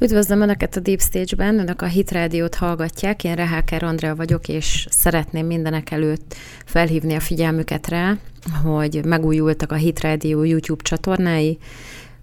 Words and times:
Üdvözlöm 0.00 0.40
Önöket 0.40 0.76
a 0.76 0.80
Deep 0.80 1.00
Stage-ben, 1.00 1.58
Önök 1.58 1.82
a 1.82 1.86
Hit 1.86 2.10
Rádiót 2.10 2.54
hallgatják, 2.54 3.24
én 3.24 3.34
Reháker 3.34 3.82
Andrea 3.82 4.16
vagyok, 4.16 4.48
és 4.48 4.86
szeretném 4.90 5.46
mindenek 5.46 5.90
előtt 5.90 6.34
felhívni 6.64 7.14
a 7.14 7.20
figyelmüket 7.20 7.88
rá, 7.88 8.16
hogy 8.64 9.04
megújultak 9.04 9.72
a 9.72 9.74
Hit 9.74 10.00
Rádió 10.00 10.42
YouTube 10.42 10.82
csatornái, 10.82 11.58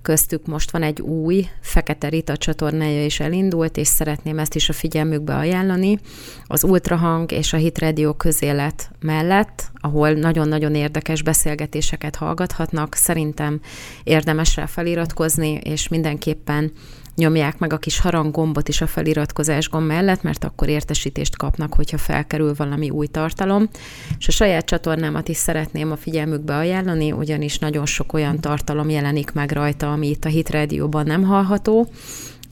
köztük 0.01 0.46
most 0.46 0.71
van 0.71 0.83
egy 0.83 1.01
új, 1.01 1.47
Fekete 1.61 2.09
Rita 2.09 2.38
csatornája 2.38 3.05
is 3.05 3.20
elindult, 3.20 3.78
és 3.78 3.88
szeretném 3.88 4.39
ezt 4.39 4.55
is 4.55 4.70
a 4.70 4.73
figyelmükbe 4.73 5.36
ajánlani. 5.36 6.00
Az 6.48 6.64
Ultrahang 6.64 7.32
és 7.32 7.54
a 7.54 7.57
Hit 7.57 7.80
Radio 7.80 8.14
közélet 8.14 8.92
mellett, 9.00 9.71
ahol 9.73 10.12
nagyon-nagyon 10.12 10.76
érdekes 10.76 11.21
beszélgetéseket 11.21 12.16
hallgathatnak, 12.16 12.96
szerintem 12.96 13.60
érdemes 14.04 14.55
rá 14.55 14.66
feliratkozni, 14.66 15.52
és 15.52 15.88
mindenképpen 15.88 16.71
nyomják 17.16 17.59
meg 17.59 17.73
a 17.73 17.77
kis 17.77 18.00
haranggombot 18.00 18.68
is 18.68 18.82
a 18.82 18.88
feliratkozás 18.88 19.69
gomb 19.69 19.87
mellett, 19.87 20.21
mert 20.21 20.43
akkor 20.43 20.68
értesítést 20.68 21.38
kapnak, 21.38 21.74
hogyha 21.74 21.97
felkerül 21.97 22.54
valami 22.57 22.89
új 22.89 23.07
tartalom. 23.07 23.69
És 24.18 24.28
a 24.28 24.32
saját 24.32 24.65
csatornámat 24.65 25.28
is 25.28 25.38
szeretném 25.38 25.91
a 25.91 25.96
figyelmükbe 25.96 26.55
ajánlani, 26.55 27.11
ugyanis 27.11 27.60
nagyon 27.60 27.86
sok 27.86 28.14
olyan 28.14 28.39
tartalom 28.39 28.89
jelenik 28.89 29.32
meg 29.32 29.51
rajta, 29.51 29.91
ami 29.91 30.10
itt 30.10 30.25
a 30.25 30.29
Hit 30.29 30.50
Radio-ban 30.50 31.05
nem 31.05 31.24
hallható. 31.24 31.89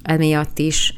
Emiatt 0.02 0.60
is 0.60 0.94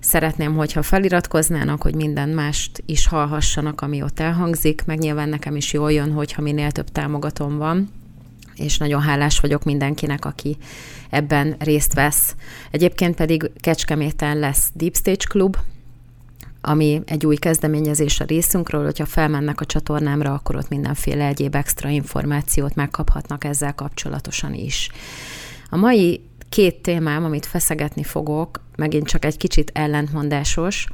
szeretném, 0.00 0.56
hogyha 0.56 0.82
feliratkoznának, 0.82 1.82
hogy 1.82 1.94
minden 1.94 2.28
mást 2.28 2.82
is 2.86 3.06
hallhassanak, 3.06 3.80
ami 3.80 4.02
ott 4.02 4.20
elhangzik, 4.20 4.82
meg 4.86 4.98
nyilván 4.98 5.28
nekem 5.28 5.56
is 5.56 5.72
jól 5.72 5.92
jön, 5.92 6.12
hogyha 6.12 6.42
minél 6.42 6.70
több 6.70 6.88
támogatom 6.88 7.56
van, 7.56 7.88
és 8.56 8.78
nagyon 8.78 9.00
hálás 9.00 9.40
vagyok 9.40 9.64
mindenkinek, 9.64 10.24
aki 10.24 10.56
ebben 11.10 11.54
részt 11.58 11.94
vesz. 11.94 12.34
Egyébként 12.70 13.14
pedig 13.14 13.50
Kecskeméten 13.60 14.38
lesz 14.38 14.70
Deep 14.74 14.96
Stage 14.96 15.24
Club, 15.28 15.56
ami 16.60 17.02
egy 17.06 17.26
új 17.26 17.36
kezdeményezés 17.36 18.20
a 18.20 18.24
részünkről, 18.24 18.84
hogyha 18.84 19.06
felmennek 19.06 19.60
a 19.60 19.64
csatornámra, 19.64 20.32
akkor 20.32 20.56
ott 20.56 20.68
mindenféle 20.68 21.26
egyéb 21.26 21.54
extra 21.54 21.88
információt 21.88 22.74
megkaphatnak 22.74 23.44
ezzel 23.44 23.74
kapcsolatosan 23.74 24.54
is. 24.54 24.90
A 25.70 25.76
mai 25.76 26.20
két 26.48 26.82
témám, 26.82 27.24
amit 27.24 27.46
feszegetni 27.46 28.02
fogok, 28.02 28.60
megint 28.76 29.06
csak 29.06 29.24
egy 29.24 29.36
kicsit 29.36 29.70
ellentmondásos. 29.74 30.86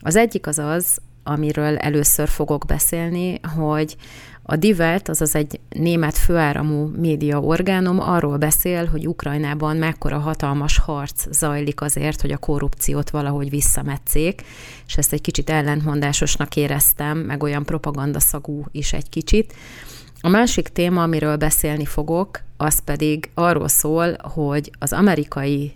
Az 0.00 0.16
egyik 0.16 0.46
az 0.46 0.58
az, 0.58 0.98
amiről 1.22 1.76
először 1.76 2.28
fogok 2.28 2.64
beszélni, 2.66 3.40
hogy 3.56 3.96
a 4.42 4.56
Divelt, 4.56 5.08
azaz 5.08 5.34
egy 5.34 5.60
német 5.68 6.18
főáramú 6.18 6.90
média 6.96 7.40
orgánum 7.40 8.00
arról 8.00 8.36
beszél, 8.36 8.86
hogy 8.86 9.08
Ukrajnában 9.08 9.76
mekkora 9.76 10.18
hatalmas 10.18 10.78
harc 10.78 11.26
zajlik 11.30 11.80
azért, 11.80 12.20
hogy 12.20 12.30
a 12.30 12.38
korrupciót 12.38 13.10
valahogy 13.10 13.50
visszametszék, 13.50 14.42
és 14.86 14.96
ezt 14.96 15.12
egy 15.12 15.20
kicsit 15.20 15.50
ellentmondásosnak 15.50 16.56
éreztem, 16.56 17.18
meg 17.18 17.42
olyan 17.42 17.64
propagandaszagú 17.64 18.64
is 18.70 18.92
egy 18.92 19.08
kicsit. 19.08 19.54
A 20.20 20.28
másik 20.28 20.68
téma, 20.68 21.02
amiről 21.02 21.36
beszélni 21.36 21.84
fogok, 21.84 22.40
az 22.56 22.80
pedig 22.84 23.30
arról 23.34 23.68
szól, 23.68 24.16
hogy 24.20 24.70
az 24.78 24.92
amerikai 24.92 25.72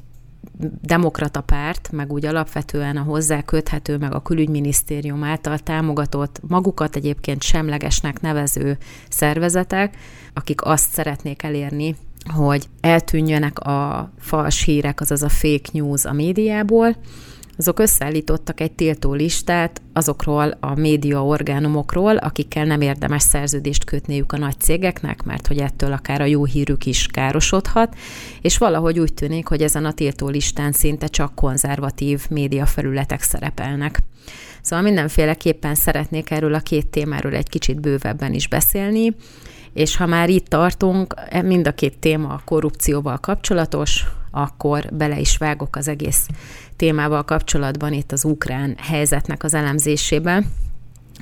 demokrata 0.82 1.40
párt, 1.40 1.88
meg 1.92 2.12
úgy 2.12 2.26
alapvetően 2.26 2.96
a 2.96 3.02
hozzá 3.02 3.42
köthető, 3.42 3.96
meg 3.96 4.14
a 4.14 4.22
külügyminisztérium 4.22 5.22
által 5.22 5.58
támogatott, 5.58 6.40
magukat 6.48 6.96
egyébként 6.96 7.42
semlegesnek 7.42 8.20
nevező 8.20 8.78
szervezetek, 9.08 9.96
akik 10.34 10.62
azt 10.62 10.92
szeretnék 10.92 11.42
elérni, 11.42 11.96
hogy 12.34 12.68
eltűnjenek 12.80 13.58
a 13.58 14.10
fals 14.18 14.64
hírek, 14.64 15.00
azaz 15.00 15.22
a 15.22 15.28
fake 15.28 15.70
news 15.72 16.04
a 16.04 16.12
médiából, 16.12 16.96
azok 17.58 17.78
összeállítottak 17.78 18.60
egy 18.60 18.72
tiltó 18.72 19.12
listát 19.12 19.80
azokról 19.92 20.56
a 20.60 20.74
média 20.74 21.24
orgánumokról, 21.24 22.16
akikkel 22.16 22.64
nem 22.64 22.80
érdemes 22.80 23.22
szerződést 23.22 23.84
kötniük 23.84 24.32
a 24.32 24.38
nagy 24.38 24.60
cégeknek, 24.60 25.22
mert 25.22 25.46
hogy 25.46 25.58
ettől 25.58 25.92
akár 25.92 26.20
a 26.20 26.24
jó 26.24 26.44
hírük 26.44 26.86
is 26.86 27.06
károsodhat, 27.06 27.96
és 28.40 28.58
valahogy 28.58 28.98
úgy 28.98 29.14
tűnik, 29.14 29.46
hogy 29.46 29.62
ezen 29.62 29.84
a 29.84 29.92
tiltó 29.92 30.28
listán 30.28 30.72
szinte 30.72 31.06
csak 31.06 31.34
konzervatív 31.34 32.26
médiafelületek 32.30 33.22
szerepelnek. 33.22 34.00
Szóval 34.60 34.84
mindenféleképpen 34.84 35.74
szeretnék 35.74 36.30
erről 36.30 36.54
a 36.54 36.60
két 36.60 36.86
témáról 36.86 37.34
egy 37.34 37.48
kicsit 37.48 37.80
bővebben 37.80 38.32
is 38.32 38.48
beszélni, 38.48 39.14
és 39.72 39.96
ha 39.96 40.06
már 40.06 40.28
itt 40.28 40.46
tartunk, 40.46 41.14
mind 41.42 41.66
a 41.66 41.72
két 41.72 41.98
téma 41.98 42.28
a 42.28 42.42
korrupcióval 42.44 43.18
kapcsolatos, 43.18 44.04
akkor 44.36 44.88
bele 44.92 45.18
is 45.18 45.36
vágok 45.36 45.76
az 45.76 45.88
egész 45.88 46.26
témával 46.76 47.24
kapcsolatban 47.24 47.92
itt 47.92 48.12
az 48.12 48.24
ukrán 48.24 48.76
helyzetnek 48.78 49.44
az 49.44 49.54
elemzésébe. 49.54 50.42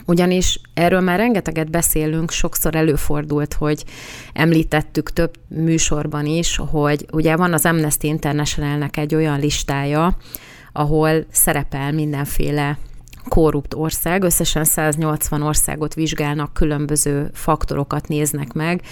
Ugyanis 0.07 0.61
erről 0.75 1.01
már 1.01 1.19
rengeteget 1.19 1.71
beszélünk, 1.71 2.31
sokszor 2.31 2.75
előfordult, 2.75 3.55
hogy 3.55 3.85
említettük 4.33 5.13
több 5.13 5.35
műsorban 5.49 6.27
is, 6.27 6.57
hogy 6.57 7.07
ugye 7.13 7.37
van 7.37 7.53
az 7.53 7.65
Amnesty 7.65 8.03
Internationalnek 8.05 8.97
egy 8.97 9.15
olyan 9.15 9.41
listája, 9.41 10.17
ahol 10.73 11.25
szerepel 11.31 11.93
mindenféle 11.93 12.79
korrupt 13.29 13.75
ország, 13.75 14.23
összesen 14.23 14.65
180 14.65 15.43
országot 15.43 15.95
vizsgálnak, 15.95 16.53
különböző 16.53 17.31
faktorokat 17.33 18.09
néznek 18.09 18.53
meg, 18.53 18.83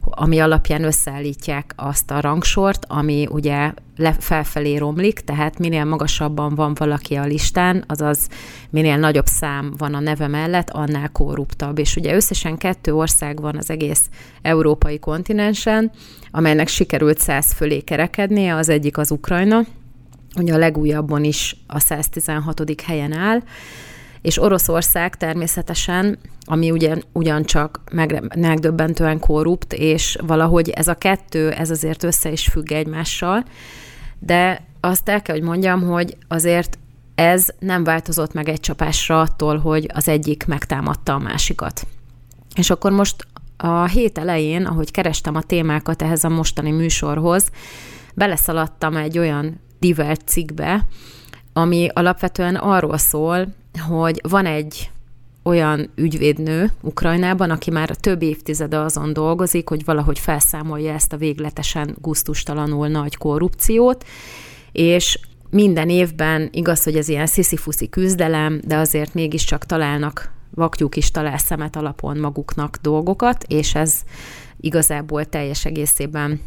ami 0.00 0.38
alapján 0.38 0.84
összeállítják 0.84 1.72
azt 1.76 2.10
a 2.10 2.20
rangsort, 2.20 2.84
ami 2.88 3.26
ugye 3.30 3.72
le, 3.96 4.16
felfelé 4.18 4.76
romlik, 4.76 5.20
tehát 5.20 5.58
minél 5.58 5.84
magasabban 5.84 6.54
van 6.54 6.74
valaki 6.74 7.14
a 7.14 7.24
listán, 7.24 7.84
azaz 7.86 8.28
minél 8.70 8.96
nagyobb 8.96 9.26
szám 9.26 9.74
van 9.78 9.94
a 9.94 10.00
neve 10.00 10.26
mellett, 10.26 10.70
annál 10.70 11.08
korruptabb. 11.08 11.78
És 11.78 11.96
ugye 11.96 12.14
összesen 12.14 12.56
kettő 12.56 12.94
ország 12.94 13.40
van 13.40 13.56
az 13.56 13.70
egész 13.70 14.08
európai 14.42 14.98
kontinensen, 14.98 15.90
amelynek 16.30 16.68
sikerült 16.68 17.18
száz 17.18 17.52
fölé 17.52 17.80
kerekednie, 17.80 18.54
az 18.54 18.68
egyik 18.68 18.98
az 18.98 19.10
Ukrajna, 19.10 19.64
ugye 20.36 20.54
a 20.54 20.58
legújabban 20.58 21.24
is 21.24 21.56
a 21.66 21.80
116. 21.80 22.80
helyen 22.86 23.12
áll, 23.12 23.42
és 24.22 24.42
Oroszország 24.42 25.16
természetesen, 25.16 26.18
ami 26.44 26.70
ugyan, 26.70 27.02
ugyancsak 27.12 27.80
meg, 27.92 28.36
megdöbbentően 28.36 29.18
korrupt, 29.18 29.72
és 29.72 30.18
valahogy 30.26 30.68
ez 30.68 30.88
a 30.88 30.94
kettő, 30.94 31.50
ez 31.50 31.70
azért 31.70 32.04
össze 32.04 32.30
is 32.30 32.46
függ 32.46 32.72
egymással, 32.72 33.44
de 34.18 34.64
azt 34.80 35.08
el 35.08 35.22
kell, 35.22 35.34
hogy 35.34 35.44
mondjam, 35.44 35.82
hogy 35.82 36.16
azért 36.28 36.78
ez 37.14 37.48
nem 37.58 37.84
változott 37.84 38.32
meg 38.32 38.48
egy 38.48 38.60
csapásra 38.60 39.20
attól, 39.20 39.58
hogy 39.58 39.90
az 39.94 40.08
egyik 40.08 40.46
megtámadta 40.46 41.14
a 41.14 41.18
másikat. 41.18 41.86
És 42.54 42.70
akkor 42.70 42.92
most 42.92 43.26
a 43.56 43.86
hét 43.86 44.18
elején, 44.18 44.64
ahogy 44.64 44.90
kerestem 44.90 45.34
a 45.34 45.42
témákat 45.42 46.02
ehhez 46.02 46.24
a 46.24 46.28
mostani 46.28 46.70
műsorhoz, 46.70 47.50
beleszaladtam 48.14 48.96
egy 48.96 49.18
olyan 49.18 49.60
divert 49.80 50.28
cikkbe, 50.28 50.86
ami 51.52 51.88
alapvetően 51.92 52.54
arról 52.54 52.98
szól, 52.98 53.46
hogy 53.88 54.20
van 54.28 54.46
egy 54.46 54.90
olyan 55.42 55.90
ügyvédnő 55.94 56.70
Ukrajnában, 56.80 57.50
aki 57.50 57.70
már 57.70 57.90
több 57.90 58.22
évtizede 58.22 58.78
azon 58.78 59.12
dolgozik, 59.12 59.68
hogy 59.68 59.84
valahogy 59.84 60.18
felszámolja 60.18 60.92
ezt 60.92 61.12
a 61.12 61.16
végletesen 61.16 61.96
guztustalanul 62.00 62.88
nagy 62.88 63.16
korrupciót, 63.16 64.04
és 64.72 65.18
minden 65.50 65.88
évben 65.88 66.48
igaz, 66.52 66.82
hogy 66.82 66.96
ez 66.96 67.08
ilyen 67.08 67.26
sziszifuszi 67.26 67.88
küzdelem, 67.88 68.60
de 68.64 68.76
azért 68.76 69.14
mégiscsak 69.14 69.66
találnak, 69.66 70.32
vakjuk 70.54 70.96
is 70.96 71.10
talál 71.10 71.38
szemet 71.38 71.76
alapon 71.76 72.18
maguknak 72.18 72.78
dolgokat, 72.82 73.44
és 73.48 73.74
ez 73.74 73.94
igazából 74.60 75.24
teljes 75.24 75.64
egészében 75.64 76.40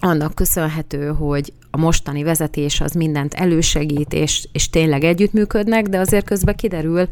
annak 0.00 0.34
köszönhető, 0.34 1.06
hogy 1.06 1.52
a 1.70 1.78
mostani 1.78 2.22
vezetés 2.22 2.80
az 2.80 2.92
mindent 2.92 3.34
elősegít, 3.34 4.12
és, 4.12 4.48
és 4.52 4.70
tényleg 4.70 5.04
együttműködnek, 5.04 5.86
de 5.86 5.98
azért 5.98 6.26
közben 6.26 6.56
kiderül, 6.56 7.08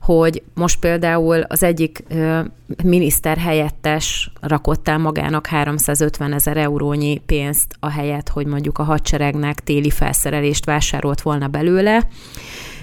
hogy 0.00 0.42
most 0.54 0.78
például 0.78 1.40
az 1.40 1.62
egyik 1.62 2.04
ö, 2.08 2.40
miniszter 2.84 3.36
helyettes 3.36 4.32
rakott 4.40 4.88
el 4.88 4.98
magának 4.98 5.46
350 5.46 6.32
ezer 6.32 6.56
eurónyi 6.56 7.18
pénzt 7.26 7.76
a 7.80 7.90
helyet, 7.90 8.28
hogy 8.28 8.46
mondjuk 8.46 8.78
a 8.78 8.82
hadseregnek 8.82 9.60
téli 9.60 9.90
felszerelést 9.90 10.64
vásárolt 10.64 11.20
volna 11.20 11.46
belőle, 11.48 12.08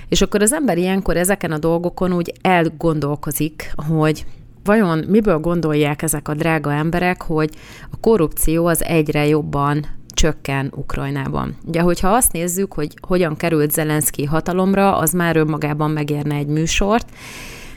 és 0.10 0.22
akkor 0.22 0.42
az 0.42 0.54
ember 0.54 0.78
ilyenkor 0.78 1.18
ezeken 1.18 1.52
a 1.52 1.58
dolgokon 1.58 2.14
úgy 2.14 2.34
elgondolkozik, 2.42 3.74
hogy 3.88 4.26
vajon 4.64 5.04
miből 5.08 5.38
gondolják 5.38 6.02
ezek 6.02 6.28
a 6.28 6.34
drága 6.34 6.74
emberek, 6.74 7.22
hogy 7.22 7.50
a 7.92 8.00
korrupció 8.00 8.66
az 8.66 8.84
egyre 8.84 9.28
jobban 9.28 9.86
csökken 10.14 10.72
Ukrajnában. 10.76 11.58
Ugye, 11.66 11.82
hogyha 11.82 12.10
azt 12.10 12.32
nézzük, 12.32 12.74
hogy 12.74 12.94
hogyan 13.08 13.36
került 13.36 13.72
Zelenszky 13.72 14.26
hatalomra, 14.26 14.98
az 14.98 15.12
már 15.12 15.36
önmagában 15.36 15.92
megérne 15.92 16.36
egy 16.36 16.48
műsort, 16.48 17.10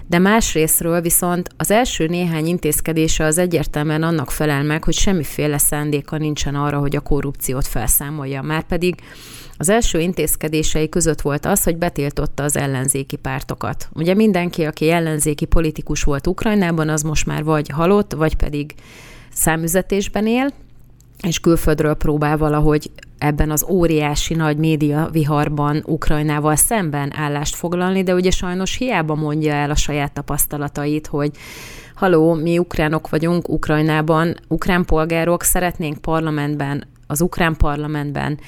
de 0.07 0.19
másrésztről 0.19 1.01
viszont 1.01 1.49
az 1.57 1.71
első 1.71 2.07
néhány 2.07 2.47
intézkedése 2.47 3.25
az 3.25 3.39
egyértelműen 3.39 4.03
annak 4.03 4.31
felel 4.31 4.63
meg, 4.63 4.85
hogy 4.85 4.95
semmiféle 4.95 5.59
szándéka 5.59 6.17
nincsen 6.17 6.55
arra, 6.55 6.79
hogy 6.79 6.97
a 6.97 7.01
korrupciót 7.01 7.67
felszámolja. 7.67 8.43
Márpedig 8.43 8.95
az 9.63 9.69
első 9.69 10.01
intézkedései 10.01 10.89
között 10.89 11.21
volt 11.21 11.47
az, 11.47 11.65
hogy 11.65 11.77
betiltotta 11.77 12.43
az 12.43 12.57
ellenzéki 12.57 13.17
pártokat. 13.17 13.89
Ugye 13.93 14.15
mindenki, 14.15 14.65
aki 14.65 14.91
ellenzéki 14.91 15.45
politikus 15.45 16.03
volt 16.03 16.27
Ukrajnában, 16.27 16.89
az 16.89 17.03
most 17.03 17.27
már 17.27 17.45
vagy 17.45 17.69
halott, 17.69 18.13
vagy 18.13 18.37
pedig 18.37 18.75
számüzetésben 19.33 20.27
él, 20.27 20.53
és 21.23 21.41
külföldről 21.41 21.95
próbál 21.95 22.37
valahogy 22.37 22.91
ebben 23.19 23.51
az 23.51 23.67
óriási 23.69 24.35
nagy 24.35 24.57
média 24.57 25.09
viharban 25.13 25.83
Ukrajnával 25.87 26.57
szemben 26.57 27.13
állást 27.17 27.55
foglalni, 27.55 28.03
de 28.03 28.15
ugye 28.15 28.31
sajnos 28.31 28.77
hiába 28.77 29.15
mondja 29.15 29.53
el 29.53 29.71
a 29.71 29.77
saját 29.77 30.13
tapasztalatait, 30.13 31.07
hogy 31.07 31.31
haló, 31.95 32.35
mi 32.35 32.59
ukránok 32.59 33.09
vagyunk 33.09 33.49
Ukrajnában, 33.49 34.37
ukrán 34.49 34.85
polgárok, 34.85 35.43
szeretnénk 35.43 35.99
parlamentben, 35.99 36.85
az 37.07 37.21
ukrán 37.21 37.57
parlamentben 37.57 38.39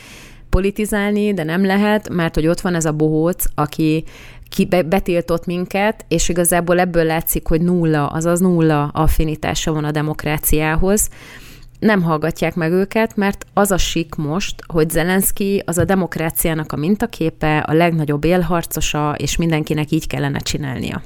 politizálni, 0.55 1.35
de 1.35 1.43
nem 1.43 1.65
lehet, 1.65 2.09
mert 2.09 2.35
hogy 2.35 2.47
ott 2.47 2.61
van 2.61 2.75
ez 2.75 2.85
a 2.85 2.93
bohóc, 2.93 3.45
aki 3.55 4.05
ki 4.49 4.69
betiltott 4.87 5.47
minket, 5.47 6.05
és 6.09 6.29
igazából 6.29 6.79
ebből 6.79 7.05
látszik, 7.05 7.47
hogy 7.47 7.61
nulla, 7.61 8.07
azaz 8.07 8.41
nulla 8.41 8.85
affinitása 8.85 9.73
van 9.73 9.85
a 9.85 9.91
demokráciához. 9.91 11.09
Nem 11.79 12.03
hallgatják 12.03 12.55
meg 12.55 12.73
őket, 12.73 13.17
mert 13.17 13.47
az 13.53 13.71
a 13.71 13.79
sik 13.79 14.15
most, 14.15 14.55
hogy 14.67 14.91
Zelenszky 14.91 15.63
az 15.67 15.79
a 15.79 15.85
demokráciának 15.85 16.73
a 16.73 16.77
mintaképe, 16.77 17.59
a 17.59 17.73
legnagyobb 17.73 18.25
élharcosa, 18.25 19.15
és 19.19 19.37
mindenkinek 19.37 19.91
így 19.91 20.07
kellene 20.07 20.39
csinálnia. 20.39 21.03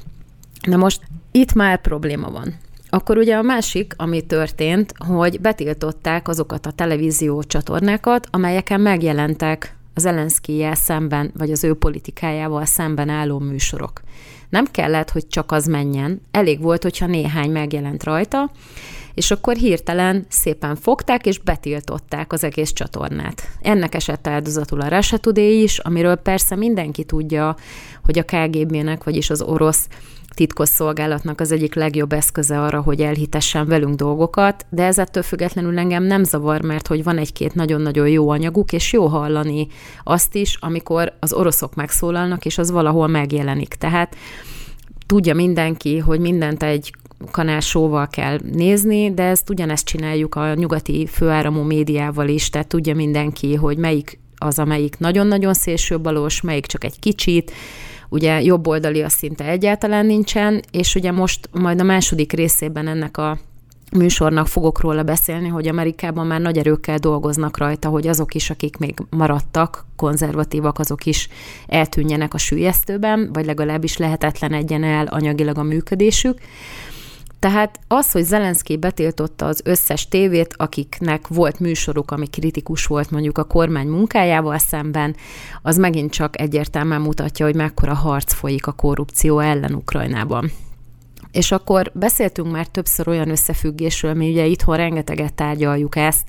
Na 0.67 0.77
most 0.77 1.01
itt 1.33 1.53
már 1.53 1.81
probléma 1.81 2.31
van. 2.31 2.55
Akkor 2.99 3.17
ugye 3.17 3.37
a 3.37 3.43
másik, 3.43 3.95
ami 3.97 4.21
történt, 4.21 4.93
hogy 5.07 5.41
betiltották 5.41 6.29
azokat 6.29 6.67
a 6.67 6.71
televízió 6.71 7.43
csatornákat, 7.43 8.27
amelyeken 8.31 8.81
megjelentek 8.81 9.77
az 9.95 10.03
Zelenszkijel 10.03 10.75
szemben, 10.75 11.31
vagy 11.37 11.51
az 11.51 11.65
ő 11.65 11.75
politikájával 11.75 12.65
szemben 12.65 13.09
álló 13.09 13.39
műsorok. 13.39 14.01
Nem 14.49 14.65
kellett, 14.65 15.11
hogy 15.11 15.27
csak 15.29 15.53
az 15.53 15.67
menjen, 15.67 16.21
elég 16.31 16.61
volt, 16.61 16.83
hogyha 16.83 17.07
néhány 17.07 17.51
megjelent 17.51 18.05
rajta, 18.05 18.51
és 19.19 19.31
akkor 19.31 19.57
hirtelen 19.57 20.27
szépen 20.29 20.77
fogták 20.77 21.27
és 21.27 21.39
betiltották 21.39 22.33
az 22.33 22.45
egész 22.45 22.73
csatornát. 22.73 23.49
Ennek 23.61 23.95
esett 23.95 24.27
áldozatul 24.27 24.81
a 24.81 24.89
Russia 24.89 25.19
Today 25.19 25.63
is, 25.63 25.79
amiről 25.79 26.15
persze 26.15 26.57
mindenki 26.57 27.05
tudja, 27.05 27.57
hogy 28.05 28.19
a 28.19 28.23
KGB-nek, 28.23 29.05
vagyis 29.05 29.31
az 29.31 29.43
orosz 29.43 29.89
titkosszolgálatnak 30.35 31.41
az 31.41 31.53
egyik 31.53 31.75
legjobb 31.75 32.13
eszköze 32.13 32.61
arra, 32.61 32.81
hogy 32.81 33.01
elhitessen 33.01 33.67
velünk 33.67 33.95
dolgokat, 33.95 34.67
de 34.71 34.85
ez 34.85 34.99
ettől 34.99 35.23
függetlenül 35.23 35.79
engem 35.79 36.03
nem 36.03 36.25
zavar, 36.25 36.63
mert 36.63 36.87
hogy 36.87 37.05
van 37.05 37.19
egy-két 37.19 37.55
nagyon-nagyon 37.55 38.09
jó 38.09 38.31
anyaguk, 38.31 38.73
és 38.73 38.93
jó 38.93 39.07
hallani 39.07 39.67
azt 40.05 40.35
is, 40.35 40.57
amikor 40.61 41.13
az 41.21 41.33
oroszok 41.33 41.75
megszólalnak, 41.75 42.45
és 42.45 42.59
az 42.59 42.71
valahol 42.71 43.07
megjelenik. 43.07 43.75
Tehát 43.75 44.17
tudja 45.07 45.35
mindenki, 45.35 45.99
hogy 45.99 46.21
mindent 46.21 46.63
egy 46.63 46.93
kanálsóval 47.31 48.09
kell 48.09 48.39
nézni, 48.53 49.15
de 49.15 49.23
ezt 49.23 49.51
ugyanezt 49.51 49.85
csináljuk 49.85 50.35
a 50.35 50.55
nyugati 50.55 51.07
főáramú 51.07 51.63
médiával 51.63 52.29
is, 52.29 52.51
tehát 52.51 52.69
tudja 52.69 52.95
mindenki, 52.95 53.55
hogy 53.55 53.77
melyik 53.77 54.19
az, 54.37 54.59
amelyik 54.59 54.99
nagyon-nagyon 54.99 55.55
szélsőbalos, 55.55 56.41
melyik 56.41 56.67
csak 56.67 56.85
egy 56.85 56.99
kicsit, 56.99 57.53
ugye 58.09 58.43
jobboldali 58.43 59.03
az 59.03 59.13
szinte 59.13 59.45
egyáltalán 59.45 60.07
nincsen, 60.07 60.63
és 60.71 60.95
ugye 60.95 61.13
most 61.13 61.49
majd 61.53 61.81
a 61.81 61.85
második 61.85 62.33
részében 62.33 62.89
ennek 62.89 63.17
a 63.17 63.39
műsornak 63.97 64.47
fogok 64.47 64.81
róla 64.81 65.03
beszélni, 65.03 65.49
hogy 65.49 65.69
Amerikában 65.69 66.27
már 66.27 66.41
nagy 66.41 66.59
erőkkel 66.59 66.99
dolgoznak 66.99 67.59
rajta, 67.59 67.89
hogy 67.89 68.07
azok 68.07 68.35
is, 68.35 68.51
akik 68.51 68.77
még 68.77 68.95
maradtak, 69.11 69.87
konzervatívak, 69.97 70.79
azok 70.79 71.07
is 71.07 71.29
eltűnjenek 71.67 72.35
a 72.35 72.39
sűjesztőben, 72.39 73.31
vagy 73.33 73.47
legalábbis 73.47 73.97
lehetetlen 73.97 74.53
egyen 74.53 74.85
el 74.85 75.07
anyagilag 75.07 75.59
a 75.59 75.63
működésük. 75.63 76.41
Tehát 77.39 77.81
az, 77.89 78.11
hogy 78.11 78.25
Zelenszky 78.25 78.77
betiltotta 78.77 79.47
az 79.47 79.61
összes 79.65 80.09
tévét, 80.09 80.55
akiknek 80.57 81.29
volt 81.29 81.59
műsoruk, 81.59 82.11
ami 82.11 82.27
kritikus 82.27 82.87
volt 82.87 83.11
mondjuk 83.11 83.39
a 83.39 83.45
kormány 83.45 83.87
munkájával 83.87 84.59
szemben, 84.59 85.17
az 85.63 85.77
megint 85.77 86.13
csak 86.13 86.41
egyértelműen 86.41 87.01
mutatja, 87.01 87.45
hogy 87.47 87.55
mekkora 87.55 87.95
harc 87.95 88.33
folyik 88.33 88.67
a 88.67 88.73
korrupció 88.73 89.39
ellen 89.39 89.75
Ukrajnában. 89.75 90.51
És 91.33 91.53
akkor 91.53 91.91
beszéltünk 91.95 92.51
már 92.51 92.67
többször 92.67 93.09
olyan 93.09 93.31
összefüggésről, 93.31 94.15
mi 94.15 94.31
ugye 94.31 94.47
itthon 94.47 94.77
rengeteget 94.77 95.35
tárgyaljuk 95.35 95.97
ezt, 95.97 96.29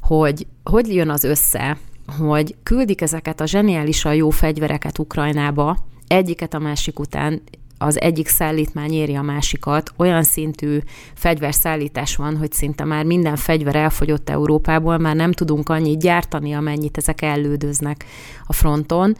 hogy 0.00 0.46
hogy 0.64 0.94
jön 0.94 1.10
az 1.10 1.24
össze, 1.24 1.76
hogy 2.18 2.56
küldik 2.62 3.00
ezeket 3.00 3.40
a 3.40 3.46
zseniálisan 3.46 4.14
jó 4.14 4.30
fegyvereket 4.30 4.98
Ukrajnába, 4.98 5.76
egyiket 6.06 6.54
a 6.54 6.58
másik 6.58 6.98
után, 6.98 7.42
az 7.78 8.00
egyik 8.00 8.28
szállítmány 8.28 8.92
éri 8.92 9.14
a 9.14 9.22
másikat, 9.22 9.92
olyan 9.96 10.22
szintű 10.22 10.78
fegyverszállítás 11.14 12.16
van, 12.16 12.36
hogy 12.36 12.52
szinte 12.52 12.84
már 12.84 13.04
minden 13.04 13.36
fegyver 13.36 13.76
elfogyott 13.76 14.30
Európából, 14.30 14.98
már 14.98 15.16
nem 15.16 15.32
tudunk 15.32 15.68
annyit 15.68 16.00
gyártani, 16.00 16.52
amennyit 16.52 16.96
ezek 16.96 17.22
ellődöznek 17.22 18.04
a 18.46 18.52
fronton, 18.52 19.16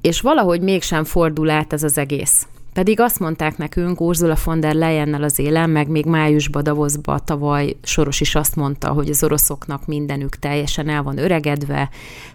és 0.00 0.20
valahogy 0.20 0.60
mégsem 0.60 1.04
fordul 1.04 1.50
át 1.50 1.72
ez 1.72 1.82
az 1.82 1.98
egész. 1.98 2.46
Pedig 2.74 3.00
azt 3.00 3.18
mondták 3.18 3.56
nekünk 3.56 4.00
Ursula 4.00 4.36
von 4.44 4.60
der 4.60 4.74
Leyennel 4.74 5.22
az 5.22 5.38
élen, 5.38 5.70
meg 5.70 5.88
még 5.88 6.04
májusban 6.04 6.62
Davosba 6.62 7.18
tavaly 7.18 7.76
Soros 7.82 8.20
is 8.20 8.34
azt 8.34 8.56
mondta, 8.56 8.88
hogy 8.88 9.08
az 9.08 9.22
oroszoknak 9.22 9.86
mindenük 9.86 10.36
teljesen 10.36 10.88
el 10.88 11.02
van 11.02 11.18
öregedve, 11.18 11.90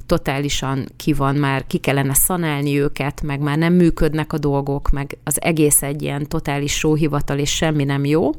totálisan 0.06 0.86
ki 0.95 1.13
van 1.13 1.36
már, 1.36 1.68
ki 1.68 1.77
kellene 1.77 2.13
szanálni 2.13 2.80
őket, 2.80 3.21
meg 3.21 3.39
már 3.39 3.57
nem 3.57 3.74
működnek 3.74 4.33
a 4.33 4.38
dolgok, 4.38 4.89
meg 4.89 5.18
az 5.24 5.41
egész 5.41 5.81
egy 5.81 6.01
ilyen 6.01 6.27
totális 6.27 6.74
sóhivatal, 6.74 7.38
és 7.38 7.56
semmi 7.56 7.83
nem 7.83 8.06
jó. 8.06 8.31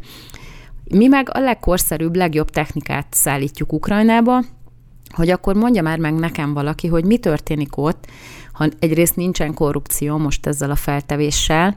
Mi 0.84 1.06
meg 1.06 1.28
a 1.32 1.38
legkorszerűbb, 1.38 2.16
legjobb 2.16 2.50
technikát 2.50 3.06
szállítjuk 3.10 3.72
Ukrajnába, 3.72 4.42
hogy 5.14 5.30
akkor 5.30 5.54
mondja 5.54 5.82
már 5.82 5.98
meg 5.98 6.14
nekem 6.14 6.54
valaki, 6.54 6.86
hogy 6.86 7.04
mi 7.04 7.18
történik 7.18 7.76
ott, 7.76 8.06
ha 8.60 8.68
egyrészt 8.78 9.16
nincsen 9.16 9.54
korrupció 9.54 10.16
most 10.16 10.46
ezzel 10.46 10.70
a 10.70 10.76
feltevéssel, 10.76 11.76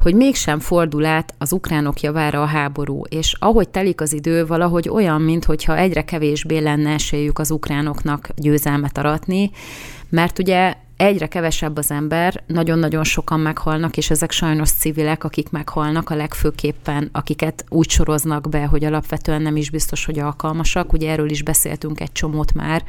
hogy 0.00 0.14
mégsem 0.14 0.58
fordul 0.58 1.04
át 1.04 1.34
az 1.38 1.52
ukránok 1.52 2.00
javára 2.00 2.42
a 2.42 2.46
háború, 2.46 3.02
és 3.08 3.34
ahogy 3.38 3.68
telik 3.68 4.00
az 4.00 4.12
idő, 4.12 4.46
valahogy 4.46 4.88
olyan, 4.88 5.22
mintha 5.22 5.76
egyre 5.76 6.04
kevésbé 6.04 6.58
lenne 6.58 6.92
esélyük 6.92 7.38
az 7.38 7.50
ukránoknak 7.50 8.28
győzelmet 8.36 8.98
aratni, 8.98 9.50
mert 10.08 10.38
ugye 10.38 10.74
egyre 10.96 11.26
kevesebb 11.26 11.76
az 11.76 11.90
ember, 11.90 12.42
nagyon-nagyon 12.46 13.04
sokan 13.04 13.40
meghalnak, 13.40 13.96
és 13.96 14.10
ezek 14.10 14.30
sajnos 14.30 14.70
civilek, 14.70 15.24
akik 15.24 15.50
meghalnak 15.50 16.10
a 16.10 16.14
legfőképpen, 16.14 17.08
akiket 17.12 17.64
úgy 17.68 17.90
soroznak 17.90 18.48
be, 18.48 18.64
hogy 18.64 18.84
alapvetően 18.84 19.42
nem 19.42 19.56
is 19.56 19.70
biztos, 19.70 20.04
hogy 20.04 20.18
alkalmasak. 20.18 20.92
Ugye 20.92 21.10
erről 21.10 21.30
is 21.30 21.42
beszéltünk 21.42 22.00
egy 22.00 22.12
csomót 22.12 22.54
már, 22.54 22.82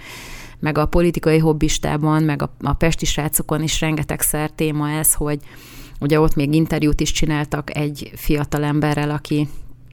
meg 0.59 0.77
a 0.77 0.85
politikai 0.85 1.37
hobbistában, 1.37 2.23
meg 2.23 2.41
a, 2.41 2.55
a 2.59 2.73
pesti 2.73 3.05
srácokon 3.05 3.63
is 3.63 3.81
rengetegszer 3.81 4.49
téma 4.49 4.89
ez, 4.89 5.13
hogy 5.13 5.39
ugye 5.99 6.19
ott 6.19 6.35
még 6.35 6.53
interjút 6.53 6.99
is 6.99 7.11
csináltak 7.11 7.77
egy 7.77 8.11
fiatal 8.15 8.63
emberrel, 8.63 9.09
aki, 9.09 9.47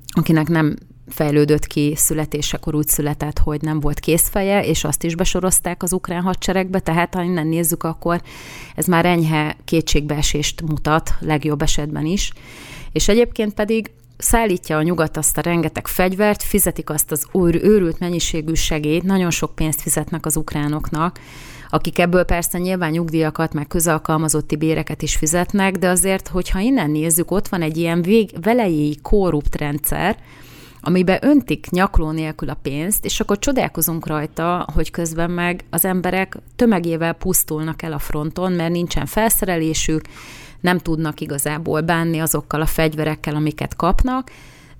akinek 0.06 0.48
nem 0.48 0.76
fejlődött 1.08 1.66
ki 1.66 1.94
születésekor 1.96 2.74
úgy 2.74 2.88
született, 2.88 3.38
hogy 3.38 3.62
nem 3.62 3.80
volt 3.80 4.00
készfeje, 4.00 4.64
és 4.64 4.84
azt 4.84 5.04
is 5.04 5.14
besorozták 5.14 5.82
az 5.82 5.92
ukrán 5.92 6.22
hadseregbe, 6.22 6.80
tehát 6.80 7.14
ha 7.14 7.22
innen 7.22 7.46
nézzük, 7.46 7.82
akkor 7.82 8.22
ez 8.74 8.86
már 8.86 9.06
enyhe 9.06 9.56
kétségbeesést 9.64 10.62
mutat, 10.62 11.14
legjobb 11.20 11.62
esetben 11.62 12.04
is. 12.04 12.32
És 12.92 13.08
egyébként 13.08 13.54
pedig 13.54 13.90
szállítja 14.16 14.76
a 14.76 14.82
nyugat 14.82 15.16
azt 15.16 15.38
a 15.38 15.40
rengeteg 15.40 15.86
fegyvert, 15.86 16.42
fizetik 16.42 16.90
azt 16.90 17.10
az 17.10 17.26
őrült 17.62 17.98
mennyiségű 17.98 18.54
segélyt, 18.54 19.02
nagyon 19.02 19.30
sok 19.30 19.54
pénzt 19.54 19.80
fizetnek 19.80 20.26
az 20.26 20.36
ukránoknak, 20.36 21.18
akik 21.70 21.98
ebből 21.98 22.24
persze 22.24 22.58
nyilván 22.58 22.90
nyugdíjakat, 22.90 23.52
meg 23.52 23.66
közalkalmazotti 23.66 24.56
béreket 24.56 25.02
is 25.02 25.16
fizetnek, 25.16 25.76
de 25.76 25.88
azért, 25.88 26.28
hogyha 26.28 26.58
innen 26.58 26.90
nézzük, 26.90 27.30
ott 27.30 27.48
van 27.48 27.62
egy 27.62 27.76
ilyen 27.76 28.02
vég, 28.02 28.30
velejéi 28.42 28.98
korrupt 29.02 29.56
rendszer, 29.56 30.16
amiben 30.80 31.18
öntik 31.20 31.70
nyakló 31.70 32.10
nélkül 32.10 32.48
a 32.48 32.58
pénzt, 32.62 33.04
és 33.04 33.20
akkor 33.20 33.38
csodálkozunk 33.38 34.06
rajta, 34.06 34.66
hogy 34.74 34.90
közben 34.90 35.30
meg 35.30 35.64
az 35.70 35.84
emberek 35.84 36.36
tömegével 36.56 37.12
pusztulnak 37.12 37.82
el 37.82 37.92
a 37.92 37.98
fronton, 37.98 38.52
mert 38.52 38.72
nincsen 38.72 39.06
felszerelésük, 39.06 40.02
nem 40.66 40.78
tudnak 40.78 41.20
igazából 41.20 41.80
bánni 41.80 42.18
azokkal 42.18 42.60
a 42.60 42.66
fegyverekkel, 42.66 43.34
amiket 43.34 43.76
kapnak, 43.76 44.30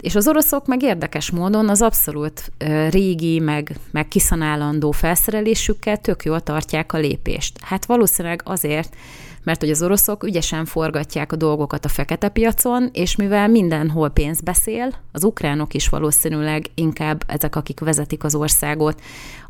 és 0.00 0.14
az 0.14 0.28
oroszok 0.28 0.66
meg 0.66 0.82
érdekes 0.82 1.30
módon 1.30 1.68
az 1.68 1.82
abszolút 1.82 2.52
régi, 2.90 3.38
meg, 3.38 3.76
meg 3.90 4.08
kiszanálandó 4.08 4.90
felszerelésükkel 4.90 5.96
tök 5.96 6.24
jól 6.24 6.40
tartják 6.40 6.92
a 6.92 6.98
lépést. 6.98 7.58
Hát 7.60 7.84
valószínűleg 7.84 8.40
azért, 8.44 8.96
mert 9.42 9.60
hogy 9.60 9.70
az 9.70 9.82
oroszok 9.82 10.24
ügyesen 10.24 10.64
forgatják 10.64 11.32
a 11.32 11.36
dolgokat 11.36 11.84
a 11.84 11.88
fekete 11.88 12.28
piacon, 12.28 12.90
és 12.92 13.16
mivel 13.16 13.48
mindenhol 13.48 14.08
pénz 14.08 14.40
beszél, 14.40 14.94
az 15.12 15.24
ukránok 15.24 15.74
is 15.74 15.88
valószínűleg 15.88 16.66
inkább 16.74 17.24
ezek, 17.26 17.56
akik 17.56 17.80
vezetik 17.80 18.24
az 18.24 18.34
országot, 18.34 19.00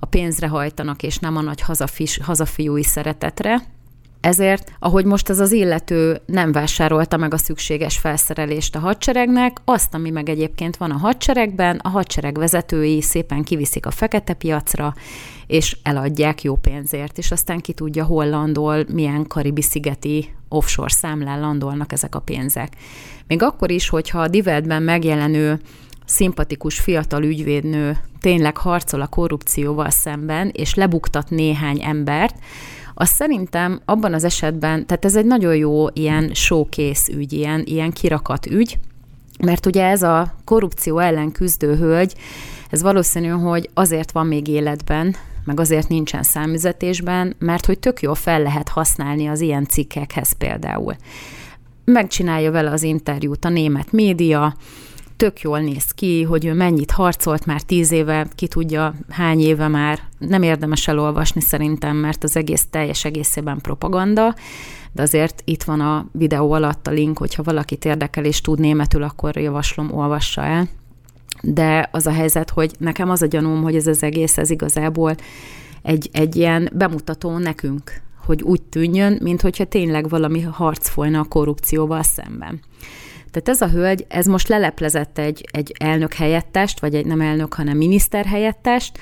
a 0.01 0.07
pénzre 0.07 0.49
hajtanak, 0.49 1.03
és 1.03 1.19
nem 1.19 1.37
a 1.37 1.41
nagy 1.41 1.61
hazafis, 1.61 2.19
hazafiúi 2.23 2.83
szeretetre, 2.85 3.63
ezért, 4.27 4.73
ahogy 4.79 5.05
most 5.05 5.29
ez 5.29 5.41
az 5.41 5.53
illető 5.53 6.21
nem 6.27 6.53
vásárolta 6.53 7.17
meg 7.17 7.35
a 7.35 7.39
szükséges 7.39 7.99
felszerelést 7.99 8.77
a 8.77 8.79
hadseregnek, 8.79 9.57
azt, 9.65 9.95
ami 9.95 10.11
meg 10.11 10.29
egyébként 10.29 10.77
van 10.77 10.91
a 10.91 10.97
hadseregben, 10.97 11.77
a 11.83 11.89
hadsereg 11.89 12.39
vezetői 12.39 13.03
szépen 13.03 13.43
kiviszik 13.43 13.87
a 13.87 13.91
fekete 13.91 14.35
piacra, 14.35 14.95
és 15.47 15.77
eladják 15.83 16.43
jó 16.43 16.57
pénzért, 16.57 17.19
és 17.19 17.31
aztán 17.31 17.61
ki 17.61 17.73
tudja, 17.73 18.05
hol 18.05 18.29
landol, 18.29 18.85
milyen 18.93 19.27
karibi-szigeti 19.27 20.35
offshore 20.49 20.89
számlán 20.89 21.41
landolnak 21.41 21.93
ezek 21.93 22.15
a 22.15 22.21
pénzek. 22.21 22.73
Még 23.27 23.43
akkor 23.43 23.71
is, 23.71 23.89
hogyha 23.89 24.21
a 24.21 24.29
divetben 24.29 24.83
megjelenő 24.83 25.61
szimpatikus 26.05 26.79
fiatal 26.79 27.23
ügyvédnő 27.23 27.99
tényleg 28.21 28.57
harcol 28.57 29.01
a 29.01 29.07
korrupcióval 29.07 29.91
szemben, 29.91 30.51
és 30.53 30.75
lebuktat 30.75 31.31
néhány 31.31 31.83
embert, 31.83 32.35
az 32.99 33.09
szerintem 33.09 33.81
abban 33.85 34.15
az 34.15 34.25
esetben, 34.25 34.87
tehát 34.87 35.05
ez 35.05 35.17
egy 35.17 35.25
nagyon 35.25 35.57
jó 35.57 35.87
ilyen 35.93 36.31
showcase 36.35 37.13
ügy, 37.13 37.33
ilyen, 37.33 37.63
ilyen 37.65 37.93
kirakat 37.93 38.47
ügy, 38.47 38.79
mert 39.45 39.67
ugye 39.67 39.85
ez 39.85 40.03
a 40.03 40.35
korrupció 40.45 40.99
ellen 40.99 41.33
küzdő 41.33 41.77
hölgy, 41.77 42.15
ez 42.71 42.83
valószínű, 42.83 43.29
hogy 43.29 43.71
azért 43.75 44.11
van 44.13 44.27
még 44.27 44.49
életben, 44.49 45.17
meg 45.45 45.61
azért 45.61 45.89
nincsen 45.89 46.23
számüzetésben, 46.23 47.35
mert 47.39 47.67
hogy 47.67 47.79
tök 47.79 48.01
jól 48.01 48.15
fel 48.15 48.43
lehet 48.43 48.69
használni 48.69 49.27
az 49.27 49.41
ilyen 49.41 49.67
cikkekhez 49.67 50.33
például. 50.33 50.97
Megcsinálja 51.85 52.51
vele 52.51 52.71
az 52.71 52.83
interjút 52.83 53.45
a 53.45 53.49
német 53.49 53.93
média, 53.93 54.55
tök 55.17 55.41
jól 55.41 55.61
néz 55.61 55.91
ki, 55.91 56.23
hogy 56.23 56.45
ő 56.45 56.55
mennyit 56.55 56.91
harcolt 56.91 57.47
már 57.47 57.63
tíz 57.63 57.93
éve, 57.93 58.27
ki 58.35 58.49
tudja 58.49 58.95
hány 59.09 59.41
éve 59.41 59.69
már. 59.69 60.01
Nem 60.19 60.43
érdemes 60.43 60.89
elolvasni 60.89 61.41
szerintem, 61.41 61.97
mert 61.97 62.25
az 62.25 62.37
egész 62.37 62.67
teljes 62.71 63.05
egészében 63.05 63.61
propaganda, 63.61 64.35
de 64.93 65.03
azért 65.03 65.43
itt 65.45 65.63
van 65.63 65.81
a 65.81 66.07
videó 66.13 66.53
alatt 66.53 66.87
a 66.87 66.91
link, 66.91 67.19
hogyha 67.19 67.43
valakit 67.43 67.85
érdekel 67.85 68.25
és 68.25 68.41
tud 68.41 68.59
németül, 68.59 69.03
akkor 69.03 69.37
javaslom, 69.37 69.93
olvassa 69.93 70.43
el. 70.43 70.69
De 71.43 71.89
az 71.93 72.07
a 72.07 72.13
helyzet, 72.13 72.51
hogy 72.51 72.75
nekem 72.79 73.11
az 73.11 73.23
a 73.23 73.27
gyanúm, 73.27 73.63
hogy 73.63 73.77
ez 73.77 73.87
az 73.87 74.03
egész, 74.03 74.39
ez 74.39 74.51
igazából 74.51 75.15
egy, 75.83 76.09
egy 76.13 76.37
ilyen 76.37 76.71
bemutató 76.73 77.39
nekünk, 77.39 78.05
hogy 78.27 78.43
úgy 78.43 78.63
tűnjön, 78.63 79.19
mint 79.23 79.41
hogyha 79.41 79.65
tényleg 79.65 80.09
valami 80.09 80.41
harc 80.41 80.89
folyna 80.89 81.21
a 81.21 81.25
korrupcióval 81.25 82.03
szemben. 82.03 82.61
Tehát 83.37 83.63
ez 83.63 83.69
a 83.69 83.79
hölgy, 83.79 84.05
ez 84.09 84.27
most 84.27 84.49
leleplezett 84.49 85.19
egy, 85.19 85.49
egy 85.53 85.73
elnök 85.79 86.13
helyettest, 86.13 86.81
vagy 86.81 86.95
egy 86.95 87.07
nem 87.07 87.21
elnök, 87.21 87.55
hanem 87.55 87.77
miniszter 87.77 88.25
helyettest, 88.25 88.99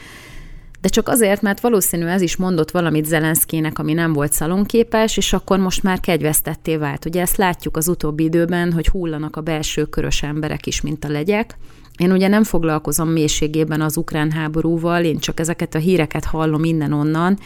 de 0.81 0.89
csak 0.89 1.09
azért, 1.09 1.43
mert 1.43 1.61
valószínű 1.61 2.07
ez 2.07 2.21
is 2.21 2.37
mondott 2.37 2.71
valamit 2.71 3.05
Zelenszkének, 3.05 3.79
ami 3.79 3.93
nem 3.93 4.13
volt 4.13 4.33
szalonképes, 4.33 5.17
és 5.17 5.33
akkor 5.33 5.59
most 5.59 5.83
már 5.83 6.01
kegyvesztetté 6.01 6.77
vált. 6.77 7.05
Ugye 7.05 7.21
ezt 7.21 7.37
látjuk 7.37 7.77
az 7.77 7.89
utóbbi 7.89 8.25
időben, 8.25 8.73
hogy 8.73 8.89
hullanak 8.89 9.37
a 9.37 9.41
belső 9.41 9.85
körös 9.85 10.23
emberek 10.23 10.67
is, 10.67 10.81
mint 10.81 11.05
a 11.05 11.09
legyek. 11.09 11.57
Én 11.99 12.13
ugye 12.13 12.29
nem 12.29 12.45
foglalkozom 12.45 13.09
mélységében 13.09 13.81
az 13.81 13.97
ukrán 13.97 14.31
háborúval, 14.31 15.05
én 15.05 15.19
csak 15.19 15.41
ezeket 15.41 15.75
a 15.75 15.79
híreket 15.79 16.25
hallom 16.25 16.65
innen-onnan, 16.65 17.39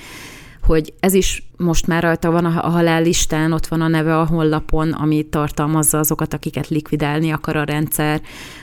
hogy 0.63 0.95
ez 1.01 1.15
is 1.15 1.49
most 1.57 1.87
már 1.87 2.03
rajta 2.03 2.31
van 2.31 2.45
a 2.45 2.69
halállistán, 2.69 3.53
ott 3.53 3.67
van 3.67 3.81
a 3.81 3.89
neve 3.89 4.19
a 4.19 4.27
honlapon, 4.27 4.93
ami 4.93 5.23
tartalmazza 5.23 5.99
azokat, 5.99 6.35
akiket 6.35 6.69
likvidálni 6.69 7.31
akar 7.31 7.57
a 7.57 7.65
rendszer. 7.65 8.21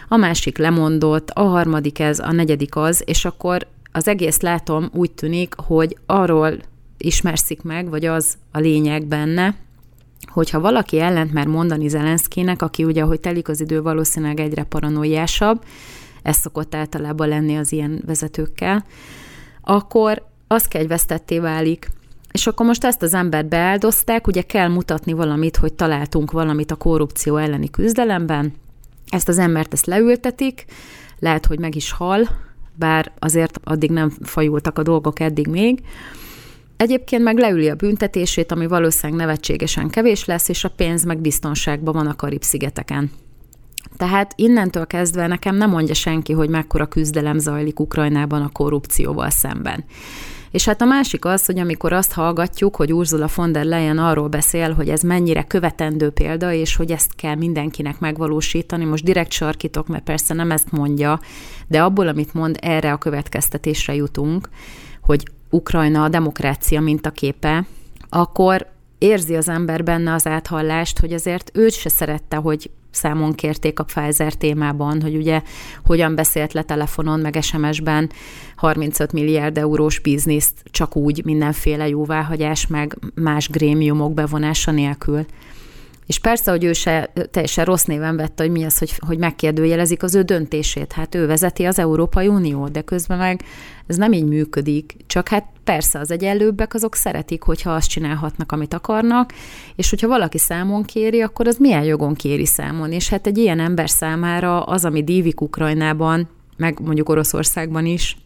A 0.08 0.16
másik 0.16 0.58
lemondott, 0.58 1.30
a 1.30 1.42
harmadik 1.42 2.00
ez, 2.00 2.20
a 2.20 2.32
negyedik 2.32 2.76
az, 2.76 3.04
és 3.06 3.26
akkor 3.26 3.68
az 3.92 4.08
egész 4.08 4.40
látom 4.40 4.90
úgy 4.94 5.12
tűnik, 5.12 5.54
hogy 5.58 5.98
arról 6.06 6.58
ismerszik 6.98 7.62
meg, 7.62 7.90
vagy 7.90 8.06
az 8.06 8.38
a 8.52 8.60
lényeg 8.60 9.06
benne, 9.06 9.56
hogyha 10.28 10.60
valaki 10.60 11.00
ellent 11.00 11.34
már 11.34 11.48
mondani 11.48 11.88
Zelenszkinek, 11.88 12.62
aki 12.62 12.84
ugye, 12.84 13.02
ahogy 13.02 13.20
telik 13.20 13.50
az 13.50 13.62
idő, 13.62 13.82
valószínűleg 13.82 14.40
egyre 14.40 14.64
paranoiásabb, 14.64 15.64
ez 16.22 16.38
szokott 16.38 16.76
általában 16.76 17.28
lenni 17.28 17.56
az 17.58 17.72
ilyen 17.72 18.04
vezetőkkel, 18.06 18.86
akkor 19.62 20.28
az 20.56 20.68
kegyvesztetté 20.68 21.40
válik. 21.40 21.92
És 22.32 22.48
akkor 22.48 22.66
most 22.66 22.84
ezt 22.84 23.02
az 23.02 23.14
embert 23.14 23.48
beáldozták, 23.48 24.28
ugye 24.28 24.42
kell 24.42 24.68
mutatni 24.68 25.14
valamit, 25.14 25.58
hogy 25.58 25.74
találtunk 25.74 26.32
valamit 26.32 26.72
a 26.72 26.76
korrupció 26.76 27.38
elleni 27.38 27.70
küzdelemben. 27.70 28.54
Ezt 29.10 29.28
az 29.28 29.38
embert 29.38 29.74
ezt 29.74 29.86
leültetik, 29.86 30.66
lehet, 31.20 31.46
hogy 31.46 31.60
meg 31.60 31.76
is 31.76 31.92
hal, 31.92 32.30
bár 32.74 33.12
azért 33.20 33.60
addig 33.64 33.92
nem 33.92 34.10
fajultak 34.22 34.78
a 34.78 34.84
dolgok 34.84 35.20
eddig 35.20 35.48
még. 35.48 35.82
Egyébként 36.78 37.24
meg 37.24 37.38
leüli 37.38 37.70
a 37.70 37.76
büntetését, 37.76 38.52
ami 38.52 38.68
valószínűleg 38.68 39.22
nevetségesen 39.22 39.90
kevés 39.90 40.26
lesz, 40.26 40.50
és 40.50 40.64
a 40.64 40.70
pénz 40.70 41.04
meg 41.04 41.20
biztonságban 41.22 41.94
van 41.94 42.08
a 42.08 42.16
Karib-szigeteken. 42.16 43.12
Tehát 43.98 44.34
innentől 44.36 44.88
kezdve 44.88 45.28
nekem 45.28 45.56
nem 45.56 45.70
mondja 45.70 45.94
senki, 45.94 46.34
hogy 46.34 46.50
mekkora 46.50 46.86
küzdelem 46.86 47.38
zajlik 47.38 47.80
Ukrajnában 47.80 48.42
a 48.42 48.50
korrupcióval 48.50 49.30
szemben. 49.30 49.84
És 50.56 50.66
hát 50.66 50.82
a 50.82 50.86
másik 50.86 51.26
az, 51.26 51.46
hogy 51.46 51.60
amikor 51.60 51.94
azt 51.94 52.12
hallgatjuk, 52.12 52.76
hogy 52.76 52.94
Ursula 52.94 53.30
von 53.36 53.52
der 53.52 53.66
Leyen 53.66 53.98
arról 53.98 54.28
beszél, 54.28 54.74
hogy 54.74 54.90
ez 54.90 55.02
mennyire 55.02 55.44
követendő 55.44 56.10
példa, 56.10 56.52
és 56.52 56.76
hogy 56.76 56.92
ezt 56.92 57.16
kell 57.16 57.36
mindenkinek 57.36 58.00
megvalósítani, 58.00 58.86
most 58.86 59.04
direkt 59.04 59.32
sarkítok, 59.32 59.88
mert 59.88 60.04
persze 60.04 60.34
nem 60.34 60.52
ezt 60.52 60.72
mondja, 60.72 61.20
de 61.68 61.84
abból, 61.84 62.08
amit 62.08 62.34
mond, 62.34 62.58
erre 62.62 62.92
a 62.92 62.98
következtetésre 62.98 63.96
jutunk, 63.96 64.50
hogy 65.02 65.24
Ukrajna 65.50 66.04
a 66.04 66.10
demokrácia 66.10 66.82
mintaképe, 66.82 67.66
akkor 68.10 68.68
érzi 68.98 69.36
az 69.36 69.50
ember 69.50 69.84
benne 69.84 70.14
az 70.14 70.28
áthallást, 70.28 71.00
hogy 71.00 71.14
azért 71.14 71.52
őt 71.54 71.74
se 71.74 71.90
szerette, 71.90 72.36
hogy 72.36 72.70
számon 72.96 73.34
kérték 73.34 73.80
a 73.80 73.84
Pfizer 73.84 74.34
témában, 74.34 75.02
hogy 75.02 75.16
ugye 75.16 75.42
hogyan 75.86 76.16
beszélt 76.16 76.54
le 76.54 76.62
telefonon, 76.62 77.20
meg 77.20 77.38
SMS-ben 77.42 78.12
35 78.56 79.12
milliárd 79.12 79.58
eurós 79.58 80.00
bizniszt 80.00 80.64
csak 80.72 80.96
úgy 80.96 81.26
mindenféle 81.26 81.88
jóváhagyás, 81.88 82.68
meg 82.68 82.98
más 83.14 83.50
grémiumok 83.50 84.14
bevonása 84.14 84.72
nélkül. 84.72 85.26
És 86.06 86.20
persze, 86.20 86.52
hogy 86.52 86.64
ő 86.64 86.74
se 86.74 87.14
teljesen 87.32 87.66
rossz 87.66 87.84
néven 87.84 88.16
vette, 88.16 88.44
hogy 88.44 88.52
mi 88.52 88.64
az, 88.64 88.78
hogy, 88.78 88.94
hogy 89.08 89.18
megkérdőjelezik 89.18 90.04
az 90.04 90.16
ő 90.16 90.22
döntését. 90.22 90.92
Hát 90.92 91.16
ő 91.16 91.28
vezeti 91.28 91.64
az 91.66 91.80
Európai 91.80 92.28
Unió, 92.28 92.68
de 92.68 92.82
közben 92.82 93.18
meg 93.18 93.44
ez 93.88 93.96
nem 93.96 94.12
így 94.12 94.26
működik. 94.26 94.96
Csak 95.08 95.28
hát 95.28 95.46
persze 95.64 96.00
az 96.00 96.12
egyenlőbbek 96.12 96.74
azok 96.74 96.96
szeretik, 96.96 97.44
hogyha 97.44 97.74
azt 97.74 97.90
csinálhatnak, 97.90 98.52
amit 98.52 98.74
akarnak, 98.74 99.34
és 99.76 99.90
hogyha 99.90 100.08
valaki 100.08 100.38
számon 100.38 100.84
kéri, 100.84 101.22
akkor 101.22 101.48
az 101.48 101.58
milyen 101.58 101.84
jogon 101.84 102.14
kéri 102.14 102.46
számon. 102.46 102.92
És 102.92 103.10
hát 103.10 103.28
egy 103.28 103.38
ilyen 103.38 103.60
ember 103.60 103.90
számára 103.90 104.64
az, 104.64 104.86
ami 104.86 105.04
dívik 105.04 105.42
Ukrajnában, 105.42 106.28
meg 106.58 106.80
mondjuk 106.80 107.10
Oroszországban 107.10 107.86
is, 107.86 108.18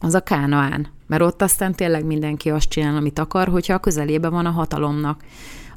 az 0.00 0.14
a 0.14 0.20
Kánaán. 0.20 0.86
Mert 1.06 1.22
ott 1.22 1.42
aztán 1.42 1.74
tényleg 1.74 2.04
mindenki 2.04 2.50
azt 2.50 2.68
csinál, 2.68 2.96
amit 2.96 3.18
akar, 3.18 3.48
hogyha 3.48 3.74
a 3.74 3.78
közelébe 3.78 4.28
van 4.28 4.46
a 4.46 4.50
hatalomnak 4.50 5.22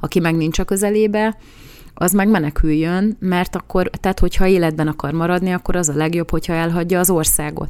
aki 0.04 0.20
meg 0.20 0.36
nincs 0.36 0.60
a 0.60 0.64
közelébe, 0.64 1.38
az 1.94 2.12
meg 2.12 2.30
meneküljön, 2.30 3.18
mert 3.20 3.56
akkor, 3.56 3.90
tehát 3.90 4.20
hogyha 4.20 4.48
életben 4.48 4.88
akar 4.88 5.12
maradni, 5.12 5.52
akkor 5.52 5.76
az 5.76 5.90
a 5.90 5.96
legjobb, 5.96 6.30
hogyha 6.30 6.54
elhagyja 6.54 7.00
az 7.00 7.10
országot. 7.10 7.70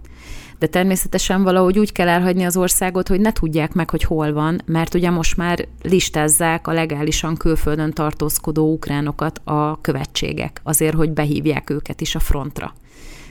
De 0.60 0.68
természetesen 0.68 1.44
valahogy 1.44 1.80
úgy 1.80 1.92
kell 1.92 2.08
elhagyni 2.08 2.44
az 2.44 2.58
országot, 2.58 3.08
hogy 3.08 3.20
ne 3.20 3.32
tudják 3.32 3.74
meg, 3.74 3.90
hogy 3.90 4.04
hol 4.04 4.34
van, 4.34 4.62
mert 4.66 4.94
ugye 4.94 5.10
most 5.10 5.38
már 5.38 5.68
listázzák 5.82 6.68
a 6.68 6.74
legálisan 6.74 7.38
külföldön 7.38 7.92
tartózkodó 7.92 8.72
ukránokat 8.72 9.42
a 9.44 9.82
követségek, 9.82 10.62
azért, 10.64 10.96
hogy 10.96 11.12
behívják 11.12 11.70
őket 11.70 12.02
is 12.02 12.16
a 12.16 12.20
frontra. 12.20 12.74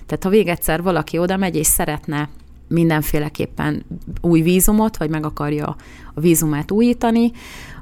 Tehát 0.07 0.25
ha 0.25 0.31
végedszer 0.31 0.83
valaki 0.83 1.19
oda 1.19 1.37
megy 1.37 1.57
és 1.57 1.67
szeretne 1.67 2.29
mindenféleképpen 2.69 3.85
új 4.21 4.41
vízumot, 4.41 4.97
vagy 4.97 5.11
meg 5.11 5.25
akarja 5.25 5.77
a 6.15 6.21
vízumát 6.21 6.71
újítani, 6.71 7.33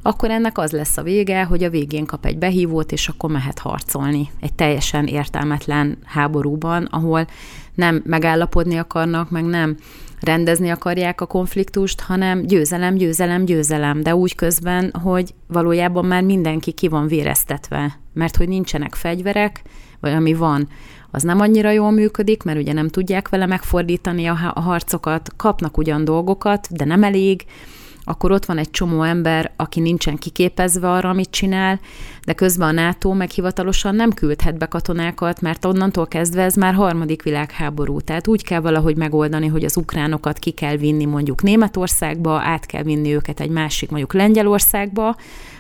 akkor 0.02 0.30
ennek 0.30 0.59
az 0.59 0.71
lesz 0.71 0.97
a 0.97 1.02
vége, 1.02 1.45
hogy 1.45 1.64
a 1.64 1.71
végén 1.71 2.07
kap 2.07 2.26
egy 2.26 2.38
behívót, 2.38 2.92
és 2.92 3.09
akkor 3.09 3.30
mehet 3.30 3.59
harcolni 3.59 4.30
egy 4.40 4.52
teljesen 4.52 5.07
értelmetlen 5.07 5.99
háborúban, 6.04 6.85
ahol 6.85 7.26
nem 7.75 8.02
megállapodni 8.04 8.76
akarnak, 8.76 9.30
meg 9.30 9.45
nem 9.45 9.76
rendezni 10.21 10.69
akarják 10.69 11.21
a 11.21 11.26
konfliktust, 11.26 12.00
hanem 12.00 12.42
győzelem, 12.42 12.95
győzelem, 12.95 13.45
győzelem, 13.45 14.02
de 14.02 14.14
úgy 14.14 14.35
közben, 14.35 14.92
hogy 15.02 15.35
valójában 15.47 16.04
már 16.04 16.23
mindenki 16.23 16.73
ki 16.73 16.88
van 16.88 17.07
véreztetve, 17.07 17.99
mert 18.12 18.37
hogy 18.37 18.49
nincsenek 18.49 18.95
fegyverek, 18.95 19.62
vagy 20.00 20.12
ami 20.12 20.35
van, 20.35 20.69
az 21.11 21.23
nem 21.23 21.40
annyira 21.40 21.71
jól 21.71 21.90
működik, 21.90 22.42
mert 22.42 22.59
ugye 22.59 22.73
nem 22.73 22.88
tudják 22.88 23.28
vele 23.28 23.47
megfordítani 23.47 24.26
a 24.26 24.35
harcokat, 24.61 25.30
kapnak 25.37 25.78
ugyan 25.78 26.04
dolgokat, 26.04 26.66
de 26.71 26.85
nem 26.85 27.02
elég, 27.02 27.45
akkor 28.11 28.33
ott 28.33 28.45
van 28.45 28.59
egy 28.59 28.71
csomó 28.71 29.02
ember, 29.02 29.52
aki 29.57 29.81
nincsen 29.81 30.17
kiképezve 30.17 30.90
arra, 30.90 31.09
amit 31.09 31.31
csinál, 31.31 31.81
de 32.25 32.33
közben 32.33 32.69
a 32.69 32.83
NATO 32.83 33.12
meghivatalosan 33.12 33.95
nem 33.95 34.12
küldhet 34.12 34.59
be 34.59 34.67
katonákat, 34.67 35.40
mert 35.40 35.64
onnantól 35.64 36.07
kezdve 36.07 36.43
ez 36.43 36.55
már 36.55 36.75
harmadik 36.75 37.23
világháború. 37.23 38.00
Tehát 38.00 38.29
úgy 38.29 38.45
kell 38.45 38.61
valahogy 38.61 38.97
megoldani, 38.97 39.47
hogy 39.47 39.64
az 39.64 39.76
ukránokat 39.76 40.38
ki 40.38 40.50
kell 40.50 40.76
vinni 40.76 41.05
mondjuk 41.05 41.43
Németországba, 41.43 42.40
át 42.40 42.67
kell 42.67 42.83
vinni 42.83 43.14
őket 43.14 43.40
egy 43.40 43.50
másik 43.50 43.90
mondjuk 43.90 44.12
Lengyelországba, 44.12 45.17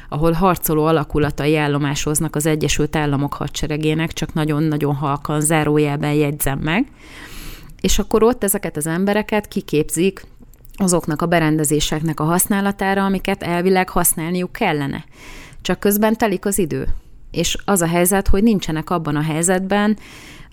ahol 0.08 0.32
harcoló 0.32 0.84
alakulatai 0.84 1.56
állomásoznak 1.56 2.36
az 2.36 2.46
Egyesült 2.46 2.96
Államok 2.96 3.34
hadseregének, 3.34 4.12
csak 4.12 4.34
nagyon-nagyon 4.34 4.94
halkan 4.94 5.40
zárójelben 5.40 6.12
jegyzem 6.12 6.58
meg. 6.58 6.86
És 7.80 7.98
akkor 7.98 8.22
ott 8.22 8.44
ezeket 8.44 8.76
az 8.76 8.86
embereket 8.86 9.48
kiképzik 9.48 10.26
azoknak 10.74 11.22
a 11.22 11.26
berendezéseknek 11.26 12.20
a 12.20 12.24
használatára, 12.24 13.04
amiket 13.04 13.42
elvileg 13.42 13.88
használniuk 13.88 14.52
kellene. 14.52 15.04
Csak 15.62 15.80
közben 15.80 16.16
telik 16.16 16.44
az 16.44 16.58
idő. 16.58 16.88
És 17.30 17.58
az 17.64 17.80
a 17.80 17.86
helyzet, 17.86 18.28
hogy 18.28 18.42
nincsenek 18.42 18.90
abban 18.90 19.16
a 19.16 19.22
helyzetben, 19.22 19.98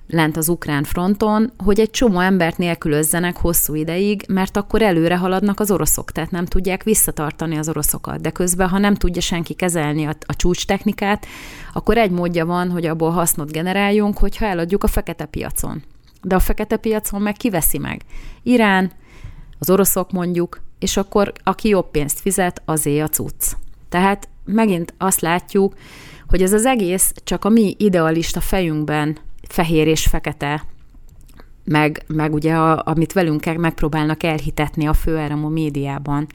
lent 0.10 0.38
az 0.38 0.50
ukrán 0.50 0.84
fronton, 0.84 1.52
hogy 1.64 1.80
egy 1.80 1.90
csomó 1.90 2.20
embert 2.20 2.58
nélkülözzenek 2.58 3.38
hosszú 3.38 3.76
ideig, 3.76 4.24
mert 4.28 4.58
akkor 4.58 4.82
előre 4.82 5.18
haladnak 5.18 5.60
az 5.60 5.72
oroszok, 5.72 6.12
tehát 6.12 6.32
nem 6.32 6.46
tudják 6.46 6.84
visszatartani 6.84 7.58
az 7.58 7.70
oroszokat. 7.70 8.22
De 8.22 8.30
közben, 8.30 8.70
ha 8.70 8.78
nem 8.78 8.96
tudja 8.96 9.22
senki 9.22 9.54
kezelni 9.54 10.06
a, 10.06 10.16
a 10.26 10.36
csúcs 10.36 10.66
technikát, 10.66 11.26
akkor 11.74 11.98
egy 11.98 12.12
módja 12.12 12.46
van, 12.46 12.72
hogy 12.72 12.86
abból 12.86 13.12
hasznot 13.12 13.52
generáljunk, 13.52 14.18
hogyha 14.18 14.46
eladjuk 14.46 14.84
a 14.84 14.88
fekete 14.88 15.26
piacon. 15.26 15.84
De 16.22 16.36
a 16.36 16.40
fekete 16.40 16.78
piacon 16.78 17.22
meg 17.22 17.34
kiveszi 17.34 17.78
meg? 17.78 18.02
Irán, 18.44 18.92
az 19.60 19.70
oroszok 19.70 20.12
mondjuk, 20.12 20.62
és 20.80 20.98
akkor 20.98 21.34
aki 21.44 21.68
jobb 21.68 21.92
pénzt 21.92 22.20
fizet, 22.20 22.62
azé 22.66 23.00
a 23.00 23.08
cucc. 23.08 23.52
Tehát 23.90 24.30
megint 24.46 24.94
azt 24.98 25.22
látjuk, 25.22 25.74
hogy 26.28 26.42
ez 26.42 26.54
az 26.54 26.66
egész 26.66 27.14
csak 27.24 27.46
a 27.46 27.50
mi 27.50 27.76
idealista 27.78 28.40
fejünkben 28.40 29.18
fehér 29.48 29.88
és 29.88 30.06
fekete, 30.06 30.64
meg, 31.68 32.04
meg 32.08 32.34
ugye 32.34 32.54
a, 32.54 32.82
amit 32.86 33.14
velünk 33.14 33.58
megpróbálnak 33.58 34.24
elhitetni 34.24 34.88
a 34.88 34.94
főáramú 34.94 35.48
médiában. 35.48 36.28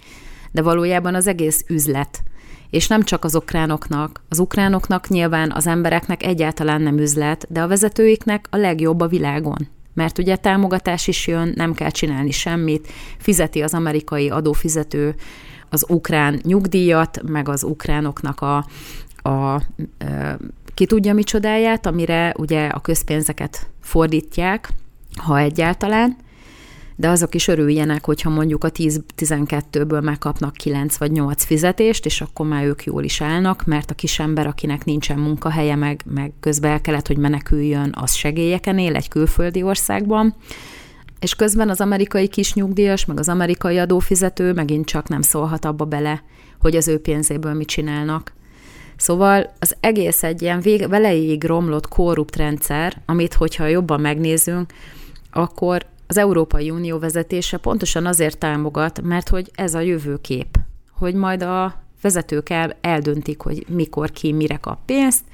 De 0.50 0.62
valójában 0.62 1.14
az 1.14 1.26
egész 1.26 1.64
üzlet. 1.68 2.22
És 2.70 2.86
nem 2.86 3.02
csak 3.02 3.24
az 3.24 3.34
ukránoknak. 3.34 4.22
Az 4.28 4.38
ukránoknak 4.38 5.08
nyilván 5.08 5.52
az 5.52 5.66
embereknek 5.66 6.22
egyáltalán 6.22 6.82
nem 6.82 6.98
üzlet, 6.98 7.46
de 7.48 7.62
a 7.62 7.66
vezetőiknek 7.66 8.46
a 8.50 8.56
legjobb 8.56 9.00
a 9.00 9.06
világon. 9.06 9.68
Mert 9.94 10.18
ugye 10.18 10.36
támogatás 10.36 11.06
is 11.06 11.26
jön, 11.26 11.52
nem 11.56 11.74
kell 11.74 11.90
csinálni 11.90 12.30
semmit, 12.30 12.88
fizeti 13.18 13.62
az 13.62 13.74
amerikai 13.74 14.30
adófizető 14.30 15.14
az 15.68 15.84
ukrán 15.88 16.40
nyugdíjat, 16.42 17.22
meg 17.22 17.48
az 17.48 17.62
ukránoknak 17.62 18.40
a, 18.40 18.56
a, 19.28 19.62
ki 20.74 20.86
tudja 20.86 21.14
micsodáját, 21.14 21.86
amire 21.86 22.34
ugye 22.38 22.66
a 22.66 22.80
közpénzeket 22.80 23.70
fordítják, 23.80 24.68
ha 25.16 25.38
egyáltalán, 25.38 26.16
de 26.96 27.08
azok 27.08 27.34
is 27.34 27.48
örüljenek, 27.48 28.04
hogyha 28.04 28.30
mondjuk 28.30 28.64
a 28.64 28.70
10-12-ből 28.70 30.02
megkapnak 30.02 30.52
9 30.52 30.96
vagy 30.96 31.12
8 31.12 31.44
fizetést, 31.44 32.06
és 32.06 32.20
akkor 32.20 32.46
már 32.46 32.64
ők 32.64 32.84
jól 32.84 33.02
is 33.04 33.20
állnak, 33.20 33.64
mert 33.64 33.90
a 33.90 33.94
kis 33.94 34.18
ember, 34.18 34.46
akinek 34.46 34.84
nincsen 34.84 35.18
munkahelye, 35.18 35.76
meg, 35.76 36.02
meg 36.14 36.32
közben 36.40 36.70
el 36.70 36.80
kellett, 36.80 37.06
hogy 37.06 37.18
meneküljön, 37.18 37.94
az 37.96 38.14
segélyeken 38.14 38.78
él 38.78 38.96
egy 38.96 39.08
külföldi 39.08 39.62
országban, 39.62 40.34
és 41.20 41.34
közben 41.34 41.68
az 41.68 41.80
amerikai 41.80 42.28
kis 42.28 42.54
nyugdíjas, 42.54 43.04
meg 43.04 43.18
az 43.18 43.28
amerikai 43.28 43.78
adófizető 43.78 44.52
megint 44.52 44.86
csak 44.86 45.08
nem 45.08 45.22
szólhat 45.22 45.64
abba 45.64 45.84
bele, 45.84 46.22
hogy 46.60 46.76
az 46.76 46.88
ő 46.88 46.98
pénzéből 46.98 47.54
mit 47.54 47.68
csinálnak. 47.68 48.32
Szóval 48.96 49.52
az 49.58 49.76
egész 49.80 50.22
egy 50.22 50.42
ilyen 50.42 50.60
vég, 50.60 50.88
veleig 50.88 51.44
romlott 51.44 51.88
korrupt 51.88 52.36
rendszer, 52.36 53.02
amit 53.06 53.34
hogyha 53.34 53.66
jobban 53.66 54.00
megnézünk, 54.00 54.72
akkor 55.30 55.86
az 56.12 56.18
Európai 56.18 56.70
Unió 56.70 56.98
vezetése 56.98 57.56
pontosan 57.56 58.06
azért 58.06 58.38
támogat, 58.38 59.02
mert 59.02 59.28
hogy 59.28 59.50
ez 59.54 59.74
a 59.74 59.80
jövőkép, 59.80 60.58
hogy 60.90 61.14
majd 61.14 61.42
a 61.42 61.82
vezetők 62.02 62.48
el, 62.50 62.76
eldöntik, 62.80 63.40
hogy 63.40 63.64
mikor 63.68 64.10
ki 64.10 64.32
mire 64.32 64.56
kap 64.56 64.78
pénzt, 64.84 65.24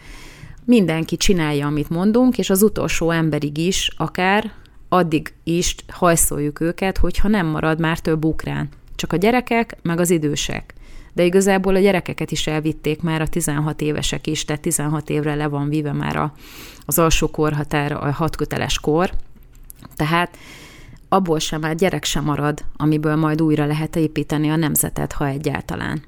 mindenki 0.65 1.17
csinálja, 1.17 1.67
amit 1.67 1.91
mondunk, 1.91 2.39
és 2.39 2.51
az 2.51 2.63
utolsó 2.63 3.11
emberig 3.11 3.59
is, 3.59 3.91
akár 3.97 4.53
addig 4.89 5.35
is 5.45 5.75
hajszoljuk 5.89 6.61
őket, 6.61 6.99
hogyha 6.99 7.29
nem 7.29 7.47
marad 7.47 7.81
már 7.81 7.99
több 7.99 8.25
ukrán. 8.25 8.69
Csak 8.95 9.13
a 9.13 9.17
gyerekek, 9.17 9.77
meg 9.83 10.01
az 10.01 10.11
idősek. 10.11 10.75
De 11.13 11.25
igazából 11.25 11.75
a 11.75 11.79
gyerekeket 11.81 12.31
is 12.31 12.47
elvitték 12.47 13.03
már 13.03 13.21
a 13.21 13.29
16 13.29 13.81
évesek 13.81 14.27
is, 14.27 14.45
tehát 14.45 14.63
16 14.63 15.11
évre 15.11 15.35
le 15.35 15.47
van 15.47 15.69
víve 15.69 15.93
már 15.93 16.17
a, 16.17 16.33
az 16.87 16.99
alsó 16.99 17.31
korhatár, 17.31 17.93
a 17.93 18.11
hatköteles 18.11 18.79
kor, 18.79 19.11
tehát 19.97 20.37
abból 21.09 21.39
sem 21.39 21.61
már 21.61 21.75
gyerek 21.75 22.05
sem 22.05 22.25
marad, 22.25 22.65
amiből 22.77 23.17
majd 23.17 23.43
újra 23.43 23.67
lehet 23.67 23.97
építeni 23.97 24.51
a 24.51 24.57
nemzetet, 24.57 25.13
ha 25.13 25.27
egyáltalán. 25.27 26.03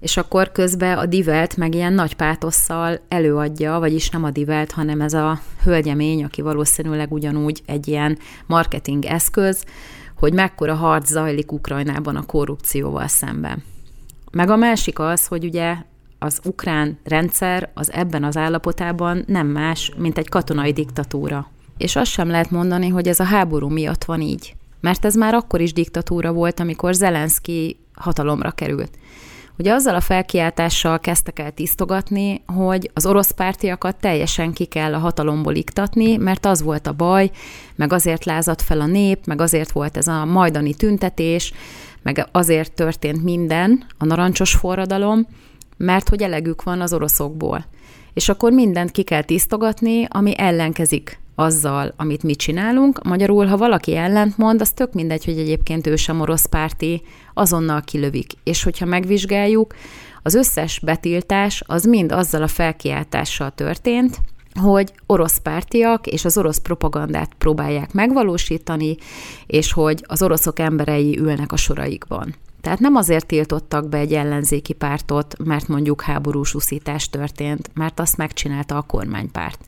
És 0.00 0.16
akkor 0.16 0.52
közben 0.52 0.98
a 0.98 1.06
divelt 1.06 1.56
meg 1.56 1.74
ilyen 1.74 1.92
nagy 1.92 2.14
pátosszal 2.14 3.00
előadja, 3.08 3.78
vagyis 3.78 4.10
nem 4.10 4.24
a 4.24 4.30
divelt, 4.30 4.72
hanem 4.72 5.00
ez 5.00 5.12
a 5.12 5.40
hölgyemény, 5.62 6.24
aki 6.24 6.42
valószínűleg 6.42 7.12
ugyanúgy 7.12 7.62
egy 7.66 7.88
ilyen 7.88 8.18
marketing 8.46 9.04
eszköz, 9.04 9.64
hogy 10.16 10.32
mekkora 10.32 10.74
harc 10.74 11.08
zajlik 11.10 11.52
Ukrajnában 11.52 12.16
a 12.16 12.26
korrupcióval 12.26 13.08
szemben. 13.08 13.62
Meg 14.30 14.50
a 14.50 14.56
másik 14.56 14.98
az, 14.98 15.26
hogy 15.26 15.44
ugye 15.44 15.76
az 16.18 16.40
ukrán 16.44 16.98
rendszer 17.04 17.70
az 17.74 17.92
ebben 17.92 18.24
az 18.24 18.36
állapotában 18.36 19.24
nem 19.26 19.46
más, 19.46 19.92
mint 19.96 20.18
egy 20.18 20.28
katonai 20.28 20.72
diktatúra. 20.72 21.50
És 21.76 21.96
azt 21.96 22.10
sem 22.10 22.28
lehet 22.28 22.50
mondani, 22.50 22.88
hogy 22.88 23.08
ez 23.08 23.20
a 23.20 23.24
háború 23.24 23.68
miatt 23.68 24.04
van 24.04 24.20
így. 24.20 24.54
Mert 24.80 25.04
ez 25.04 25.14
már 25.14 25.34
akkor 25.34 25.60
is 25.60 25.72
diktatúra 25.72 26.32
volt, 26.32 26.60
amikor 26.60 26.94
Zelenszky 26.94 27.76
hatalomra 27.94 28.50
került. 28.50 28.98
Ugye 29.58 29.72
azzal 29.72 29.94
a 29.94 30.00
felkiáltással 30.00 30.98
kezdtek 30.98 31.38
el 31.38 31.50
tisztogatni, 31.50 32.42
hogy 32.46 32.90
az 32.94 33.06
orosz 33.06 33.30
pártiakat 33.30 33.96
teljesen 33.96 34.52
ki 34.52 34.64
kell 34.64 34.94
a 34.94 34.98
hatalomból 34.98 35.54
iktatni, 35.54 36.16
mert 36.16 36.46
az 36.46 36.62
volt 36.62 36.86
a 36.86 36.92
baj, 36.92 37.30
meg 37.74 37.92
azért 37.92 38.24
lázadt 38.24 38.62
fel 38.62 38.80
a 38.80 38.86
nép, 38.86 39.26
meg 39.26 39.40
azért 39.40 39.72
volt 39.72 39.96
ez 39.96 40.06
a 40.06 40.24
majdani 40.24 40.74
tüntetés, 40.74 41.52
meg 42.02 42.28
azért 42.32 42.72
történt 42.72 43.22
minden, 43.22 43.84
a 43.98 44.04
narancsos 44.04 44.54
forradalom, 44.54 45.26
mert 45.76 46.08
hogy 46.08 46.22
elegük 46.22 46.62
van 46.62 46.80
az 46.80 46.92
oroszokból. 46.92 47.64
És 48.14 48.28
akkor 48.28 48.52
mindent 48.52 48.90
ki 48.90 49.02
kell 49.02 49.22
tisztogatni, 49.22 50.06
ami 50.08 50.38
ellenkezik 50.38 51.22
azzal, 51.34 51.94
amit 51.96 52.22
mi 52.22 52.34
csinálunk. 52.34 53.02
Magyarul, 53.02 53.46
ha 53.46 53.56
valaki 53.56 53.96
ellent 53.96 54.38
mond, 54.38 54.60
az 54.60 54.70
tök 54.70 54.92
mindegy, 54.92 55.24
hogy 55.24 55.38
egyébként 55.38 55.86
ő 55.86 55.96
sem 55.96 56.20
orosz 56.20 56.46
párti, 56.46 57.02
azonnal 57.34 57.82
kilövik. 57.82 58.32
És 58.44 58.62
hogyha 58.62 58.84
megvizsgáljuk, 58.84 59.74
az 60.22 60.34
összes 60.34 60.80
betiltás 60.80 61.62
az 61.66 61.84
mind 61.84 62.12
azzal 62.12 62.42
a 62.42 62.48
felkiáltással 62.48 63.50
történt, 63.50 64.20
hogy 64.60 64.92
orosz 65.06 65.38
pártiak 65.38 66.06
és 66.06 66.24
az 66.24 66.38
orosz 66.38 66.58
propagandát 66.58 67.34
próbálják 67.38 67.92
megvalósítani, 67.92 68.96
és 69.46 69.72
hogy 69.72 70.04
az 70.06 70.22
oroszok 70.22 70.58
emberei 70.58 71.18
ülnek 71.18 71.52
a 71.52 71.56
soraikban. 71.56 72.34
Tehát 72.60 72.78
nem 72.78 72.96
azért 72.96 73.26
tiltottak 73.26 73.88
be 73.88 73.98
egy 73.98 74.12
ellenzéki 74.12 74.72
pártot, 74.72 75.34
mert 75.44 75.68
mondjuk 75.68 76.02
háborús 76.02 76.54
uszítás 76.54 77.10
történt, 77.10 77.70
mert 77.74 78.00
azt 78.00 78.16
megcsinálta 78.16 78.76
a 78.76 78.82
kormánypárt, 78.82 79.64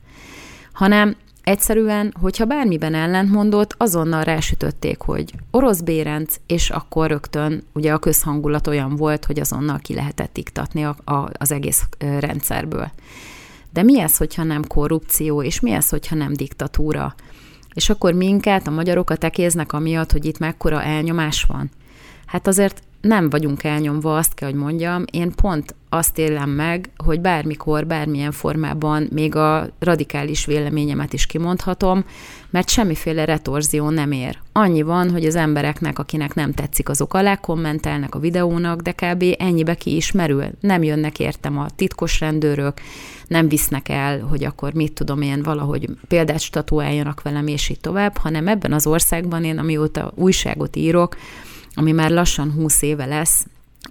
hanem 0.73 1.15
egyszerűen, 1.47 2.13
hogyha 2.21 2.45
bármiben 2.45 2.93
ellentmondott, 2.93 3.75
azonnal 3.77 4.23
rásütötték, 4.23 5.01
hogy 5.01 5.33
orosz 5.51 5.81
bérenc, 5.81 6.35
és 6.47 6.69
akkor 6.69 7.07
rögtön 7.07 7.63
ugye 7.73 7.93
a 7.93 7.97
közhangulat 7.97 8.67
olyan 8.67 8.95
volt, 8.95 9.25
hogy 9.25 9.39
azonnal 9.39 9.79
ki 9.79 9.93
lehetett 9.93 10.37
iktatni 10.37 10.85
a, 10.85 10.95
a, 11.03 11.29
az 11.37 11.51
egész 11.51 11.83
rendszerből. 12.19 12.91
De 13.73 13.83
mi 13.83 13.99
ez, 13.99 14.17
hogyha 14.17 14.43
nem 14.43 14.63
korrupció, 14.67 15.43
és 15.43 15.59
mi 15.59 15.71
ez, 15.71 15.89
hogyha 15.89 16.15
nem 16.15 16.33
diktatúra? 16.33 17.15
És 17.73 17.89
akkor 17.89 18.13
minket, 18.13 18.67
a 18.67 18.71
magyarokat 18.71 19.23
ekéznek 19.23 19.73
amiatt, 19.73 20.11
hogy 20.11 20.25
itt 20.25 20.39
mekkora 20.39 20.83
elnyomás 20.83 21.43
van? 21.43 21.69
Hát 22.25 22.47
azért 22.47 22.81
nem 23.01 23.29
vagyunk 23.29 23.63
elnyomva, 23.63 24.17
azt 24.17 24.33
kell, 24.33 24.49
hogy 24.49 24.59
mondjam. 24.59 25.03
Én 25.11 25.31
pont 25.31 25.75
azt 25.97 26.17
élem 26.17 26.49
meg, 26.49 26.89
hogy 26.97 27.21
bármikor, 27.21 27.87
bármilyen 27.87 28.31
formában 28.31 29.07
még 29.11 29.35
a 29.35 29.69
radikális 29.79 30.45
véleményemet 30.45 31.13
is 31.13 31.25
kimondhatom, 31.25 32.05
mert 32.49 32.69
semmiféle 32.69 33.25
retorzió 33.25 33.89
nem 33.89 34.11
ér. 34.11 34.37
Annyi 34.51 34.81
van, 34.81 35.11
hogy 35.11 35.25
az 35.25 35.35
embereknek, 35.35 35.99
akinek 35.99 36.33
nem 36.33 36.51
tetszik, 36.53 36.89
azok 36.89 37.13
alá 37.13 37.35
kommentelnek 37.35 38.15
a 38.15 38.19
videónak, 38.19 38.81
de 38.81 38.91
kb. 38.91 39.23
ennyibe 39.37 39.75
ki 39.75 39.95
is 39.95 40.11
merül. 40.11 40.45
Nem 40.59 40.83
jönnek 40.83 41.19
értem 41.19 41.57
a 41.57 41.69
titkos 41.75 42.19
rendőrök, 42.19 42.81
nem 43.27 43.47
visznek 43.47 43.89
el, 43.89 44.19
hogy 44.19 44.43
akkor 44.43 44.73
mit 44.73 44.93
tudom 44.93 45.21
én, 45.21 45.43
valahogy 45.43 45.89
példát 46.07 46.39
statuáljanak 46.39 47.21
velem, 47.21 47.47
és 47.47 47.69
így 47.69 47.79
tovább, 47.79 48.17
hanem 48.17 48.47
ebben 48.47 48.73
az 48.73 48.87
országban 48.87 49.43
én, 49.43 49.57
amióta 49.57 50.11
újságot 50.15 50.75
írok, 50.75 51.17
ami 51.73 51.91
már 51.91 52.11
lassan 52.11 52.51
20 52.51 52.81
éve 52.81 53.05
lesz, 53.05 53.45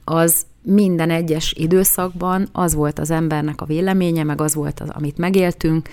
az 0.05 0.47
minden 0.69 1.11
egyes 1.11 1.53
időszakban 1.57 2.49
az 2.53 2.75
volt 2.75 2.99
az 2.99 3.11
embernek 3.11 3.61
a 3.61 3.65
véleménye, 3.65 4.23
meg 4.23 4.41
az 4.41 4.55
volt 4.55 4.81
az, 4.81 4.89
amit 4.89 5.19
megéltünk, 5.19 5.89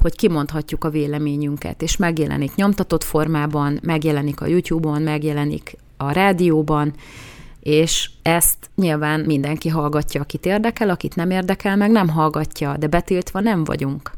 hogy 0.00 0.16
kimondhatjuk 0.16 0.84
a 0.84 0.90
véleményünket, 0.90 1.82
és 1.82 1.96
megjelenik 1.96 2.54
nyomtatott 2.54 3.04
formában, 3.04 3.78
megjelenik 3.82 4.40
a 4.40 4.46
YouTube-on, 4.46 5.02
megjelenik 5.02 5.76
a 5.96 6.12
rádióban, 6.12 6.92
és 7.60 8.10
ezt 8.22 8.70
nyilván 8.76 9.20
mindenki 9.20 9.68
hallgatja, 9.68 10.20
akit 10.20 10.46
érdekel, 10.46 10.88
akit 10.88 11.16
nem 11.16 11.30
érdekel, 11.30 11.76
meg 11.76 11.90
nem 11.90 12.08
hallgatja, 12.08 12.76
de 12.76 12.86
betiltva 12.86 13.40
nem 13.40 13.64
vagyunk. 13.64 14.10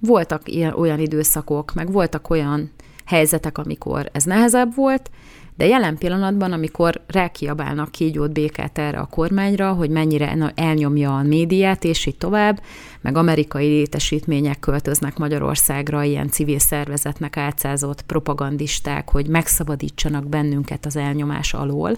Voltak 0.00 0.48
ilyen, 0.48 0.72
olyan 0.72 0.98
időszakok, 0.98 1.74
meg 1.74 1.92
voltak 1.92 2.30
olyan 2.30 2.70
helyzetek, 3.04 3.58
amikor 3.58 4.08
ez 4.12 4.24
nehezebb 4.24 4.74
volt, 4.74 5.10
de 5.56 5.66
jelen 5.66 5.98
pillanatban, 5.98 6.52
amikor 6.52 7.00
rákiabálnak 7.06 7.90
kígyót 7.90 8.32
békát 8.32 8.78
erre 8.78 8.98
a 8.98 9.06
kormányra, 9.06 9.72
hogy 9.72 9.90
mennyire 9.90 10.52
elnyomja 10.54 11.16
a 11.16 11.22
médiát, 11.22 11.84
és 11.84 12.06
így 12.06 12.16
tovább, 12.16 12.62
meg 13.00 13.16
amerikai 13.16 13.66
létesítmények 13.66 14.58
költöznek 14.60 15.16
Magyarországra, 15.16 16.02
ilyen 16.02 16.28
civil 16.28 16.58
szervezetnek 16.58 17.36
átszázott 17.36 18.02
propagandisták, 18.02 19.10
hogy 19.10 19.26
megszabadítsanak 19.26 20.28
bennünket 20.28 20.86
az 20.86 20.96
elnyomás 20.96 21.54
alól, 21.54 21.96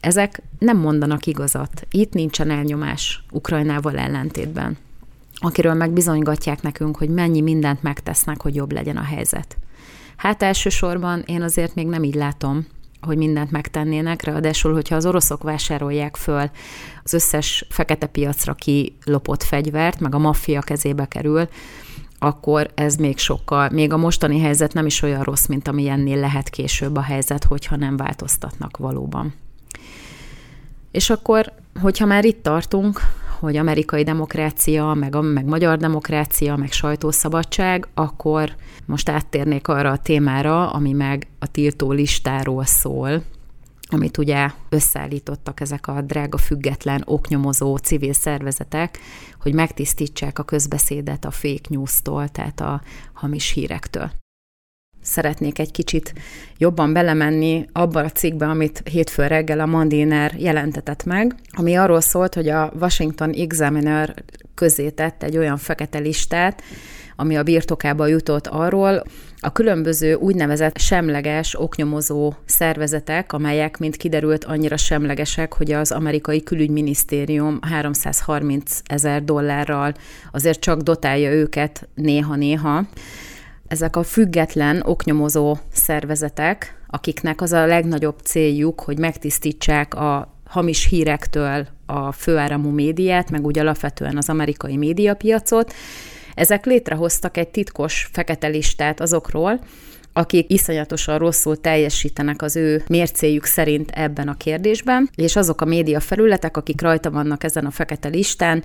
ezek 0.00 0.42
nem 0.58 0.78
mondanak 0.78 1.26
igazat. 1.26 1.86
Itt 1.90 2.12
nincsen 2.12 2.50
elnyomás 2.50 3.24
Ukrajnával 3.30 3.98
ellentétben, 3.98 4.76
akiről 5.34 5.74
megbizonygatják 5.74 6.62
nekünk, 6.62 6.96
hogy 6.96 7.08
mennyi 7.08 7.40
mindent 7.40 7.82
megtesznek, 7.82 8.42
hogy 8.42 8.54
jobb 8.54 8.72
legyen 8.72 8.96
a 8.96 9.02
helyzet. 9.02 9.56
Hát 10.16 10.42
elsősorban 10.42 11.22
én 11.26 11.42
azért 11.42 11.74
még 11.74 11.86
nem 11.86 12.04
így 12.04 12.14
látom, 12.14 12.66
hogy 13.00 13.16
mindent 13.16 13.50
megtennének, 13.50 14.22
ráadásul, 14.22 14.72
hogyha 14.72 14.96
az 14.96 15.06
oroszok 15.06 15.42
vásárolják 15.42 16.16
föl 16.16 16.50
az 17.04 17.12
összes 17.12 17.66
fekete 17.68 18.06
piacra 18.06 18.54
kilopott 18.54 19.42
fegyvert, 19.42 20.00
meg 20.00 20.14
a 20.14 20.18
maffia 20.18 20.60
kezébe 20.60 21.06
kerül, 21.06 21.48
akkor 22.18 22.70
ez 22.74 22.96
még 22.96 23.18
sokkal, 23.18 23.68
még 23.70 23.92
a 23.92 23.96
mostani 23.96 24.40
helyzet 24.40 24.72
nem 24.72 24.86
is 24.86 25.02
olyan 25.02 25.22
rossz, 25.22 25.46
mint 25.46 25.68
amilyennél 25.68 26.18
lehet 26.20 26.48
később 26.48 26.96
a 26.96 27.02
helyzet, 27.02 27.44
hogyha 27.44 27.76
nem 27.76 27.96
változtatnak 27.96 28.76
valóban. 28.76 29.34
És 30.90 31.10
akkor, 31.10 31.52
hogyha 31.80 32.06
már 32.06 32.24
itt 32.24 32.42
tartunk, 32.42 33.00
hogy 33.42 33.56
amerikai 33.56 34.02
demokrácia, 34.02 34.94
meg, 34.94 35.14
a, 35.14 35.20
meg 35.20 35.44
magyar 35.44 35.78
demokrácia, 35.78 36.56
meg 36.56 36.72
sajtószabadság, 36.72 37.88
akkor 37.94 38.54
most 38.86 39.08
áttérnék 39.08 39.68
arra 39.68 39.90
a 39.90 39.96
témára, 39.96 40.70
ami 40.70 40.92
meg 40.92 41.26
a 41.38 41.46
tiltó 41.46 41.92
listáról 41.92 42.64
szól, 42.64 43.22
amit 43.88 44.18
ugye 44.18 44.50
összeállítottak 44.68 45.60
ezek 45.60 45.86
a 45.86 46.00
drága 46.00 46.38
független 46.38 47.02
oknyomozó 47.04 47.76
civil 47.76 48.12
szervezetek, 48.12 48.98
hogy 49.40 49.54
megtisztítsák 49.54 50.38
a 50.38 50.42
közbeszédet 50.42 51.24
a 51.24 51.30
fake 51.30 51.68
news-tól, 51.68 52.28
tehát 52.28 52.60
a 52.60 52.82
hamis 53.12 53.50
hírektől 53.50 54.21
szeretnék 55.02 55.58
egy 55.58 55.70
kicsit 55.70 56.12
jobban 56.58 56.92
belemenni 56.92 57.66
abba 57.72 58.00
a 58.00 58.10
cikkbe, 58.10 58.46
amit 58.46 58.82
hétfő 58.90 59.26
reggel 59.26 59.60
a 59.60 59.66
Mandiner 59.66 60.34
jelentetett 60.38 61.04
meg, 61.04 61.34
ami 61.50 61.74
arról 61.74 62.00
szólt, 62.00 62.34
hogy 62.34 62.48
a 62.48 62.72
Washington 62.80 63.30
Examiner 63.30 64.14
közé 64.54 64.90
tett 64.90 65.22
egy 65.22 65.36
olyan 65.36 65.56
fekete 65.56 65.98
listát, 65.98 66.62
ami 67.16 67.36
a 67.36 67.42
birtokába 67.42 68.06
jutott 68.06 68.46
arról, 68.46 69.02
a 69.40 69.52
különböző 69.52 70.14
úgynevezett 70.14 70.78
semleges 70.78 71.60
oknyomozó 71.60 72.32
szervezetek, 72.44 73.32
amelyek, 73.32 73.78
mint 73.78 73.96
kiderült, 73.96 74.44
annyira 74.44 74.76
semlegesek, 74.76 75.52
hogy 75.52 75.72
az 75.72 75.92
amerikai 75.92 76.42
külügyminisztérium 76.42 77.58
330 77.62 78.80
ezer 78.84 79.24
dollárral 79.24 79.94
azért 80.32 80.60
csak 80.60 80.80
dotálja 80.80 81.32
őket 81.32 81.88
néha-néha 81.94 82.84
ezek 83.72 83.96
a 83.96 84.02
független 84.02 84.82
oknyomozó 84.84 85.56
szervezetek, 85.72 86.84
akiknek 86.86 87.40
az 87.40 87.52
a 87.52 87.66
legnagyobb 87.66 88.18
céljuk, 88.22 88.80
hogy 88.80 88.98
megtisztítsák 88.98 89.94
a 89.94 90.34
hamis 90.44 90.86
hírektől 90.86 91.66
a 91.86 92.12
főáramú 92.12 92.70
médiát, 92.70 93.30
meg 93.30 93.44
úgy 93.44 93.58
alapvetően 93.58 94.16
az 94.16 94.28
amerikai 94.28 94.76
médiapiacot, 94.76 95.72
ezek 96.34 96.64
létrehoztak 96.66 97.36
egy 97.36 97.48
titkos 97.48 98.08
fekete 98.12 98.46
listát 98.46 99.00
azokról, 99.00 99.60
akik 100.12 100.50
iszonyatosan 100.50 101.18
rosszul 101.18 101.60
teljesítenek 101.60 102.42
az 102.42 102.56
ő 102.56 102.82
mércéjük 102.88 103.44
szerint 103.44 103.90
ebben 103.90 104.28
a 104.28 104.36
kérdésben, 104.36 105.10
és 105.14 105.36
azok 105.36 105.60
a 105.60 105.64
média 105.64 106.00
felületek, 106.00 106.56
akik 106.56 106.80
rajta 106.80 107.10
vannak 107.10 107.44
ezen 107.44 107.66
a 107.66 107.70
fekete 107.70 108.08
listán, 108.08 108.64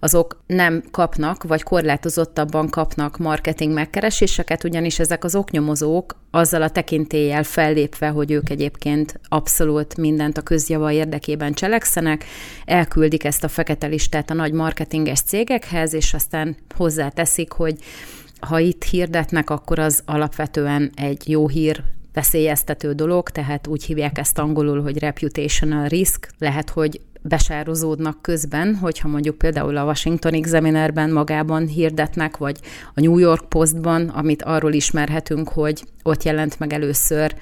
azok 0.00 0.42
nem 0.46 0.82
kapnak, 0.90 1.42
vagy 1.42 1.62
korlátozottabban 1.62 2.68
kapnak 2.68 3.16
marketing 3.16 3.72
megkereséseket, 3.72 4.64
ugyanis 4.64 4.98
ezek 4.98 5.24
az 5.24 5.34
oknyomozók 5.34 6.16
azzal 6.30 6.62
a 6.62 6.70
tekintéllyel 6.70 7.42
fellépve, 7.42 8.08
hogy 8.08 8.30
ők 8.30 8.50
egyébként 8.50 9.20
abszolút 9.28 9.96
mindent 9.96 10.38
a 10.38 10.42
közjava 10.42 10.92
érdekében 10.92 11.52
cselekszenek, 11.52 12.24
elküldik 12.64 13.24
ezt 13.24 13.44
a 13.44 13.48
fekete 13.48 13.86
listát 13.86 14.30
a 14.30 14.34
nagy 14.34 14.52
marketinges 14.52 15.20
cégekhez, 15.20 15.92
és 15.92 16.14
aztán 16.14 16.56
hozzáteszik, 16.76 17.52
hogy 17.52 17.76
ha 18.40 18.58
itt 18.58 18.84
hirdetnek, 18.84 19.50
akkor 19.50 19.78
az 19.78 20.02
alapvetően 20.04 20.90
egy 20.94 21.28
jó 21.28 21.48
hír 21.48 21.82
veszélyeztető 22.12 22.92
dolog, 22.92 23.30
tehát 23.30 23.66
úgy 23.66 23.84
hívják 23.84 24.18
ezt 24.18 24.38
angolul, 24.38 24.82
hogy 24.82 24.98
reputational 24.98 25.88
risk. 25.88 26.28
Lehet, 26.38 26.70
hogy 26.70 27.00
besározódnak 27.22 28.22
közben, 28.22 28.74
hogyha 28.74 29.08
mondjuk 29.08 29.38
például 29.38 29.76
a 29.76 29.84
Washington 29.84 30.32
Examinerben 30.32 31.10
magában 31.10 31.66
hirdetnek, 31.66 32.36
vagy 32.36 32.60
a 32.94 33.00
New 33.00 33.18
York 33.18 33.48
Postban, 33.48 34.08
amit 34.08 34.42
arról 34.42 34.72
ismerhetünk, 34.72 35.48
hogy 35.48 35.84
ott 36.02 36.22
jelent 36.22 36.58
meg 36.58 36.72
először 36.72 37.34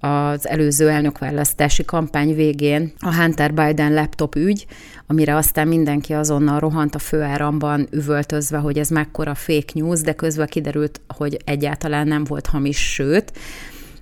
az 0.00 0.48
előző 0.48 0.88
elnökválasztási 0.88 1.84
kampány 1.84 2.34
végén 2.34 2.92
a 3.00 3.14
Hunter 3.14 3.54
Biden 3.54 3.94
laptop 3.94 4.34
ügy, 4.34 4.66
amire 5.06 5.36
aztán 5.36 5.68
mindenki 5.68 6.12
azonnal 6.12 6.58
rohant 6.58 6.94
a 6.94 6.98
főáramban 6.98 7.88
üvöltözve, 7.90 8.58
hogy 8.58 8.78
ez 8.78 8.88
mekkora 8.88 9.34
fake 9.34 9.72
news, 9.74 10.00
de 10.00 10.12
közben 10.12 10.46
kiderült, 10.46 11.00
hogy 11.16 11.36
egyáltalán 11.44 12.06
nem 12.06 12.24
volt 12.24 12.46
hamis, 12.46 12.92
sőt, 12.92 13.32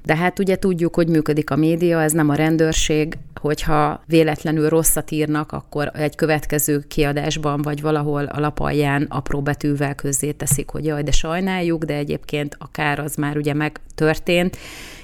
de 0.04 0.16
hát 0.16 0.38
ugye 0.38 0.56
tudjuk, 0.56 0.94
hogy 0.94 1.08
működik 1.08 1.50
a 1.50 1.56
média, 1.56 2.02
ez 2.02 2.12
nem 2.12 2.28
a 2.28 2.34
rendőrség, 2.34 3.18
hogyha 3.40 4.02
véletlenül 4.06 4.68
rosszat 4.68 5.10
írnak, 5.10 5.52
akkor 5.52 5.90
egy 5.94 6.14
következő 6.14 6.84
kiadásban, 6.88 7.62
vagy 7.62 7.80
valahol 7.80 8.24
a 8.24 8.40
lapalján 8.40 9.06
apró 9.08 9.42
betűvel 9.42 9.94
közzé 9.94 10.30
teszik, 10.30 10.70
hogy 10.70 10.84
jaj, 10.84 11.02
de 11.02 11.10
sajnáljuk, 11.10 11.84
de 11.84 11.94
egyébként 11.94 12.56
a 12.58 12.70
kár 12.70 12.98
az 12.98 13.14
már 13.14 13.36
ugye 13.36 13.54
megtörtént, 13.54 14.56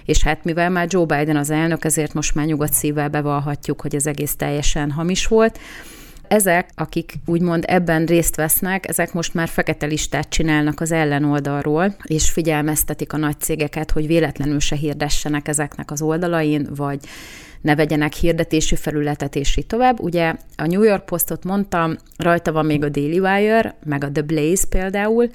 és 0.05 0.23
hát 0.23 0.45
mivel 0.45 0.71
már 0.71 0.87
Joe 0.91 1.05
Biden 1.05 1.37
az 1.37 1.51
elnök, 1.51 1.85
ezért 1.85 2.15
most 2.15 2.35
már 2.35 2.47
nyugodt 2.47 2.73
szívvel 2.73 3.09
bevallhatjuk, 3.09 3.81
hogy 3.81 3.95
ez 3.95 4.07
egész 4.07 4.37
teljesen 4.37 4.91
hamis 4.91 5.27
volt. 5.27 5.59
Ezek, 6.29 6.71
akik 6.75 7.15
úgymond 7.27 7.65
ebben 7.67 8.05
részt 8.05 8.37
vesznek, 8.37 8.89
ezek 8.89 9.13
most 9.13 9.35
már 9.35 9.49
fekete 9.49 9.87
listát 9.87 10.29
csinálnak 10.29 10.81
az 10.81 10.93
ellenoldalról, 10.93 11.97
és 12.05 12.31
figyelmeztetik 12.31 13.13
a 13.13 13.17
nagy 13.17 13.41
cégeket, 13.41 13.91
hogy 13.91 14.07
véletlenül 14.07 14.61
se 14.61 14.77
hirdessenek 14.77 15.49
ezeknek 15.49 15.91
az 15.91 16.03
oldalain, 16.03 16.69
vagy 16.75 16.99
ne 17.61 17.75
vegyenek 17.75 18.13
hirdetési 18.13 18.77
felületet, 18.77 19.37
és 19.37 19.57
így 19.57 19.67
tovább. 19.67 20.01
Ugye 20.01 20.35
a 20.57 20.67
New 20.67 20.83
York 20.83 21.05
Postot 21.05 21.45
mondtam, 21.45 21.97
rajta 22.17 22.53
van 22.53 22.67
még 22.67 22.85
a 22.85 22.89
Daily 22.89 23.19
Wire, 23.19 23.75
meg 23.85 24.05
a 24.05 24.13
The 24.13 24.23
Blaze 24.23 24.67
például, 24.69 25.31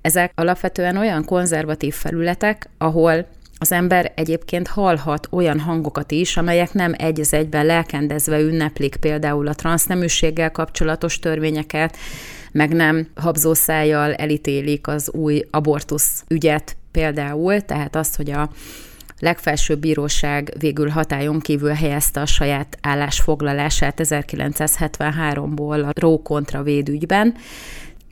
ezek 0.00 0.32
alapvetően 0.34 0.96
olyan 0.96 1.24
konzervatív 1.24 1.94
felületek, 1.94 2.68
ahol 2.78 3.26
az 3.58 3.72
ember 3.72 4.12
egyébként 4.14 4.68
hallhat 4.68 5.28
olyan 5.30 5.60
hangokat 5.60 6.10
is, 6.12 6.36
amelyek 6.36 6.72
nem 6.72 6.94
egy 6.98 7.20
az 7.20 7.32
egyben 7.32 7.66
lelkendezve 7.66 8.40
ünneplik 8.40 8.96
például 8.96 9.46
a 9.46 9.54
transzneműséggel 9.54 10.50
kapcsolatos 10.50 11.18
törvényeket, 11.18 11.96
meg 12.52 12.72
nem 12.72 13.08
habzószájjal 13.14 14.14
elítélik 14.14 14.86
az 14.86 15.10
új 15.10 15.44
abortusz 15.50 16.24
ügyet 16.28 16.76
például, 16.90 17.60
tehát 17.60 17.96
azt, 17.96 18.16
hogy 18.16 18.30
a 18.30 18.50
legfelsőbb 19.18 19.78
bíróság 19.78 20.54
végül 20.58 20.88
hatályon 20.88 21.40
kívül 21.40 21.72
helyezte 21.72 22.20
a 22.20 22.26
saját 22.26 22.78
állásfoglalását 22.80 24.00
1973-ból 24.02 25.84
a 25.86 25.90
Roe 26.00 26.18
kontra 26.22 26.62
védügyben, 26.62 27.34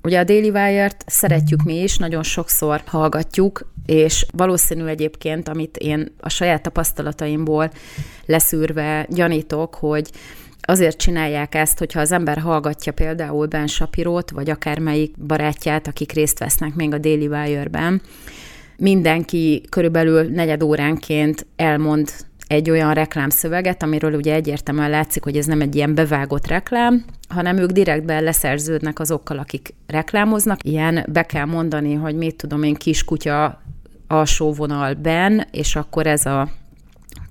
Ugye 0.04 0.18
a 0.18 0.24
Daily 0.24 0.48
Wire-t 0.48 1.04
szeretjük 1.06 1.62
mi 1.62 1.82
is, 1.82 1.96
nagyon 1.96 2.22
sokszor 2.22 2.82
hallgatjuk, 2.86 3.72
és 3.86 4.26
valószínű 4.32 4.84
egyébként, 4.84 5.48
amit 5.48 5.76
én 5.76 6.14
a 6.20 6.28
saját 6.28 6.62
tapasztalataimból 6.62 7.70
leszűrve 8.26 9.06
gyanítok, 9.10 9.74
hogy 9.74 10.10
azért 10.60 10.96
csinálják 10.96 11.54
ezt, 11.54 11.78
hogyha 11.78 12.00
az 12.00 12.12
ember 12.12 12.38
hallgatja 12.38 12.92
például 12.92 13.46
Ben 13.46 13.66
Shapirót, 13.66 14.30
vagy 14.30 14.50
akármelyik 14.50 15.18
barátját, 15.18 15.86
akik 15.86 16.12
részt 16.12 16.38
vesznek 16.38 16.74
még 16.74 16.92
a 16.94 16.98
Daily 16.98 17.26
Wire-ben, 17.26 18.02
mindenki 18.76 19.62
körülbelül 19.70 20.22
negyed 20.22 20.62
óránként 20.62 21.46
elmond 21.56 22.12
egy 22.46 22.70
olyan 22.70 22.94
reklámszöveget, 22.94 23.82
amiről 23.82 24.14
ugye 24.14 24.34
egyértelműen 24.34 24.90
látszik, 24.90 25.22
hogy 25.22 25.36
ez 25.36 25.46
nem 25.46 25.60
egy 25.60 25.74
ilyen 25.74 25.94
bevágott 25.94 26.46
reklám, 26.46 27.04
hanem 27.28 27.56
ők 27.56 27.70
direktben 27.70 28.22
leszerződnek 28.22 28.98
azokkal, 28.98 29.38
akik 29.38 29.74
reklámoznak. 29.86 30.64
Ilyen 30.64 31.06
be 31.12 31.22
kell 31.22 31.44
mondani, 31.44 31.94
hogy 31.94 32.16
mit 32.16 32.36
tudom 32.36 32.62
én, 32.62 32.74
kiskutya 32.74 33.62
alsó 34.06 34.52
vonalben, 34.52 35.46
és 35.50 35.76
akkor 35.76 36.06
ez 36.06 36.26
a 36.26 36.48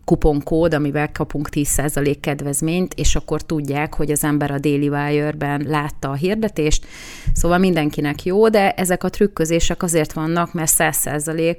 kuponkód, 0.06 0.74
amivel 0.74 1.12
kapunk 1.12 1.50
10% 1.52 2.18
kedvezményt, 2.20 2.94
és 2.94 3.16
akkor 3.16 3.42
tudják, 3.42 3.94
hogy 3.94 4.12
az 4.12 4.24
ember 4.24 4.52
a 4.52 4.60
Daily 4.60 4.89
Wire-ben 4.89 5.66
látta 5.68 6.10
a 6.10 6.13
hirdetést. 6.13 6.86
Szóval 7.34 7.58
mindenkinek 7.58 8.24
jó, 8.24 8.50
de 8.50 8.72
ezek 8.72 9.04
a 9.04 9.10
trükközések 9.10 9.84
azért 9.84 10.13
vannak, 10.13 10.54
mert 10.54 10.72
100% 10.78 11.58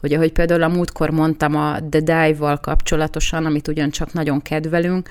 hogy 0.00 0.14
ahogy 0.14 0.32
például 0.32 0.62
a 0.62 0.68
múltkor 0.68 1.10
mondtam 1.10 1.56
a 1.56 1.78
The 1.90 2.00
Dive-val 2.00 2.60
kapcsolatosan, 2.60 3.44
amit 3.44 3.68
ugyancsak 3.68 4.12
nagyon 4.12 4.42
kedvelünk, 4.42 5.08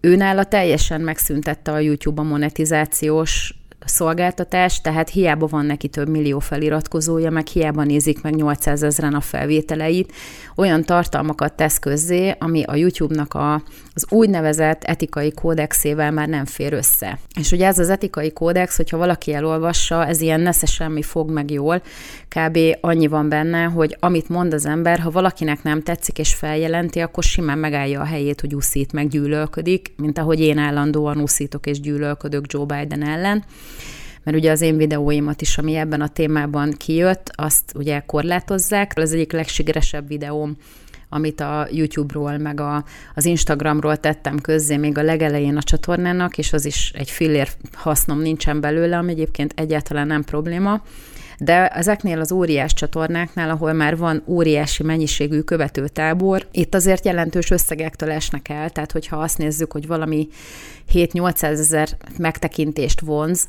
őnála 0.00 0.44
teljesen 0.44 1.00
megszüntette 1.00 1.72
a 1.72 1.78
YouTube 1.78 2.20
a 2.20 2.24
monetizációs 2.24 3.54
szolgáltatás, 3.88 4.80
tehát 4.80 5.10
hiába 5.10 5.46
van 5.46 5.66
neki 5.66 5.88
több 5.88 6.08
millió 6.08 6.38
feliratkozója, 6.38 7.30
meg 7.30 7.46
hiába 7.46 7.84
nézik 7.84 8.22
meg 8.22 8.34
800 8.34 8.82
ezeren 8.82 9.14
a 9.14 9.20
felvételeit, 9.20 10.12
olyan 10.56 10.84
tartalmakat 10.84 11.52
tesz 11.52 11.78
közzé, 11.78 12.34
ami 12.38 12.62
a 12.62 12.74
YouTube-nak 12.74 13.34
a, 13.34 13.62
az 13.94 14.06
úgynevezett 14.08 14.84
etikai 14.84 15.32
kódexével 15.32 16.10
már 16.10 16.28
nem 16.28 16.44
fér 16.44 16.72
össze. 16.72 17.18
És 17.38 17.52
ugye 17.52 17.66
ez 17.66 17.78
az 17.78 17.90
etikai 17.90 18.32
kódex, 18.32 18.76
hogyha 18.76 18.96
valaki 18.96 19.32
elolvassa, 19.32 20.06
ez 20.06 20.20
ilyen 20.20 20.40
nesze 20.40 20.66
semmi 20.66 21.02
fog 21.02 21.30
meg 21.30 21.50
jól, 21.50 21.82
kb. 22.28 22.58
annyi 22.80 23.06
van 23.06 23.28
benne, 23.28 23.62
hogy 23.62 23.96
amit 24.00 24.28
mond 24.28 24.52
az 24.52 24.66
ember, 24.66 24.98
ha 24.98 25.10
valakinek 25.10 25.62
nem 25.62 25.82
tetszik 25.82 26.18
és 26.18 26.34
feljelenti, 26.34 27.00
akkor 27.00 27.22
simán 27.22 27.58
megállja 27.58 28.00
a 28.00 28.04
helyét, 28.04 28.40
hogy 28.40 28.54
úszít, 28.54 28.92
meg 28.92 29.08
gyűlölködik, 29.08 29.92
mint 29.96 30.18
ahogy 30.18 30.40
én 30.40 30.58
állandóan 30.58 31.20
úszítok 31.20 31.66
és 31.66 31.80
gyűlölködök 31.80 32.52
Joe 32.52 32.64
Biden 32.64 33.02
ellen 33.02 33.44
mert 34.22 34.36
ugye 34.36 34.50
az 34.50 34.60
én 34.60 34.76
videóimat 34.76 35.40
is, 35.40 35.58
ami 35.58 35.74
ebben 35.74 36.00
a 36.00 36.08
témában 36.08 36.72
kijött, 36.72 37.30
azt 37.34 37.72
ugye 37.74 38.02
korlátozzák. 38.06 38.92
Ez 38.94 39.12
egyik 39.12 39.32
legsikeresebb 39.32 40.08
videóm, 40.08 40.56
amit 41.08 41.40
a 41.40 41.68
YouTube-ról, 41.70 42.38
meg 42.38 42.60
a, 42.60 42.84
az 43.14 43.24
Instagramról 43.24 43.96
tettem 43.96 44.38
közzé 44.38 44.76
még 44.76 44.98
a 44.98 45.02
legelején 45.02 45.56
a 45.56 45.62
csatornának, 45.62 46.38
és 46.38 46.52
az 46.52 46.64
is 46.64 46.92
egy 46.94 47.10
fillér 47.10 47.48
hasznom 47.72 48.20
nincsen 48.20 48.60
belőle, 48.60 48.96
ami 48.96 49.10
egyébként 49.10 49.52
egyáltalán 49.56 50.06
nem 50.06 50.24
probléma. 50.24 50.82
De 51.38 51.68
ezeknél 51.68 52.20
az 52.20 52.32
óriás 52.32 52.74
csatornáknál, 52.74 53.50
ahol 53.50 53.72
már 53.72 53.96
van 53.96 54.22
óriási 54.26 54.82
mennyiségű 54.82 55.40
követőtábor, 55.40 56.46
itt 56.52 56.74
azért 56.74 57.04
jelentős 57.04 57.50
összegektől 57.50 58.10
esnek 58.10 58.48
el, 58.48 58.70
tehát 58.70 58.92
hogyha 58.92 59.16
azt 59.16 59.38
nézzük, 59.38 59.72
hogy 59.72 59.86
valami 59.86 60.28
7-800 60.92 61.42
ezer 61.42 61.88
megtekintést 62.18 63.00
vonz, 63.00 63.46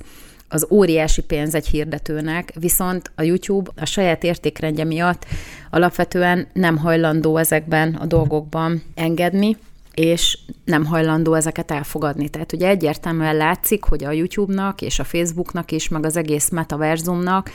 az 0.52 0.68
óriási 0.70 1.22
pénz 1.22 1.56
egy 1.56 1.68
hirdetőnek, 1.68 2.54
viszont 2.60 3.12
a 3.16 3.22
YouTube 3.22 3.72
a 3.76 3.86
saját 3.86 4.24
értékrendje 4.24 4.84
miatt 4.84 5.26
alapvetően 5.70 6.48
nem 6.54 6.78
hajlandó 6.78 7.38
ezekben 7.38 7.94
a 7.94 8.06
dolgokban 8.06 8.84
engedni, 8.96 9.58
és 10.00 10.38
nem 10.66 10.86
hajlandó 10.86 11.34
ezeket 11.34 11.72
elfogadni. 11.72 12.30
Tehát 12.30 12.54
ugye 12.54 12.68
egyértelműen 12.68 13.36
látszik, 13.36 13.84
hogy 13.84 14.04
a 14.04 14.12
YouTube-nak 14.12 14.82
és 14.82 15.00
a 15.00 15.04
Facebooknak 15.04 15.72
is, 15.72 15.88
meg 15.88 16.06
az 16.06 16.18
egész 16.18 16.50
metaverzumnak 16.50 17.50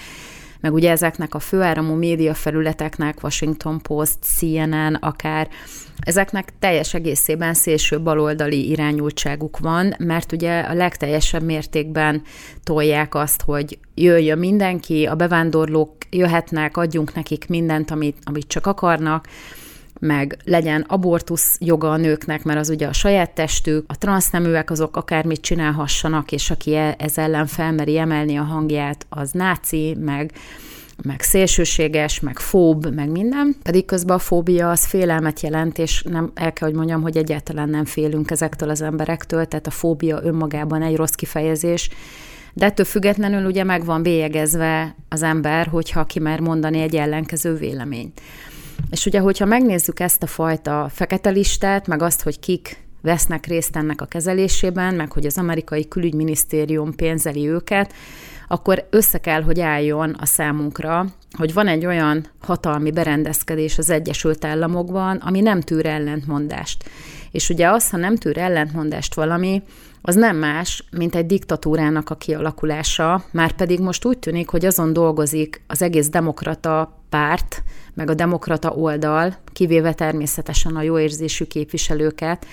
meg 0.64 0.72
ugye 0.72 0.90
ezeknek 0.90 1.34
a 1.34 1.38
főáramú 1.38 1.94
média 1.94 2.34
felületeknek, 2.34 3.18
Washington 3.22 3.80
Post, 3.82 4.16
CNN 4.22 4.94
akár, 4.94 5.48
ezeknek 5.98 6.52
teljes 6.58 6.94
egészében 6.94 7.54
szélső 7.54 8.00
baloldali 8.00 8.70
irányultságuk 8.70 9.58
van, 9.58 9.94
mert 9.98 10.32
ugye 10.32 10.60
a 10.60 10.74
legteljesebb 10.74 11.42
mértékben 11.42 12.22
tolják 12.62 13.14
azt, 13.14 13.42
hogy 13.42 13.78
jöjjön 13.94 14.38
mindenki, 14.38 15.06
a 15.06 15.14
bevándorlók 15.14 15.92
jöhetnek, 16.10 16.76
adjunk 16.76 17.14
nekik 17.14 17.48
mindent, 17.48 17.90
amit, 17.90 18.16
amit 18.22 18.46
csak 18.46 18.66
akarnak, 18.66 19.26
meg 20.00 20.36
legyen 20.44 20.84
abortusz 20.88 21.56
joga 21.60 21.90
a 21.90 21.96
nőknek, 21.96 22.44
mert 22.44 22.58
az 22.58 22.68
ugye 22.68 22.86
a 22.86 22.92
saját 22.92 23.30
testük, 23.30 23.84
a 23.88 23.98
transzneműek 23.98 24.70
azok 24.70 24.96
akármit 24.96 25.40
csinálhassanak, 25.40 26.32
és 26.32 26.50
aki 26.50 26.74
e, 26.74 26.94
ez 26.98 27.18
ellen 27.18 27.46
felmeri 27.46 27.98
emelni 27.98 28.36
a 28.36 28.42
hangját, 28.42 29.06
az 29.08 29.30
náci, 29.30 29.96
meg 30.00 30.32
meg 31.02 31.20
szélsőséges, 31.20 32.20
meg 32.20 32.38
fób, 32.38 32.94
meg 32.94 33.10
minden, 33.10 33.56
pedig 33.62 33.84
közben 33.84 34.16
a 34.16 34.18
fóbia 34.18 34.70
az 34.70 34.86
félelmet 34.86 35.40
jelent, 35.40 35.78
és 35.78 36.02
nem, 36.02 36.30
el 36.34 36.52
kell, 36.52 36.68
hogy 36.68 36.76
mondjam, 36.76 37.02
hogy 37.02 37.16
egyáltalán 37.16 37.68
nem 37.68 37.84
félünk 37.84 38.30
ezektől 38.30 38.68
az 38.68 38.80
emberektől, 38.80 39.46
tehát 39.46 39.66
a 39.66 39.70
fóbia 39.70 40.20
önmagában 40.22 40.82
egy 40.82 40.96
rossz 40.96 41.12
kifejezés, 41.12 41.90
de 42.52 42.66
ettől 42.66 42.86
függetlenül 42.86 43.46
ugye 43.46 43.64
meg 43.64 43.84
van 43.84 44.02
bélyegezve 44.02 44.94
az 45.08 45.22
ember, 45.22 45.66
hogyha 45.66 46.04
kimer 46.04 46.40
mondani 46.40 46.80
egy 46.80 46.96
ellenkező 46.96 47.54
véleményt. 47.54 48.20
És 48.90 49.06
ugye, 49.06 49.18
hogyha 49.18 49.44
megnézzük 49.44 50.00
ezt 50.00 50.22
a 50.22 50.26
fajta 50.26 50.90
fekete 50.92 51.30
listát, 51.30 51.86
meg 51.86 52.02
azt, 52.02 52.22
hogy 52.22 52.38
kik 52.38 52.82
vesznek 53.02 53.46
részt 53.46 53.76
ennek 53.76 54.00
a 54.00 54.06
kezelésében, 54.06 54.94
meg 54.94 55.12
hogy 55.12 55.26
az 55.26 55.38
amerikai 55.38 55.88
külügyminisztérium 55.88 56.94
pénzeli 56.94 57.48
őket, 57.48 57.92
akkor 58.48 58.86
össze 58.90 59.18
kell, 59.18 59.42
hogy 59.42 59.60
álljon 59.60 60.16
a 60.20 60.26
számunkra, 60.26 61.06
hogy 61.32 61.52
van 61.52 61.66
egy 61.66 61.86
olyan 61.86 62.26
hatalmi 62.40 62.90
berendezkedés 62.90 63.78
az 63.78 63.90
Egyesült 63.90 64.44
Államokban, 64.44 65.16
ami 65.16 65.40
nem 65.40 65.60
tűr 65.60 65.86
ellentmondást. 65.86 66.84
És 67.30 67.48
ugye 67.48 67.68
az, 67.68 67.90
ha 67.90 67.96
nem 67.96 68.16
tűr 68.16 68.38
ellentmondást 68.38 69.14
valami, 69.14 69.62
az 70.06 70.14
nem 70.14 70.36
más, 70.36 70.84
mint 70.90 71.14
egy 71.14 71.26
diktatúrának 71.26 72.10
a 72.10 72.14
kialakulása, 72.14 73.24
már 73.30 73.52
pedig 73.52 73.80
most 73.80 74.04
úgy 74.04 74.18
tűnik, 74.18 74.48
hogy 74.48 74.64
azon 74.64 74.92
dolgozik 74.92 75.62
az 75.66 75.82
egész 75.82 76.08
demokrata 76.08 76.98
párt, 77.08 77.62
meg 77.94 78.10
a 78.10 78.14
demokrata 78.14 78.70
oldal, 78.70 79.36
kivéve 79.52 79.92
természetesen 79.94 80.76
a 80.76 80.82
jóérzésű 80.82 81.44
képviselőket, 81.44 82.46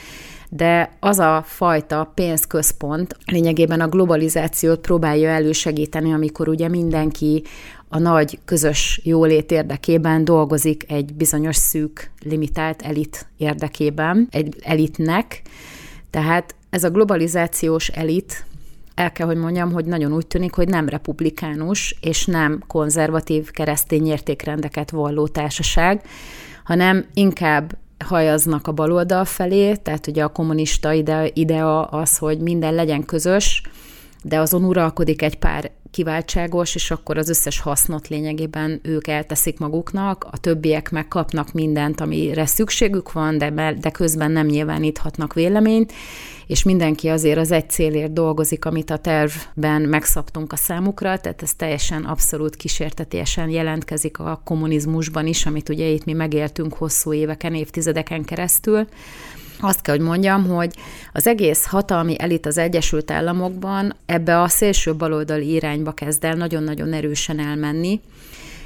de 0.50 0.92
az 1.00 1.20
a 1.20 1.44
fajta 1.46 2.12
pénzközpont 2.16 3.18
lényegében 3.26 3.82
a 3.82 3.88
globalizációt 3.88 4.80
próbálja 4.80 5.30
elősegíteni, 5.30 6.14
amikor 6.14 6.48
ugye 6.48 6.68
mindenki 6.68 7.44
a 7.88 8.00
nagy 8.00 8.40
közös 8.46 9.02
jólét 9.04 9.52
érdekében 9.52 10.26
dolgozik 10.26 10.92
egy 10.92 11.14
bizonyos 11.14 11.56
szűk, 11.56 12.12
limitált 12.20 12.82
elit 12.82 13.28
érdekében, 13.38 14.28
egy 14.30 14.56
elitnek. 14.64 15.42
Tehát 16.10 16.56
ez 16.72 16.84
a 16.84 16.90
globalizációs 16.90 17.88
elit, 17.88 18.46
el 18.96 19.12
kell, 19.12 19.28
hogy 19.28 19.38
mondjam, 19.38 19.72
hogy 19.72 19.86
nagyon 19.86 20.14
úgy 20.14 20.28
tűnik, 20.28 20.54
hogy 20.54 20.68
nem 20.68 20.90
republikánus 20.90 21.96
és 22.02 22.26
nem 22.26 22.64
konzervatív 22.68 23.52
keresztény 23.52 24.08
értékrendeket 24.08 24.92
valló 24.92 25.28
társaság, 25.28 26.02
hanem 26.64 27.06
inkább 27.14 27.78
hajaznak 28.06 28.68
a 28.68 28.72
baloldal 28.72 29.26
felé, 29.26 29.76
tehát 29.76 30.08
ugye 30.08 30.24
a 30.24 30.28
kommunista 30.28 30.92
ide, 30.92 31.30
idea 31.34 31.84
az, 31.84 32.18
hogy 32.18 32.40
minden 32.40 32.74
legyen 32.74 33.06
közös, 33.06 33.62
de 34.24 34.40
azon 34.40 34.64
uralkodik 34.64 35.22
egy 35.22 35.38
pár 35.38 35.72
kiváltságos, 35.92 36.76
és 36.76 36.92
akkor 36.92 37.18
az 37.18 37.30
összes 37.30 37.60
hasznot 37.60 38.08
lényegében 38.08 38.80
ők 38.84 39.08
elteszik 39.08 39.60
maguknak, 39.60 40.28
a 40.32 40.38
többiek 40.38 40.92
megkapnak 40.92 41.54
mindent, 41.54 42.02
amire 42.02 42.46
szükségük 42.46 43.12
van, 43.12 43.38
de, 43.38 43.74
de 43.80 43.90
közben 43.90 44.32
nem 44.32 44.46
nyilváníthatnak 44.46 45.34
véleményt, 45.34 45.94
és 46.48 46.64
mindenki 46.64 47.08
azért 47.08 47.38
az 47.38 47.52
egy 47.52 47.70
célért 47.70 48.14
dolgozik, 48.14 48.66
amit 48.66 48.90
a 48.90 48.98
tervben 48.98 49.82
megszabtunk 49.82 50.54
a 50.54 50.56
számukra, 50.56 51.20
tehát 51.20 51.42
ez 51.42 51.54
teljesen 51.54 52.04
abszolút 52.04 52.56
kísértetésen 52.56 53.50
jelentkezik 53.50 54.20
a 54.20 54.42
kommunizmusban 54.46 55.28
is, 55.28 55.46
amit 55.46 55.70
ugye 55.70 55.86
itt 55.86 56.06
mi 56.06 56.14
megéltünk 56.14 56.74
hosszú 56.74 57.14
éveken, 57.14 57.54
évtizedeken 57.54 58.24
keresztül. 58.24 58.88
Azt 59.62 59.82
kell, 59.82 59.96
hogy 59.96 60.06
mondjam, 60.06 60.48
hogy 60.48 60.76
az 61.14 61.28
egész 61.28 61.66
hatalmi 61.66 62.16
elit 62.20 62.46
az 62.46 62.58
Egyesült 62.58 63.12
Államokban 63.12 63.96
ebbe 64.06 64.42
a 64.42 64.48
szélső 64.48 64.96
baloldali 64.96 65.52
irányba 65.52 65.92
kezd 65.92 66.24
el 66.24 66.36
nagyon-nagyon 66.36 66.94
erősen 66.94 67.40
elmenni, 67.40 68.02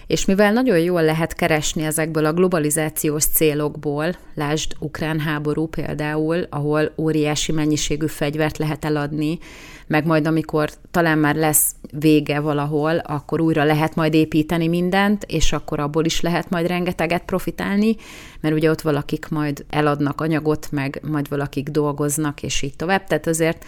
és 0.08 0.25
mivel 0.25 0.51
nagyon 0.53 0.79
jól 0.79 1.03
lehet 1.03 1.34
keresni 1.34 1.84
ezekből 1.84 2.25
a 2.25 2.34
globalizációs 2.34 3.25
célokból, 3.25 4.15
lásd 4.34 4.71
ukrán 4.79 5.19
háború 5.19 5.67
például, 5.67 6.45
ahol 6.49 6.91
óriási 6.97 7.51
mennyiségű 7.51 8.08
fegyvert 8.08 8.58
lehet 8.58 8.86
eladni, 8.86 9.39
meg 9.88 10.06
majd 10.06 10.28
amikor 10.28 10.69
talán 10.91 11.17
már 11.17 11.36
lesz 11.36 11.76
vége 12.00 12.39
valahol, 12.39 12.98
akkor 12.98 13.41
újra 13.41 13.63
lehet 13.63 13.95
majd 13.95 14.13
építeni 14.13 14.67
mindent, 14.67 15.24
és 15.24 15.54
akkor 15.54 15.80
abból 15.80 16.06
is 16.06 16.21
lehet 16.21 16.50
majd 16.50 16.67
rengeteget 16.67 17.24
profitálni, 17.24 17.95
mert 18.39 18.56
ugye 18.56 18.69
ott 18.69 18.82
valakik 18.82 19.28
majd 19.28 19.65
eladnak 19.69 20.21
anyagot, 20.21 20.67
meg 20.71 21.02
majd 21.10 21.30
valakik 21.30 21.69
dolgoznak, 21.69 22.43
és 22.43 22.62
így 22.62 22.76
tovább. 22.76 23.04
Tehát 23.04 23.28
azért 23.28 23.65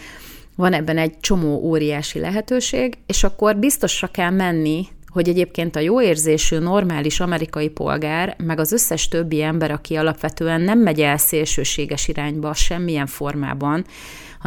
van 0.55 0.73
ebben 0.73 0.97
egy 0.97 1.19
csomó 1.19 1.59
óriási 1.59 2.19
lehetőség, 2.19 2.97
és 3.05 3.23
akkor 3.23 3.57
biztosra 3.57 4.07
kell 4.07 4.31
menni 4.31 4.87
hogy 5.17 5.29
egyébként 5.29 5.75
a 5.75 5.79
jó 5.79 6.01
érzésű, 6.01 6.57
normális 6.57 7.19
amerikai 7.19 7.69
polgár, 7.69 8.35
meg 8.43 8.59
az 8.59 8.71
összes 8.71 9.07
többi 9.07 9.41
ember, 9.41 9.71
aki 9.71 9.95
alapvetően 9.95 10.61
nem 10.61 10.79
megy 10.79 11.01
el 11.01 11.17
szélsőséges 11.17 12.07
irányba 12.07 12.53
semmilyen 12.53 13.05
formában, 13.05 13.85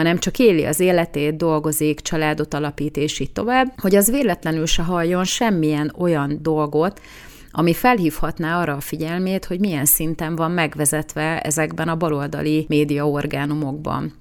hanem 0.01 0.19
csak 0.19 0.39
éli 0.39 0.65
az 0.65 0.81
életét, 0.81 1.37
dolgozik, 1.37 2.01
családot 2.01 2.55
alapít, 2.55 2.97
és 2.97 3.19
így 3.19 3.33
tovább, 3.33 3.73
hogy 3.81 3.95
az 3.95 4.11
véletlenül 4.11 4.67
se 4.67 4.83
halljon 4.83 5.25
semmilyen 5.25 5.95
olyan 5.99 6.39
dolgot, 6.43 7.01
ami 7.51 7.75
felhívhatná 7.75 8.61
arra 8.61 8.75
a 8.75 8.81
figyelmét, 8.81 9.45
hogy 9.45 9.61
milyen 9.61 9.85
szinten 9.85 10.37
van 10.37 10.51
megvezetve 10.51 11.41
ezekben 11.41 11.89
a 11.89 11.97
baloldali 11.97 12.65
médiaorgánumokban 12.69 14.13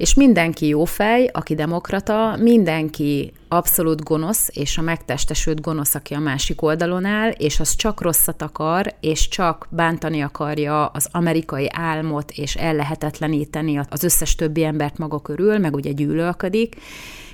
és 0.00 0.14
mindenki 0.14 0.66
jó 0.66 0.84
fej, 0.84 1.30
aki 1.32 1.54
demokrata, 1.54 2.36
mindenki 2.38 3.32
abszolút 3.48 4.04
gonosz, 4.04 4.48
és 4.52 4.78
a 4.78 4.82
megtestesült 4.82 5.60
gonosz, 5.60 5.94
aki 5.94 6.14
a 6.14 6.18
másik 6.18 6.62
oldalon 6.62 7.04
áll, 7.04 7.30
és 7.30 7.60
az 7.60 7.74
csak 7.76 8.00
rosszat 8.00 8.42
akar, 8.42 8.94
és 9.00 9.28
csak 9.28 9.66
bántani 9.70 10.20
akarja 10.20 10.86
az 10.86 11.08
amerikai 11.12 11.68
álmot, 11.72 12.30
és 12.30 12.54
ellehetetleníteni 12.54 13.80
az 13.88 14.04
összes 14.04 14.34
többi 14.34 14.64
embert 14.64 14.98
maga 14.98 15.20
körül, 15.20 15.58
meg 15.58 15.74
ugye 15.74 15.92
gyűlölködik, 15.92 16.76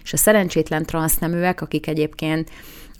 és 0.03 0.13
a 0.13 0.17
szerencsétlen 0.17 0.87
transzneműek, 0.87 1.61
akik 1.61 1.87
egyébként 1.87 2.51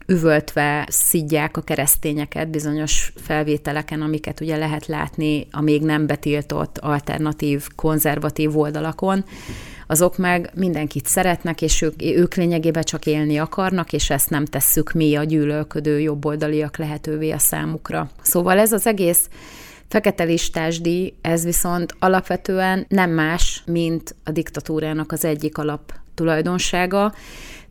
üvöltve 0.07 0.87
szidják 0.91 1.57
a 1.57 1.61
keresztényeket 1.61 2.49
bizonyos 2.49 3.13
felvételeken, 3.17 4.03
amiket 4.03 4.41
ugye 4.41 4.57
lehet 4.57 4.87
látni 4.87 5.47
a 5.51 5.61
még 5.61 5.83
nem 5.83 6.07
betiltott 6.07 6.79
alternatív, 6.79 7.67
konzervatív 7.75 8.59
oldalakon, 8.59 9.25
azok 9.87 10.19
meg 10.19 10.51
mindenkit 10.55 11.07
szeretnek, 11.07 11.63
és 11.63 11.83
ők, 11.83 12.03
ők 12.03 12.35
lényegében 12.35 12.83
csak 12.83 13.07
élni 13.07 13.39
akarnak, 13.39 13.93
és 13.93 14.11
ezt 14.11 14.31
nem 14.31 14.45
tesszük 14.45 14.93
mi 14.93 15.15
a 15.15 15.25
gyűlölködő 15.25 16.01
jobboldaliak 16.01 16.77
lehetővé 16.77 17.31
a 17.31 17.39
számukra. 17.39 18.11
Szóval 18.23 18.59
ez 18.59 18.73
az 18.73 18.87
egész 18.87 19.29
fekete 19.89 20.25
listásdi, 20.25 21.15
ez 21.21 21.45
viszont 21.45 21.95
alapvetően 21.99 22.87
nem 22.89 23.11
más, 23.11 23.63
mint 23.67 24.15
a 24.25 24.31
diktatúrának 24.31 25.13
az 25.13 25.25
egyik 25.25 25.59
alap 25.59 25.93
tulajdonsága, 26.15 27.15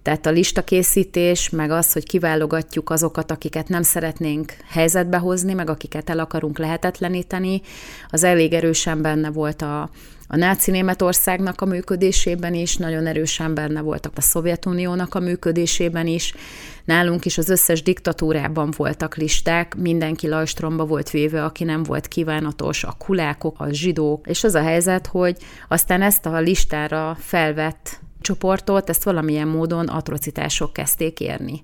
tehát 0.05 0.25
a 0.25 0.31
listakészítés, 0.31 1.49
meg 1.49 1.71
az, 1.71 1.93
hogy 1.93 2.03
kiválogatjuk 2.03 2.89
azokat, 2.89 3.31
akiket 3.31 3.67
nem 3.67 3.81
szeretnénk 3.81 4.53
helyzetbe 4.69 5.17
hozni, 5.17 5.53
meg 5.53 5.69
akiket 5.69 6.09
el 6.09 6.19
akarunk 6.19 6.57
lehetetleníteni, 6.57 7.61
az 8.09 8.23
elég 8.23 8.53
erősen 8.53 9.01
benne 9.01 9.29
volt 9.29 9.61
a, 9.61 9.89
a 10.27 10.35
náci 10.35 10.71
Németországnak 10.71 11.61
a 11.61 11.65
működésében 11.65 12.53
is, 12.53 12.77
nagyon 12.77 13.07
erősen 13.07 13.53
benne 13.53 13.81
voltak 13.81 14.11
a 14.15 14.21
Szovjetuniónak 14.21 15.15
a 15.15 15.19
működésében 15.19 16.07
is. 16.07 16.33
Nálunk 16.83 17.25
is 17.25 17.37
az 17.37 17.49
összes 17.49 17.83
diktatúrában 17.83 18.73
voltak 18.77 19.15
listák, 19.15 19.75
mindenki 19.75 20.27
lajstromba 20.27 20.85
volt 20.85 21.09
véve, 21.09 21.43
aki 21.43 21.63
nem 21.63 21.83
volt 21.83 22.07
kívánatos, 22.07 22.83
a 22.83 22.95
kulákok, 22.97 23.59
a 23.59 23.71
zsidók, 23.71 24.27
és 24.27 24.43
az 24.43 24.55
a 24.55 24.61
helyzet, 24.61 25.07
hogy 25.07 25.37
aztán 25.67 26.01
ezt 26.01 26.25
a 26.25 26.39
listára 26.39 27.17
felvett 27.19 28.03
csoportot, 28.25 28.89
ezt 28.89 29.03
valamilyen 29.03 29.47
módon 29.47 29.87
atrocitások 29.87 30.73
kezdték 30.73 31.19
érni. 31.19 31.61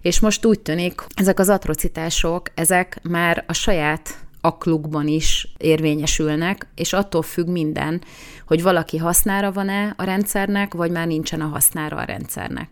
És 0.00 0.20
most 0.20 0.44
úgy 0.44 0.60
tűnik, 0.60 1.04
ezek 1.14 1.38
az 1.38 1.48
atrocitások, 1.48 2.50
ezek 2.54 3.00
már 3.02 3.44
a 3.46 3.52
saját 3.52 4.18
aklukban 4.40 5.08
is 5.08 5.52
érvényesülnek, 5.56 6.66
és 6.74 6.92
attól 6.92 7.22
függ 7.22 7.46
minden, 7.46 8.02
hogy 8.46 8.62
valaki 8.62 8.96
hasznára 8.96 9.52
van-e 9.52 9.94
a 9.96 10.04
rendszernek, 10.04 10.74
vagy 10.74 10.90
már 10.90 11.06
nincsen 11.06 11.40
a 11.40 11.46
hasznára 11.46 11.96
a 11.96 12.04
rendszernek. 12.04 12.68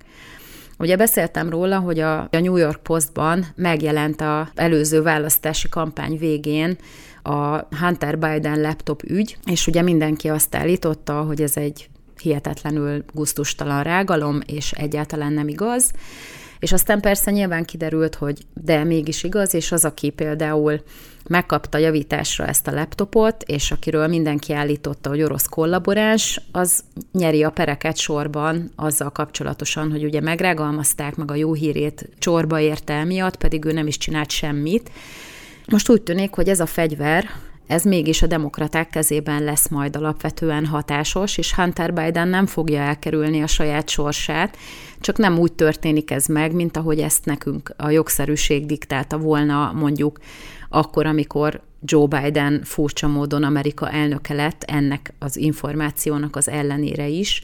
Ugye 0.79 0.97
beszéltem 0.97 1.51
róla, 1.51 1.79
hogy 1.79 1.99
a, 1.99 2.21
a 2.21 2.29
New 2.31 2.57
York 2.57 2.83
Postban 2.83 3.47
megjelent 3.55 4.21
a 4.21 4.49
előző 4.55 5.03
választási 5.03 5.69
kampány 5.69 6.19
végén 6.19 6.77
a 7.23 7.59
Hunter 7.77 8.19
Biden 8.19 8.61
laptop 8.61 9.03
ügy, 9.03 9.37
és 9.45 9.67
ugye 9.67 9.83
mindenki 9.83 10.29
azt 10.29 10.55
állította, 10.55 11.23
hogy 11.23 11.43
ez 11.43 11.57
egy 11.57 11.89
hihetetlenül 12.21 13.05
guztustalan 13.15 13.83
rágalom, 13.83 14.41
és 14.47 14.73
egyáltalán 14.73 15.33
nem 15.33 15.49
igaz. 15.49 15.93
És 16.59 16.73
aztán 16.73 17.01
persze 17.01 17.31
nyilván 17.31 17.65
kiderült, 17.65 18.15
hogy 18.15 18.39
de 18.55 18.85
mégis 18.85 19.23
igaz, 19.23 19.55
és 19.55 19.73
az, 19.73 19.85
aki 19.85 20.11
például 20.11 20.83
megkapta 21.29 21.79
javításra 21.79 22.47
ezt 22.47 22.67
a 22.67 22.73
laptopot, 22.73 23.43
és 23.43 23.71
akiről 23.71 24.07
mindenki 24.07 24.53
állította, 24.53 25.09
hogy 25.09 25.23
orosz 25.23 25.47
kollaboráns, 25.47 26.41
az 26.53 26.85
nyeri 27.13 27.43
a 27.43 27.51
pereket 27.51 27.97
sorban 27.97 28.71
azzal 28.77 29.11
kapcsolatosan, 29.11 29.91
hogy 29.91 30.05
ugye 30.05 30.21
megrágalmazták, 30.21 31.17
meg 31.17 31.31
a 31.31 31.35
jó 31.35 31.53
hírét 31.53 32.09
csorba 32.19 32.61
érte 32.61 33.05
miatt, 33.05 33.37
pedig 33.37 33.65
ő 33.65 33.73
nem 33.73 33.87
is 33.87 33.99
csinált 33.99 34.31
semmit. 34.31 34.91
Most 35.67 35.91
úgy 35.91 36.03
tűnik, 36.03 36.35
hogy 36.35 36.49
ez 36.49 36.61
a 36.61 36.67
fegyver, 36.67 37.31
ez 37.71 37.85
mégis 37.85 38.23
a 38.23 38.27
demokraták 38.27 38.89
kezében 38.89 39.45
lesz 39.45 39.69
majd 39.69 39.97
alapvetően 39.97 40.67
hatásos, 40.67 41.39
és 41.39 41.55
Hunter 41.55 41.93
Biden 41.93 42.29
nem 42.29 42.47
fogja 42.47 42.81
elkerülni 42.81 43.43
a 43.43 43.47
saját 43.47 43.89
sorsát, 43.89 44.57
csak 45.01 45.17
nem 45.17 45.39
úgy 45.39 45.53
történik 45.53 46.11
ez 46.11 46.27
meg, 46.27 46.55
mint 46.55 46.77
ahogy 46.77 46.99
ezt 46.99 47.25
nekünk 47.25 47.75
a 47.77 47.91
jogszerűség 47.91 48.67
diktálta 48.67 49.19
volna 49.19 49.73
mondjuk 49.75 50.19
akkor, 50.69 51.07
amikor 51.07 51.61
Joe 51.83 52.07
Biden 52.07 52.61
furcsa 52.65 53.09
módon 53.09 53.43
Amerika 53.43 53.91
elnöke 53.91 54.35
lett 54.35 54.63
ennek 54.67 55.13
az 55.19 55.37
információnak 55.37 56.37
az 56.37 56.49
ellenére 56.49 57.07
is 57.07 57.43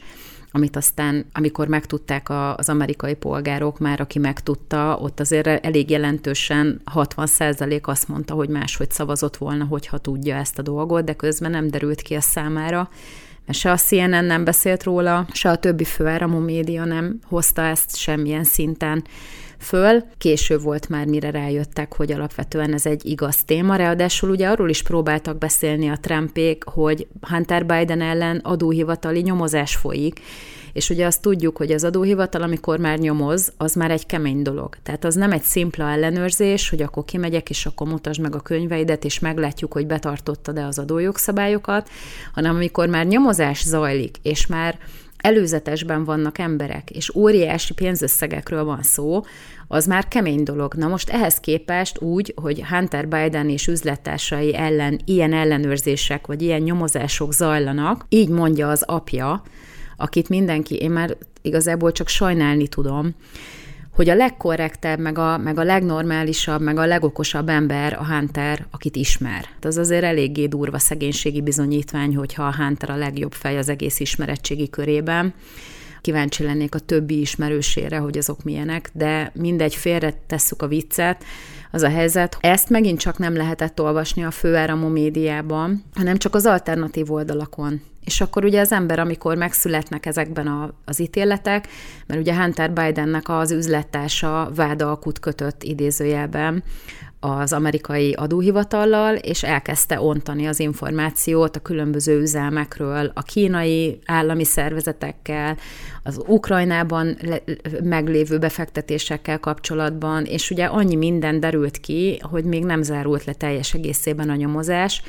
amit 0.51 0.75
aztán, 0.75 1.25
amikor 1.31 1.67
megtudták 1.67 2.29
az 2.55 2.69
amerikai 2.69 3.13
polgárok, 3.13 3.79
már 3.79 4.01
aki 4.01 4.19
megtudta, 4.19 4.97
ott 5.01 5.19
azért 5.19 5.47
elég 5.65 5.89
jelentősen 5.89 6.81
60% 6.93 7.81
azt 7.81 8.07
mondta, 8.07 8.33
hogy 8.33 8.49
máshogy 8.49 8.91
szavazott 8.91 9.37
volna, 9.37 9.65
hogyha 9.65 9.97
tudja 9.97 10.35
ezt 10.35 10.59
a 10.59 10.61
dolgot, 10.61 11.03
de 11.03 11.13
közben 11.13 11.51
nem 11.51 11.69
derült 11.69 12.01
ki 12.01 12.15
a 12.15 12.21
számára, 12.21 12.89
mert 13.45 13.59
se 13.59 13.71
a 13.71 13.77
CNN 13.77 14.25
nem 14.25 14.43
beszélt 14.43 14.83
róla, 14.83 15.27
se 15.31 15.49
a 15.49 15.57
többi 15.57 15.83
főáramú 15.83 16.37
média 16.39 16.85
nem 16.85 17.19
hozta 17.25 17.61
ezt 17.61 17.95
semmilyen 17.95 18.43
szinten 18.43 19.03
föl. 19.59 20.03
Késő 20.17 20.57
volt 20.57 20.89
már, 20.89 21.05
mire 21.05 21.31
rájöttek, 21.31 21.95
hogy 21.95 22.11
alapvetően 22.11 22.73
ez 22.73 22.85
egy 22.85 23.05
igaz 23.05 23.43
téma. 23.43 23.75
Ráadásul 23.75 24.29
ugye 24.29 24.47
arról 24.47 24.69
is 24.69 24.83
próbáltak 24.83 25.37
beszélni 25.37 25.87
a 25.87 25.97
Trumpék, 26.01 26.63
hogy 26.63 27.07
Hunter 27.21 27.65
Biden 27.65 28.01
ellen 28.01 28.37
adóhivatali 28.37 29.21
nyomozás 29.21 29.75
folyik, 29.75 30.21
és 30.73 30.89
ugye 30.89 31.05
azt 31.05 31.21
tudjuk, 31.21 31.57
hogy 31.57 31.71
az 31.71 31.83
adóhivatal, 31.83 32.41
amikor 32.41 32.79
már 32.79 32.97
nyomoz, 32.97 33.53
az 33.57 33.73
már 33.73 33.91
egy 33.91 34.05
kemény 34.05 34.41
dolog. 34.41 34.75
Tehát 34.83 35.03
az 35.03 35.15
nem 35.15 35.31
egy 35.31 35.41
szimpla 35.41 35.89
ellenőrzés, 35.89 36.69
hogy 36.69 36.81
akkor 36.81 37.05
kimegyek, 37.05 37.49
és 37.49 37.65
akkor 37.65 37.87
mutasd 37.87 38.21
meg 38.21 38.35
a 38.35 38.39
könyveidet, 38.39 39.05
és 39.05 39.19
meglátjuk, 39.19 39.73
hogy 39.73 39.87
betartottad-e 39.87 40.65
az 40.65 40.79
adójogszabályokat, 40.79 41.89
hanem 42.33 42.55
amikor 42.55 42.87
már 42.87 43.05
nyomozás 43.05 43.63
zajlik, 43.63 44.17
és 44.21 44.47
már 44.47 44.77
előzetesben 45.17 46.03
vannak 46.03 46.37
emberek, 46.37 46.89
és 46.89 47.15
óriási 47.15 47.73
pénzösszegekről 47.73 48.63
van 48.63 48.81
szó, 48.81 49.21
az 49.67 49.85
már 49.85 50.07
kemény 50.07 50.43
dolog. 50.43 50.73
Na 50.73 50.87
most 50.87 51.09
ehhez 51.09 51.39
képest 51.39 52.01
úgy, 52.01 52.33
hogy 52.41 52.63
Hunter 52.69 53.07
Biden 53.07 53.49
és 53.49 53.67
üzlettársai 53.67 54.55
ellen 54.55 54.99
ilyen 55.05 55.33
ellenőrzések 55.33 56.27
vagy 56.27 56.41
ilyen 56.41 56.61
nyomozások 56.61 57.33
zajlanak, 57.33 58.05
így 58.09 58.29
mondja 58.29 58.69
az 58.69 58.83
apja, 58.83 59.43
akit 59.97 60.29
mindenki, 60.29 60.75
én 60.75 60.91
már 60.91 61.17
igazából 61.41 61.91
csak 61.91 62.07
sajnálni 62.07 62.67
tudom, 62.67 63.15
hogy 63.97 64.09
a 64.09 64.15
legkorrektebb, 64.15 64.99
meg 64.99 65.17
a, 65.17 65.37
meg 65.37 65.59
a 65.59 65.63
legnormálisabb, 65.63 66.61
meg 66.61 66.77
a 66.77 66.85
legokosabb 66.85 67.49
ember 67.49 67.93
a 67.93 68.05
Hunter, 68.05 68.65
akit 68.71 68.95
ismer. 68.95 69.45
Az 69.61 69.77
azért 69.77 70.03
eléggé 70.03 70.45
durva 70.45 70.79
szegénységi 70.79 71.41
bizonyítvány, 71.41 72.15
hogyha 72.15 72.43
a 72.43 72.55
Hunter 72.55 72.89
a 72.89 72.95
legjobb 72.95 73.33
fej 73.33 73.57
az 73.57 73.69
egész 73.69 73.99
ismeretségi 73.99 74.69
körében. 74.69 75.33
Kíváncsi 76.01 76.43
lennék 76.43 76.75
a 76.75 76.79
többi 76.79 77.19
ismerősére, 77.19 77.97
hogy 77.97 78.17
azok 78.17 78.43
milyenek, 78.43 78.89
de 78.93 79.31
mindegy, 79.33 79.75
félre 79.75 80.13
tesszük 80.27 80.61
a 80.61 80.67
viccet. 80.67 81.23
Az 81.71 81.81
a 81.81 81.89
helyzet, 81.89 82.37
ezt 82.39 82.69
megint 82.69 82.99
csak 82.99 83.17
nem 83.17 83.35
lehetett 83.35 83.81
olvasni 83.81 84.23
a 84.23 84.31
főáramú 84.31 84.87
médiában, 84.87 85.83
hanem 85.95 86.17
csak 86.17 86.35
az 86.35 86.45
alternatív 86.45 87.11
oldalakon. 87.11 87.81
És 88.05 88.21
akkor 88.21 88.45
ugye 88.45 88.59
az 88.59 88.71
ember, 88.71 88.99
amikor 88.99 89.37
megszületnek 89.37 90.05
ezekben 90.05 90.47
a, 90.47 90.73
az 90.85 90.99
ítéletek, 90.99 91.67
mert 92.05 92.19
ugye 92.19 92.35
Hunter 92.35 92.71
Bidennek 92.71 93.29
az 93.29 93.51
üzlettársa 93.51 94.51
vádalkut 94.55 95.19
kötött 95.19 95.63
idézőjelben 95.63 96.63
az 97.19 97.53
amerikai 97.53 98.13
adóhivatallal, 98.13 99.15
és 99.15 99.43
elkezdte 99.43 100.01
ontani 100.01 100.47
az 100.47 100.59
információt 100.59 101.55
a 101.55 101.59
különböző 101.59 102.19
üzelmekről, 102.19 103.11
a 103.13 103.21
kínai 103.21 103.99
állami 104.05 104.43
szervezetekkel, 104.43 105.57
az 106.03 106.21
Ukrajnában 106.27 107.17
meglévő 107.83 108.37
befektetésekkel 108.37 109.39
kapcsolatban, 109.39 110.25
és 110.25 110.51
ugye 110.51 110.65
annyi 110.65 110.95
minden 110.95 111.39
derült 111.39 111.77
ki, 111.77 112.19
hogy 112.21 112.43
még 112.43 112.65
nem 112.65 112.81
zárult 112.81 113.25
le 113.25 113.33
teljes 113.33 113.73
egészében 113.73 114.29
a 114.29 114.35
nyomozás, 114.35 115.01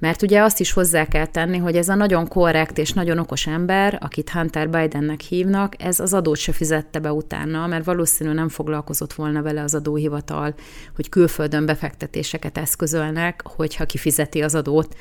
Mert 0.00 0.22
ugye 0.22 0.42
azt 0.42 0.60
is 0.60 0.72
hozzá 0.72 1.06
kell 1.06 1.26
tenni, 1.26 1.58
hogy 1.58 1.76
ez 1.76 1.88
a 1.88 1.94
nagyon 1.94 2.28
korrekt 2.28 2.78
és 2.78 2.92
nagyon 2.92 3.18
okos 3.18 3.46
ember, 3.46 3.98
akit 4.00 4.30
Hunter 4.30 4.70
Bidennek 4.70 5.20
hívnak, 5.20 5.82
ez 5.82 6.00
az 6.00 6.14
adót 6.14 6.36
se 6.36 6.52
fizette 6.52 6.98
be 6.98 7.12
utána, 7.12 7.66
mert 7.66 7.84
valószínűleg 7.84 8.38
nem 8.38 8.48
foglalkozott 8.48 9.12
volna 9.12 9.42
vele 9.42 9.62
az 9.62 9.74
adóhivatal, 9.74 10.54
hogy 10.94 11.08
külföldön 11.08 11.66
befektetéseket 11.66 12.58
eszközölnek, 12.58 13.42
hogyha 13.44 13.86
kifizeti 13.86 14.42
az 14.42 14.54
adót 14.54 14.96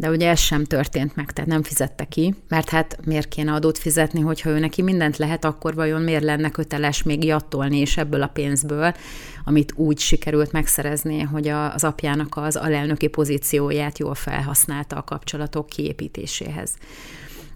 de 0.00 0.10
ugye 0.10 0.28
ez 0.28 0.38
sem 0.38 0.64
történt 0.64 1.16
meg, 1.16 1.32
tehát 1.32 1.50
nem 1.50 1.62
fizette 1.62 2.04
ki, 2.04 2.34
mert 2.48 2.68
hát 2.68 2.98
miért 3.04 3.28
kéne 3.28 3.52
adót 3.52 3.78
fizetni, 3.78 4.20
hogyha 4.20 4.50
ő 4.50 4.58
neki 4.58 4.82
mindent 4.82 5.16
lehet, 5.16 5.44
akkor 5.44 5.74
vajon 5.74 6.02
miért 6.02 6.22
lenne 6.22 6.50
köteles 6.50 7.02
még 7.02 7.24
jattolni, 7.24 7.78
és 7.78 7.96
ebből 7.96 8.22
a 8.22 8.26
pénzből, 8.26 8.94
amit 9.44 9.72
úgy 9.76 9.98
sikerült 9.98 10.52
megszerezni, 10.52 11.20
hogy 11.20 11.48
az 11.48 11.84
apjának 11.84 12.36
az 12.36 12.56
alelnöki 12.56 13.06
pozícióját 13.06 13.98
jól 13.98 14.14
felhasználta 14.14 14.96
a 14.96 15.04
kapcsolatok 15.04 15.66
kiépítéséhez. 15.66 16.76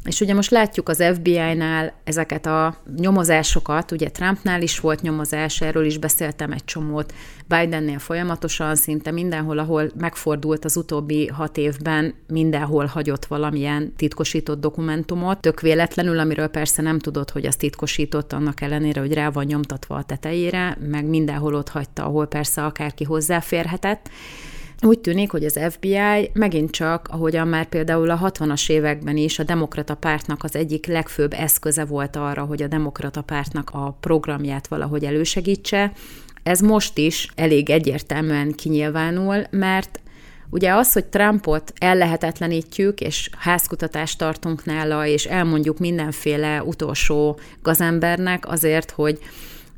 És 0.05 0.21
ugye 0.21 0.35
most 0.35 0.51
látjuk 0.51 0.89
az 0.89 1.05
FBI-nál 1.15 1.93
ezeket 2.05 2.47
a 2.47 2.77
nyomozásokat, 2.97 3.91
ugye 3.91 4.11
Trumpnál 4.11 4.63
is 4.63 4.81
volt 4.81 5.03
nyomozás, 5.03 5.61
erről 5.61 5.85
is 5.85 5.99
beszéltem 5.99 6.53
egy 6.53 6.65
csomót, 6.65 7.15
Bidennél 7.49 7.99
folyamatosan, 7.99 8.75
szinte 8.77 9.11
mindenhol, 9.11 9.59
ahol 9.59 9.91
megfordult 9.99 10.65
az 10.65 10.77
utóbbi 10.77 11.27
hat 11.27 11.57
évben, 11.57 12.15
mindenhol 12.27 12.85
hagyott 12.87 13.25
valamilyen 13.25 13.93
titkosított 13.97 14.61
dokumentumot, 14.61 15.41
tök 15.41 15.61
véletlenül, 15.61 16.19
amiről 16.19 16.49
persze 16.49 16.83
nem 16.83 16.99
tudod, 16.99 17.31
hogy 17.31 17.47
az 17.47 17.57
titkosított, 17.57 18.33
annak 18.33 18.61
ellenére, 18.61 19.01
hogy 19.01 19.13
rá 19.13 19.31
van 19.31 19.45
nyomtatva 19.45 19.95
a 19.95 20.05
tetejére, 20.05 20.79
meg 20.91 21.05
mindenhol 21.05 21.55
ott 21.55 21.69
hagyta, 21.69 22.05
ahol 22.05 22.27
persze 22.27 22.65
akárki 22.65 23.05
hozzáférhetett, 23.05 24.11
úgy 24.83 24.99
tűnik, 24.99 25.31
hogy 25.31 25.45
az 25.45 25.61
FBI 25.71 26.31
megint 26.33 26.71
csak, 26.71 27.09
ahogyan 27.11 27.49
már 27.49 27.67
például 27.67 28.11
a 28.11 28.19
60-as 28.33 28.71
években 28.71 29.17
is 29.17 29.39
a 29.39 29.43
demokrata 29.43 29.95
pártnak 29.95 30.45
az 30.45 30.57
egyik 30.57 30.87
legfőbb 30.87 31.33
eszköze 31.33 31.85
volt 31.85 32.17
arra, 32.17 32.45
hogy 32.45 32.63
a 32.63 32.67
demokrata 32.67 33.23
pártnak 33.23 33.71
a 33.73 33.97
programját 34.01 34.67
valahogy 34.67 35.05
elősegítse, 35.05 35.93
ez 36.43 36.61
most 36.61 36.99
is 36.99 37.29
elég 37.35 37.71
egyértelműen 37.71 38.53
kinyilvánul, 38.53 39.43
mert 39.51 39.99
Ugye 40.51 40.73
az, 40.73 40.93
hogy 40.93 41.05
Trumpot 41.05 41.73
ellehetetlenítjük, 41.79 43.01
és 43.01 43.31
házkutatást 43.39 44.19
tartunk 44.19 44.65
nála, 44.65 45.07
és 45.07 45.25
elmondjuk 45.25 45.79
mindenféle 45.79 46.63
utolsó 46.63 47.39
gazembernek 47.63 48.49
azért, 48.49 48.91
hogy 48.91 49.19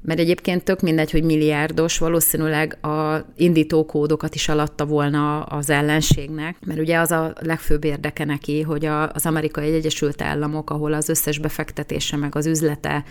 mert 0.06 0.18
egyébként 0.20 0.64
tök 0.64 0.80
mindegy, 0.80 1.10
hogy 1.10 1.22
milliárdos, 1.22 1.98
valószínűleg 1.98 2.84
a 2.84 3.24
indítókódokat 3.36 4.34
is 4.34 4.48
alatta 4.48 4.84
volna 4.84 5.42
az 5.42 5.70
ellenségnek, 5.70 6.56
mert 6.66 6.80
ugye 6.80 6.98
az 6.98 7.10
a 7.10 7.32
legfőbb 7.40 7.84
érdeke 7.84 8.24
neki, 8.24 8.62
hogy 8.62 8.84
a, 8.84 9.12
az 9.12 9.26
Amerikai 9.26 9.74
Egyesült 9.74 10.22
Államok, 10.22 10.70
ahol 10.70 10.92
az 10.92 11.08
összes 11.08 11.38
befektetése 11.38 12.16
meg 12.16 12.36
az 12.36 12.46
üzlete 12.46 13.04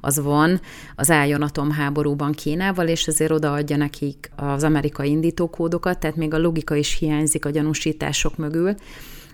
az 0.00 0.20
van, 0.20 0.60
az 0.96 1.10
álljon 1.10 1.42
atomháborúban 1.42 2.32
Kínával, 2.32 2.88
és 2.88 3.06
ezért 3.06 3.30
odaadja 3.30 3.76
nekik 3.76 4.30
az 4.36 4.62
amerikai 4.62 5.10
indítókódokat, 5.10 5.98
tehát 5.98 6.16
még 6.16 6.34
a 6.34 6.38
logika 6.38 6.74
is 6.74 6.98
hiányzik 6.98 7.44
a 7.44 7.50
gyanúsítások 7.50 8.36
mögül. 8.36 8.74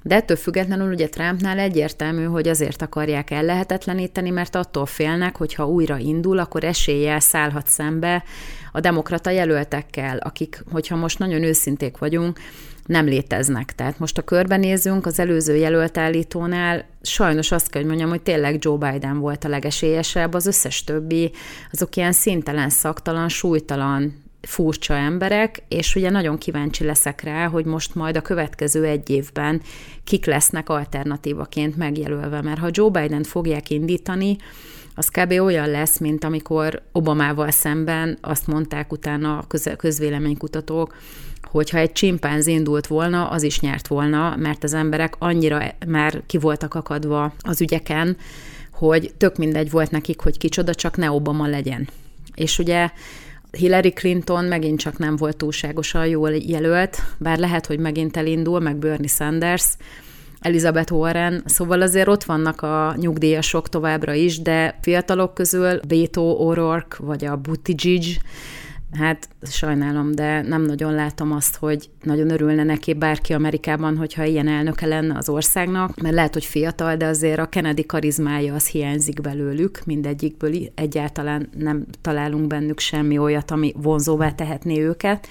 De 0.02 0.14
ettől 0.14 0.36
függetlenül 0.36 0.92
ugye 0.92 1.08
Trumpnál 1.08 1.58
egyértelmű, 1.58 2.24
hogy 2.24 2.48
azért 2.48 2.82
akarják 2.82 3.30
ellehetetleníteni, 3.30 4.30
mert 4.30 4.54
attól 4.54 4.86
félnek, 4.86 5.36
hogy 5.36 5.54
ha 5.54 5.68
újra 5.68 5.96
indul, 5.96 6.38
akkor 6.38 6.64
eséllyel 6.64 7.20
szállhat 7.20 7.66
szembe 7.66 8.24
a 8.72 8.80
demokrata 8.80 9.30
jelöltekkel, 9.30 10.18
akik, 10.18 10.64
hogyha 10.70 10.96
most 10.96 11.18
nagyon 11.18 11.42
őszinték 11.42 11.98
vagyunk, 11.98 12.38
nem 12.86 13.04
léteznek. 13.04 13.74
Tehát 13.74 13.98
most 13.98 14.18
a 14.18 14.22
körbenézünk, 14.22 15.06
az 15.06 15.18
előző 15.18 15.56
jelöltállítónál 15.56 16.84
sajnos 17.02 17.52
azt 17.52 17.70
kell, 17.70 17.80
hogy 17.80 17.90
mondjam, 17.90 18.10
hogy 18.10 18.22
tényleg 18.22 18.56
Joe 18.64 18.90
Biden 18.90 19.18
volt 19.18 19.44
a 19.44 19.48
legesélyesebb, 19.48 20.34
az 20.34 20.46
összes 20.46 20.84
többi, 20.84 21.32
azok 21.72 21.96
ilyen 21.96 22.12
szintelen, 22.12 22.70
szaktalan, 22.70 23.28
súlytalan 23.28 24.27
furcsa 24.40 24.94
emberek, 24.94 25.62
és 25.68 25.94
ugye 25.94 26.10
nagyon 26.10 26.38
kíváncsi 26.38 26.84
leszek 26.84 27.22
rá, 27.22 27.46
hogy 27.46 27.64
most 27.64 27.94
majd 27.94 28.16
a 28.16 28.22
következő 28.22 28.84
egy 28.84 29.10
évben 29.10 29.62
kik 30.04 30.26
lesznek 30.26 30.68
alternatívaként 30.68 31.76
megjelölve, 31.76 32.42
mert 32.42 32.58
ha 32.58 32.68
Joe 32.70 32.90
Biden 32.90 33.22
fogják 33.22 33.70
indítani, 33.70 34.36
az 34.94 35.08
kb. 35.08 35.30
olyan 35.30 35.70
lesz, 35.70 35.98
mint 35.98 36.24
amikor 36.24 36.82
Obamával 36.92 37.50
szemben 37.50 38.18
azt 38.20 38.46
mondták 38.46 38.92
utána 38.92 39.38
a 39.38 39.76
közvéleménykutatók, 39.76 40.96
hogyha 41.42 41.78
egy 41.78 41.92
csimpánz 41.92 42.46
indult 42.46 42.86
volna, 42.86 43.28
az 43.28 43.42
is 43.42 43.60
nyert 43.60 43.86
volna, 43.86 44.36
mert 44.36 44.64
az 44.64 44.74
emberek 44.74 45.14
annyira 45.18 45.62
már 45.86 46.22
ki 46.26 46.38
voltak 46.38 46.74
akadva 46.74 47.32
az 47.40 47.60
ügyeken, 47.60 48.16
hogy 48.72 49.12
tök 49.16 49.36
mindegy 49.36 49.70
volt 49.70 49.90
nekik, 49.90 50.20
hogy 50.20 50.38
kicsoda, 50.38 50.74
csak 50.74 50.96
ne 50.96 51.10
Obama 51.10 51.46
legyen. 51.46 51.88
És 52.34 52.58
ugye 52.58 52.90
Hillary 53.50 53.92
Clinton 53.92 54.44
megint 54.44 54.78
csak 54.80 54.98
nem 54.98 55.16
volt 55.16 55.36
túlságosan 55.36 56.06
jól 56.06 56.30
jelölt, 56.30 57.02
bár 57.18 57.38
lehet, 57.38 57.66
hogy 57.66 57.78
megint 57.78 58.16
elindul, 58.16 58.60
meg 58.60 58.76
Bernie 58.76 59.08
Sanders, 59.08 59.76
Elizabeth 60.40 60.92
Warren, 60.92 61.42
szóval 61.44 61.82
azért 61.82 62.08
ott 62.08 62.24
vannak 62.24 62.62
a 62.62 62.94
nyugdíjasok 62.96 63.68
továbbra 63.68 64.12
is, 64.12 64.40
de 64.42 64.78
fiatalok 64.80 65.34
közül 65.34 65.80
Beto 65.88 66.36
O'Rourke 66.40 66.96
vagy 66.98 67.24
a 67.24 67.36
Buttigieg, 67.36 68.02
Hát 68.92 69.28
sajnálom, 69.42 70.14
de 70.14 70.42
nem 70.42 70.62
nagyon 70.62 70.94
látom 70.94 71.32
azt, 71.32 71.56
hogy 71.56 71.90
nagyon 72.02 72.30
örülne 72.30 72.64
neki 72.64 72.94
bárki 72.94 73.32
Amerikában, 73.32 73.96
hogyha 73.96 74.24
ilyen 74.24 74.48
elnöke 74.48 74.86
lenne 74.86 75.16
az 75.16 75.28
országnak, 75.28 76.00
mert 76.00 76.14
lehet, 76.14 76.32
hogy 76.32 76.44
fiatal, 76.44 76.96
de 76.96 77.06
azért 77.06 77.38
a 77.38 77.48
Kennedy 77.48 77.86
karizmája 77.86 78.54
az 78.54 78.66
hiányzik 78.66 79.20
belőlük, 79.20 79.80
mindegyikből 79.84 80.54
egyáltalán 80.74 81.48
nem 81.58 81.86
találunk 82.00 82.46
bennük 82.46 82.78
semmi 82.78 83.18
olyat, 83.18 83.50
ami 83.50 83.72
vonzóvá 83.76 84.30
tehetné 84.30 84.80
őket 84.80 85.28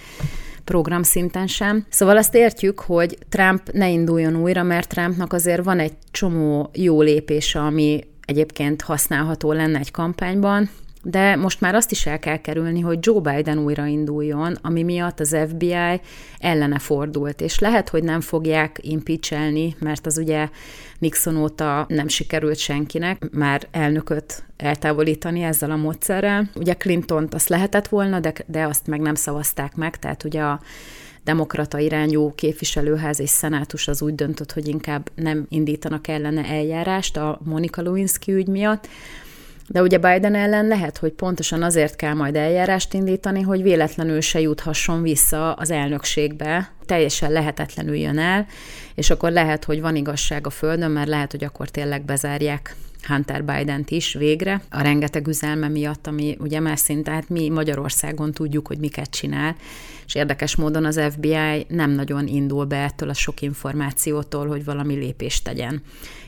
program 0.63 1.03
szinten 1.03 1.47
sem. 1.47 1.85
Szóval 1.89 2.17
azt 2.17 2.35
értjük, 2.35 2.79
hogy 2.79 3.17
Trump 3.29 3.71
ne 3.71 3.89
induljon 3.89 4.35
újra, 4.35 4.63
mert 4.63 4.89
Trumpnak 4.89 5.33
azért 5.33 5.63
van 5.63 5.79
egy 5.79 5.93
csomó 6.11 6.69
jó 6.73 7.01
lépése, 7.01 7.59
ami 7.59 8.03
egyébként 8.25 8.81
használható 8.81 9.51
lenne 9.51 9.79
egy 9.79 9.91
kampányban, 9.91 10.69
de 11.09 11.35
most 11.35 11.61
már 11.61 11.75
azt 11.75 11.91
is 11.91 12.05
el 12.05 12.19
kell 12.19 12.37
kerülni, 12.37 12.79
hogy 12.79 12.97
Joe 13.01 13.19
Biden 13.19 13.57
újrainduljon, 13.57 14.57
ami 14.61 14.83
miatt 14.83 15.19
az 15.19 15.37
FBI 15.49 16.01
ellene 16.39 16.79
fordult, 16.79 17.41
és 17.41 17.59
lehet, 17.59 17.89
hogy 17.89 18.03
nem 18.03 18.21
fogják 18.21 18.79
impeachelni, 18.81 19.75
mert 19.79 20.05
az 20.05 20.17
ugye 20.17 20.49
Nixon 20.99 21.37
óta 21.37 21.85
nem 21.87 22.07
sikerült 22.07 22.57
senkinek 22.57 23.29
már 23.31 23.67
elnököt 23.71 24.43
eltávolítani 24.57 25.43
ezzel 25.43 25.71
a 25.71 25.75
módszerrel. 25.75 26.49
Ugye 26.55 26.73
Clinton-t 26.73 27.33
azt 27.33 27.49
lehetett 27.49 27.87
volna, 27.87 28.19
de, 28.19 28.33
de 28.45 28.63
azt 28.63 28.87
meg 28.87 28.99
nem 28.99 29.15
szavazták 29.15 29.75
meg, 29.75 29.99
tehát 29.99 30.23
ugye 30.23 30.41
a 30.41 30.61
demokrata 31.23 31.79
irányú 31.79 32.33
képviselőház 32.35 33.19
és 33.19 33.29
szenátus 33.29 33.87
az 33.87 34.01
úgy 34.01 34.15
döntött, 34.15 34.51
hogy 34.51 34.67
inkább 34.67 35.09
nem 35.15 35.45
indítanak 35.49 36.07
ellene 36.07 36.45
eljárást 36.45 37.17
a 37.17 37.39
Monika 37.43 37.81
Lewinsky 37.81 38.33
ügy 38.33 38.47
miatt, 38.47 38.87
de 39.67 39.81
ugye 39.81 39.97
Biden 39.97 40.35
ellen 40.35 40.67
lehet, 40.67 40.97
hogy 40.97 41.11
pontosan 41.11 41.63
azért 41.63 41.95
kell 41.95 42.13
majd 42.13 42.35
eljárást 42.35 42.93
indítani, 42.93 43.41
hogy 43.41 43.61
véletlenül 43.61 44.21
se 44.21 44.39
juthasson 44.39 45.01
vissza 45.01 45.53
az 45.53 45.71
elnökségbe, 45.71 46.71
teljesen 46.85 47.31
lehetetlenül 47.31 47.95
jön 47.95 48.17
el, 48.17 48.45
és 48.95 49.09
akkor 49.09 49.31
lehet, 49.31 49.63
hogy 49.63 49.81
van 49.81 49.95
igazság 49.95 50.47
a 50.47 50.49
Földön, 50.49 50.91
mert 50.91 51.07
lehet, 51.07 51.31
hogy 51.31 51.43
akkor 51.43 51.69
tényleg 51.69 52.05
bezárják 52.05 52.75
Hunter 53.07 53.43
Biden-t 53.43 53.91
is 53.91 54.13
végre, 54.13 54.61
a 54.69 54.81
rengeteg 54.81 55.27
üzelme 55.27 55.67
miatt, 55.67 56.07
ami 56.07 56.37
ugye 56.39 56.59
már 56.59 56.77
szinte, 56.77 57.11
hát 57.11 57.29
mi 57.29 57.49
Magyarországon 57.49 58.31
tudjuk, 58.31 58.67
hogy 58.67 58.77
miket 58.77 59.09
csinál, 59.09 59.55
és 60.07 60.15
érdekes 60.15 60.55
módon 60.55 60.85
az 60.85 61.01
FBI 61.11 61.65
nem 61.67 61.91
nagyon 61.91 62.27
indul 62.27 62.65
be 62.65 62.83
ettől 62.83 63.09
a 63.09 63.13
sok 63.13 63.41
információtól, 63.41 64.47
hogy 64.47 64.65
valami 64.65 64.95
lépést 64.95 65.43
tegyen. 65.43 65.81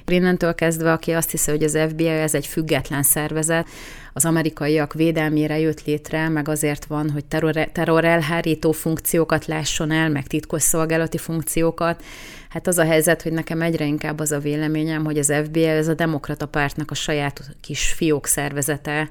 Innentől 0.07 0.55
kezdve, 0.55 0.91
aki 0.91 1.11
azt 1.11 1.31
hiszi, 1.31 1.51
hogy 1.51 1.63
az 1.63 1.77
FBI 1.89 2.07
ez 2.07 2.33
egy 2.33 2.45
független 2.47 3.03
szervezet, 3.03 3.67
az 4.13 4.25
amerikaiak 4.25 4.93
védelmére 4.93 5.59
jött 5.59 5.85
létre, 5.85 6.29
meg 6.29 6.47
azért 6.47 6.85
van, 6.85 7.09
hogy 7.09 7.25
terror, 7.25 7.53
terror 7.53 8.05
elhárító 8.05 8.71
funkciókat 8.71 9.45
lásson 9.45 9.91
el, 9.91 10.09
meg 10.09 10.27
titkosszolgálati 10.27 11.17
funkciókat. 11.17 12.03
Hát 12.49 12.67
az 12.67 12.77
a 12.77 12.83
helyzet, 12.83 13.21
hogy 13.21 13.31
nekem 13.31 13.61
egyre 13.61 13.85
inkább 13.85 14.19
az 14.19 14.31
a 14.31 14.39
véleményem, 14.39 15.05
hogy 15.05 15.17
az 15.17 15.33
FBI 15.43 15.63
ez 15.63 15.87
a 15.87 15.93
demokrata 15.93 16.45
pártnak 16.45 16.91
a 16.91 16.95
saját 16.95 17.55
kis 17.61 17.91
fiók 17.91 18.27
szervezete, 18.27 19.09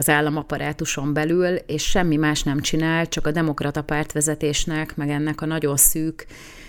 az 0.00 0.08
államaparátuson 0.08 1.12
belül, 1.12 1.54
és 1.54 1.82
semmi 1.82 2.16
más 2.16 2.42
nem 2.42 2.60
csinál, 2.60 3.08
csak 3.08 3.26
a 3.26 3.30
demokrata 3.30 3.82
pártvezetésnek, 3.82 4.96
meg 4.96 5.10
ennek 5.10 5.40
a 5.40 5.46
nagyon 5.46 5.76
szűk 5.76 6.26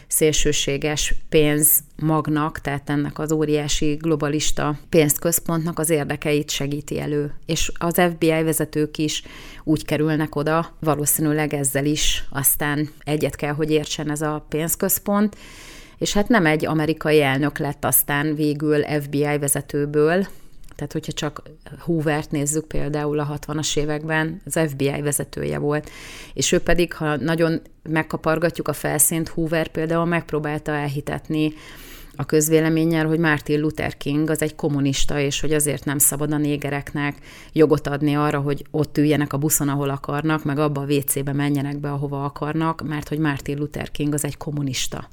szélsőséges 0.07 1.13
pénzmagnak, 1.29 2.59
tehát 2.59 2.89
ennek 2.89 3.19
az 3.19 3.31
óriási 3.31 3.93
globalista 3.93 4.79
pénzközpontnak 4.89 5.79
az 5.79 5.89
érdekeit 5.89 6.49
segíti 6.49 6.99
elő. 6.99 7.33
És 7.45 7.71
az 7.77 8.01
FBI 8.11 8.43
vezetők 8.43 8.97
is 8.97 9.23
úgy 9.63 9.85
kerülnek 9.85 10.35
oda, 10.35 10.75
valószínűleg 10.79 11.53
ezzel 11.53 11.85
is 11.85 12.23
aztán 12.29 12.89
egyet 13.03 13.35
kell, 13.35 13.53
hogy 13.53 13.71
értsen 13.71 14.11
ez 14.11 14.21
a 14.21 14.45
pénzközpont, 14.49 15.35
és 15.97 16.13
hát 16.13 16.27
nem 16.27 16.45
egy 16.45 16.65
amerikai 16.65 17.21
elnök 17.21 17.57
lett 17.57 17.85
aztán 17.85 18.35
végül 18.35 18.83
FBI 19.01 19.37
vezetőből, 19.39 20.27
tehát, 20.81 21.05
hogyha 21.05 21.11
csak 21.11 21.41
Hoovert 21.79 22.31
nézzük 22.31 22.67
például 22.67 23.19
a 23.19 23.39
60-as 23.39 23.77
években, 23.77 24.41
az 24.45 24.59
FBI 24.67 25.01
vezetője 25.01 25.57
volt, 25.57 25.89
és 26.33 26.51
ő 26.51 26.59
pedig, 26.59 26.93
ha 26.93 27.15
nagyon 27.15 27.61
megkapargatjuk 27.89 28.67
a 28.67 28.73
felszínt, 28.73 29.27
Hoover 29.27 29.67
például 29.67 30.05
megpróbálta 30.05 30.71
elhitetni 30.71 31.53
a 32.15 32.25
közvéleménnyel, 32.25 33.05
hogy 33.05 33.19
Martin 33.19 33.59
Luther 33.59 33.97
King 33.97 34.29
az 34.29 34.41
egy 34.41 34.55
kommunista, 34.55 35.19
és 35.19 35.39
hogy 35.39 35.53
azért 35.53 35.85
nem 35.85 35.97
szabad 35.97 36.31
a 36.31 36.37
négereknek 36.37 37.15
jogot 37.53 37.87
adni 37.87 38.15
arra, 38.15 38.39
hogy 38.39 38.65
ott 38.71 38.97
üljenek 38.97 39.33
a 39.33 39.37
buszon, 39.37 39.69
ahol 39.69 39.89
akarnak, 39.89 40.43
meg 40.43 40.59
abba 40.59 40.81
a 40.81 40.93
WC-be 40.93 41.33
menjenek 41.33 41.79
be, 41.79 41.91
ahova 41.91 42.23
akarnak, 42.23 42.87
mert 42.87 43.07
hogy 43.07 43.17
Martin 43.17 43.57
Luther 43.57 43.91
King 43.91 44.13
az 44.13 44.25
egy 44.25 44.37
kommunista. 44.37 45.07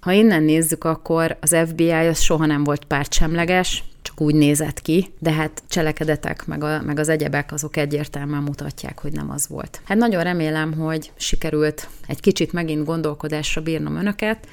Ha 0.00 0.12
innen 0.12 0.42
nézzük, 0.42 0.84
akkor 0.84 1.36
az 1.40 1.56
FBI 1.66 1.90
az 1.90 2.20
soha 2.20 2.46
nem 2.46 2.64
volt 2.64 2.84
pártsemleges, 2.84 3.84
úgy 4.20 4.34
nézett 4.34 4.80
ki, 4.80 5.12
de 5.18 5.32
hát 5.32 5.62
cselekedetek, 5.68 6.46
meg, 6.46 6.64
a, 6.64 6.82
meg 6.82 6.98
az 6.98 7.08
egyebek 7.08 7.52
azok 7.52 7.76
egyértelműen 7.76 8.42
mutatják, 8.42 9.00
hogy 9.00 9.12
nem 9.12 9.30
az 9.30 9.48
volt. 9.48 9.80
Hát 9.84 9.98
nagyon 9.98 10.22
remélem, 10.22 10.72
hogy 10.72 11.12
sikerült 11.16 11.88
egy 12.06 12.20
kicsit 12.20 12.52
megint 12.52 12.84
gondolkodásra 12.84 13.62
bírnom 13.62 13.96
önöket, 13.96 14.46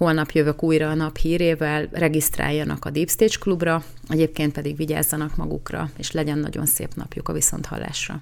Holnap 0.00 0.30
jövök 0.30 0.62
újra 0.62 0.88
a 0.88 0.94
nap 0.94 1.16
hírével, 1.16 1.88
regisztráljanak 1.92 2.84
a 2.84 2.90
Deep 2.90 3.08
Stage 3.08 3.34
klubra, 3.40 3.84
egyébként 4.08 4.52
pedig 4.52 4.76
vigyázzanak 4.76 5.36
magukra, 5.36 5.90
és 5.96 6.12
legyen 6.12 6.38
nagyon 6.38 6.66
szép 6.66 6.94
napjuk 6.94 7.28
a 7.28 7.32
viszonthallásra. 7.32 8.18